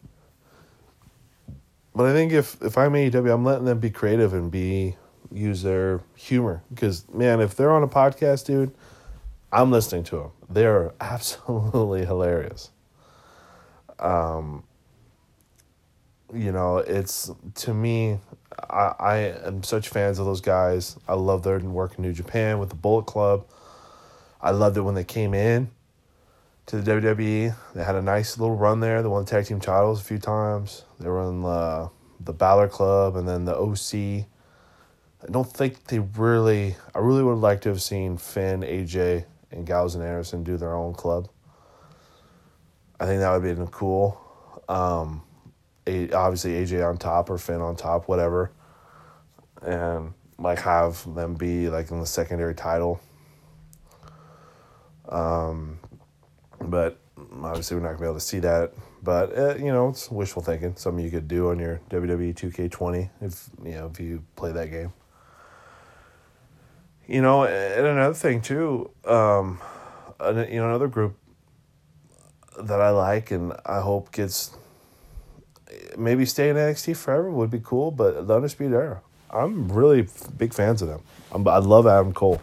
But 1.96 2.06
I 2.06 2.14
think 2.14 2.32
if 2.32 2.62
if 2.62 2.78
I'm 2.78 2.94
AEW, 2.94 3.34
I'm 3.34 3.44
letting 3.44 3.66
them 3.66 3.80
be 3.80 3.90
creative 3.90 4.34
and 4.34 4.52
be 4.52 4.96
use 5.32 5.64
their 5.64 6.02
humor 6.16 6.62
because 6.74 7.08
man, 7.14 7.40
if 7.42 7.56
they're 7.56 7.72
on 7.72 7.84
a 7.84 7.88
podcast, 7.88 8.46
dude, 8.46 8.74
I'm 9.52 9.72
listening 9.72 10.04
to 10.06 10.18
them. 10.18 10.32
They're 10.50 10.94
absolutely 11.02 12.06
hilarious. 12.06 12.72
Um, 14.00 14.64
you 16.34 16.52
know, 16.52 16.78
it's 16.78 17.30
to 17.56 17.74
me, 17.74 18.20
I, 18.70 18.94
I 19.00 19.18
am 19.46 19.64
such 19.64 19.90
fans 19.90 20.20
of 20.20 20.26
those 20.26 20.42
guys. 20.42 20.98
I 21.08 21.14
love 21.16 21.44
their 21.44 21.60
work 21.60 21.96
in 21.98 22.04
New 22.04 22.14
Japan 22.14 22.60
with 22.60 22.70
the 22.70 22.76
Bullet 22.76 23.06
Club. 23.06 23.46
I 24.42 24.52
loved 24.52 24.78
it 24.78 24.82
when 24.82 24.96
they 24.96 25.04
came 25.04 25.34
in 25.34 25.70
to 26.68 26.82
the 26.82 26.92
WWE. 26.92 27.56
They 27.76 27.84
had 27.84 27.96
a 27.96 28.02
nice 28.02 28.38
little 28.38 28.56
run 28.56 28.80
there. 28.80 29.02
They 29.02 29.08
won 29.08 29.26
the 29.26 29.30
tag 29.30 29.46
team 29.46 29.60
titles 29.60 30.02
a 30.02 30.04
few 30.04 30.18
times. 30.18 30.86
They 31.00 31.10
were 31.10 31.28
in 31.28 31.42
the, 31.42 31.90
the 32.20 32.34
Balor 32.34 32.70
Club 32.70 33.16
and 33.16 33.28
then 33.28 33.46
the 33.46 33.56
OC. 33.56 34.26
I 35.24 35.32
don't 35.32 35.52
think 35.52 35.86
they 35.86 36.00
really. 36.00 36.76
I 36.96 37.00
really 37.00 37.24
would 37.24 37.36
like 37.36 37.62
to 37.62 37.70
have 37.70 37.82
seen 37.82 38.18
Finn, 38.18 38.62
AJ, 38.62 39.26
and 39.52 39.68
Gallows 39.68 39.96
and 39.96 40.04
Anderson 40.04 40.44
do 40.44 40.58
their 40.58 40.74
own 40.74 40.94
club. 40.94 41.30
I 43.00 43.06
think 43.06 43.20
that 43.20 43.32
would 43.32 43.46
have 43.46 43.58
been 43.58 43.68
cool. 43.68 44.20
Um, 44.68 45.24
obviously 45.88 46.54
AJ 46.54 46.88
on 46.88 46.98
top 46.98 47.30
or 47.30 47.38
Finn 47.38 47.62
on 47.62 47.76
top, 47.76 48.08
whatever, 48.08 48.52
and 49.62 50.14
like 50.40 50.60
have 50.60 51.14
them 51.14 51.36
be 51.36 51.70
like 51.70 51.92
in 51.92 52.00
the 52.00 52.06
secondary 52.06 52.56
title. 52.56 53.00
Um, 55.12 55.80
but 56.60 57.00
obviously 57.42 57.78
we're 57.78 57.84
not 57.84 57.90
gonna 57.90 58.00
be 58.00 58.06
able 58.06 58.16
to 58.16 58.20
see 58.20 58.40
that. 58.40 58.74
But 59.04 59.38
uh, 59.38 59.56
you 59.56 59.72
know, 59.72 59.90
it's 59.90 60.10
wishful 60.10 60.42
thinking. 60.42 60.76
Something 60.76 61.04
you 61.04 61.12
could 61.12 61.28
do 61.28 61.50
on 61.50 61.60
your 61.60 61.82
WWE 61.90 62.36
Two 62.36 62.52
K 62.52 62.68
twenty 62.68 63.10
if 63.20 63.50
you 63.64 63.72
know 63.72 63.88
if 63.92 64.00
you 64.00 64.24
play 64.36 64.52
that 64.52 64.70
game. 64.70 64.94
You 67.08 67.22
know, 67.22 67.44
and 67.44 67.86
another 67.86 68.14
thing 68.14 68.42
too, 68.42 68.90
um, 69.06 69.60
you 70.22 70.56
know, 70.56 70.70
another 70.70 70.88
group 70.88 71.18
that 72.58 72.80
I 72.80 72.92
like 72.92 73.32
and 73.32 73.54
I 73.66 73.82
hope 73.82 74.12
gets 74.12 74.56
maybe 75.98 76.26
stay 76.26 76.50
in 76.50 76.56
NXT 76.56 76.96
forever 76.96 77.32
would 77.32 77.50
be 77.50 77.60
cool, 77.64 77.92
but 77.92 78.28
the 78.28 78.36
Undisputed 78.36 78.74
Era, 78.74 79.02
I'm 79.30 79.72
really 79.72 80.08
big 80.38 80.54
fans 80.54 80.82
of 80.82 80.88
them. 80.88 81.02
I'm, 81.32 81.48
I 81.48 81.58
love 81.58 81.88
Adam 81.88 82.14
Cole. 82.14 82.42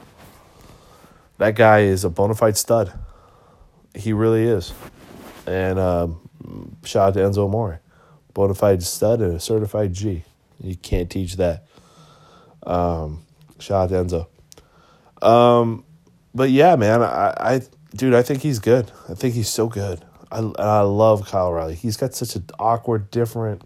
That 1.39 1.55
guy 1.55 1.81
is 1.81 2.05
a 2.05 2.11
bona 2.11 2.35
fide 2.35 2.57
stud. 2.57 2.93
He 3.95 4.13
really 4.13 4.45
is. 4.45 4.73
And 5.47 5.79
um, 5.79 6.21
shout 6.85 7.09
out 7.09 7.15
to 7.15 7.21
Enzo 7.21 7.47
Amore. 7.47 7.81
Bona 8.35 8.55
fide 8.55 8.83
stud 8.83 9.21
and 9.21 9.35
a 9.35 9.41
certified 9.41 9.93
G. 9.93 10.25
You 10.61 10.77
can't 10.77 11.09
teach 11.09 11.37
that. 11.37 11.65
Um, 12.65 13.23
shout 13.59 13.93
out 13.93 14.09
to 14.09 14.27
Enzo. 15.23 15.27
Um, 15.27 15.85
but 16.35 16.51
yeah, 16.51 16.77
man, 16.77 17.03
I, 17.03 17.35
I, 17.39 17.63
dude, 17.95 18.15
I 18.15 18.23
think 18.23 18.43
he's 18.43 18.59
good. 18.59 18.91
I 19.09 19.15
think 19.15 19.35
he's 19.35 19.49
so 19.49 19.69
good. 19.69 20.05
I 20.31 20.39
I 20.59 20.81
love 20.81 21.27
Kyle 21.27 21.49
O'Reilly. 21.49 21.75
He's 21.75 21.97
got 21.97 22.15
such 22.15 22.37
an 22.37 22.45
awkward, 22.59 23.11
different, 23.11 23.63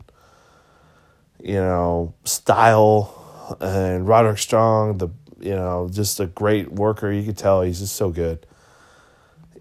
you 1.42 1.54
know, 1.54 2.14
style, 2.24 3.56
and 3.60 4.06
Roderick 4.06 4.38
Strong, 4.38 4.98
the 4.98 5.08
you 5.43 5.55
know, 5.55 5.88
just 5.90 6.20
a 6.20 6.26
great 6.26 6.70
worker. 6.70 7.11
You 7.11 7.24
could 7.24 7.36
tell 7.36 7.62
he's 7.62 7.80
just 7.80 7.97
so 7.97 8.11
good. 8.11 8.47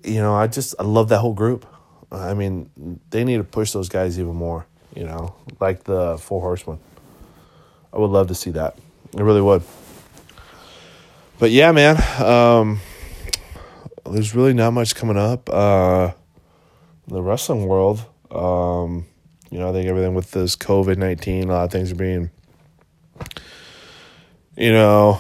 You 0.04 0.22
know, 0.22 0.36
I 0.36 0.48
just 0.48 0.76
I 0.80 0.84
love 0.84 1.10
that 1.10 1.20
whole 1.20 1.34
group. 1.34 1.66
I 2.12 2.34
mean, 2.34 3.00
they 3.10 3.24
need 3.24 3.38
to 3.38 3.44
push 3.44 3.72
those 3.72 3.90
guys 3.90 4.20
even 4.20 4.36
more. 4.36 4.66
You 4.96 5.06
know, 5.06 5.36
like 5.60 5.84
the 5.84 6.18
Four 6.18 6.42
Horsemen. 6.42 6.80
I 7.94 7.98
would 7.98 8.10
love 8.10 8.28
to 8.28 8.36
see 8.36 8.52
that. 8.52 8.78
I 9.18 9.22
really 9.22 9.42
would. 9.42 9.64
But 11.40 11.52
yeah, 11.52 11.72
man. 11.72 11.98
Um, 12.22 12.80
there's 14.10 14.36
really 14.36 14.54
not 14.54 14.72
much 14.72 14.96
coming 14.96 15.18
up. 15.18 15.50
Uh, 15.50 16.12
the 17.08 17.22
wrestling 17.22 17.66
world. 17.66 18.06
Um, 18.30 19.06
you 19.50 19.60
know, 19.60 19.70
I 19.70 19.74
think 19.74 19.88
everything 19.88 20.14
with 20.14 20.32
this 20.32 20.56
COVID 20.56 20.98
19, 20.98 21.50
a 21.50 21.52
lot 21.52 21.66
of 21.66 21.72
things 21.72 21.92
are 21.92 21.96
being, 21.96 22.32
you 24.56 24.72
know, 24.72 25.20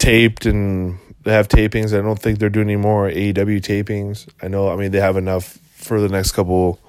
taped 0.00 0.46
and 0.46 0.98
they 1.22 1.32
have 1.32 1.46
tapings. 1.46 1.96
I 1.96 2.02
don't 2.02 2.18
think 2.18 2.38
they're 2.38 2.50
doing 2.50 2.68
any 2.68 2.76
more 2.76 3.08
AEW 3.08 3.60
tapings. 3.60 4.28
I 4.42 4.48
know, 4.48 4.68
I 4.70 4.76
mean, 4.76 4.90
they 4.90 5.00
have 5.00 5.16
enough 5.16 5.58
for 5.74 6.00
the 6.00 6.08
next 6.08 6.32
couple, 6.32 6.80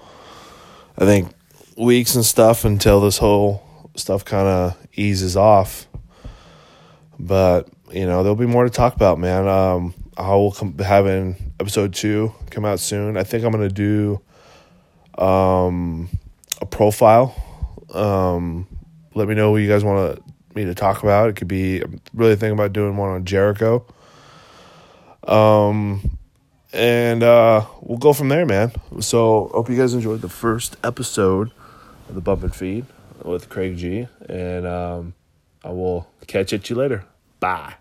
I 0.97 1.05
think, 1.05 1.32
weeks 1.78 2.16
and 2.16 2.26
stuff 2.26 2.66
until 2.66 3.01
this 3.01 3.18
whole 3.18 3.64
stuff 3.95 4.26
kind 4.26 4.47
of 4.47 4.88
eases 4.93 5.38
off. 5.38 5.88
But, 7.20 7.70
you 7.91 8.07
know, 8.07 8.24
there'll 8.24 8.36
be 8.36 8.47
more 8.47 8.64
to 8.64 8.70
talk 8.70 8.95
about, 8.95 9.20
man. 9.20 9.47
Um, 9.47 9.93
I 10.18 10.34
will 10.36 10.51
come 10.51 10.78
having 10.78 11.53
episode 11.59 11.93
two 11.93 12.34
come 12.49 12.66
out 12.66 12.80
soon. 12.80 13.18
I 13.18 13.24
think 13.24 13.43
I'm 13.43 13.51
gonna 13.51 13.70
do 13.70 14.22
um, 15.18 16.09
a 16.59 16.66
profile. 16.66 17.36
Um, 17.93 18.68
let 19.14 19.28
me 19.28 19.36
know 19.36 19.51
what 19.51 19.57
you 19.57 19.68
guys 19.68 19.84
want 19.84 20.22
me 20.56 20.66
to 20.66 20.76
talk 20.76 21.04
about. 21.04 21.30
It 21.30 21.36
could 21.36 21.47
be 21.47 21.82
I'm 21.82 22.02
really 22.14 22.36
thinking 22.36 22.58
about 22.58 22.74
doing 22.74 22.97
one 22.97 23.10
on 23.10 23.26
Jericho. 23.26 23.86
Um, 25.24 26.18
and 26.74 27.24
uh, 27.24 27.66
we'll 27.82 27.97
go 27.97 28.14
from 28.14 28.30
there, 28.30 28.45
man. 28.45 28.72
So 28.99 29.52
hope 29.54 29.70
you 29.70 29.78
guys 29.78 29.93
enjoyed 29.93 30.22
the 30.22 30.30
first 30.30 30.78
episode 30.84 31.52
of 32.10 32.16
the 32.16 32.22
Bump 32.22 32.43
and 32.43 32.56
Feed 32.56 32.86
with 33.24 33.49
Craig 33.49 33.78
G, 33.78 34.08
and 34.28 34.66
um, 34.66 35.14
I 35.64 35.70
will 35.70 36.08
catch 36.28 36.54
at 36.54 36.70
you 36.70 36.76
later. 36.76 37.06
Bye. 37.39 37.76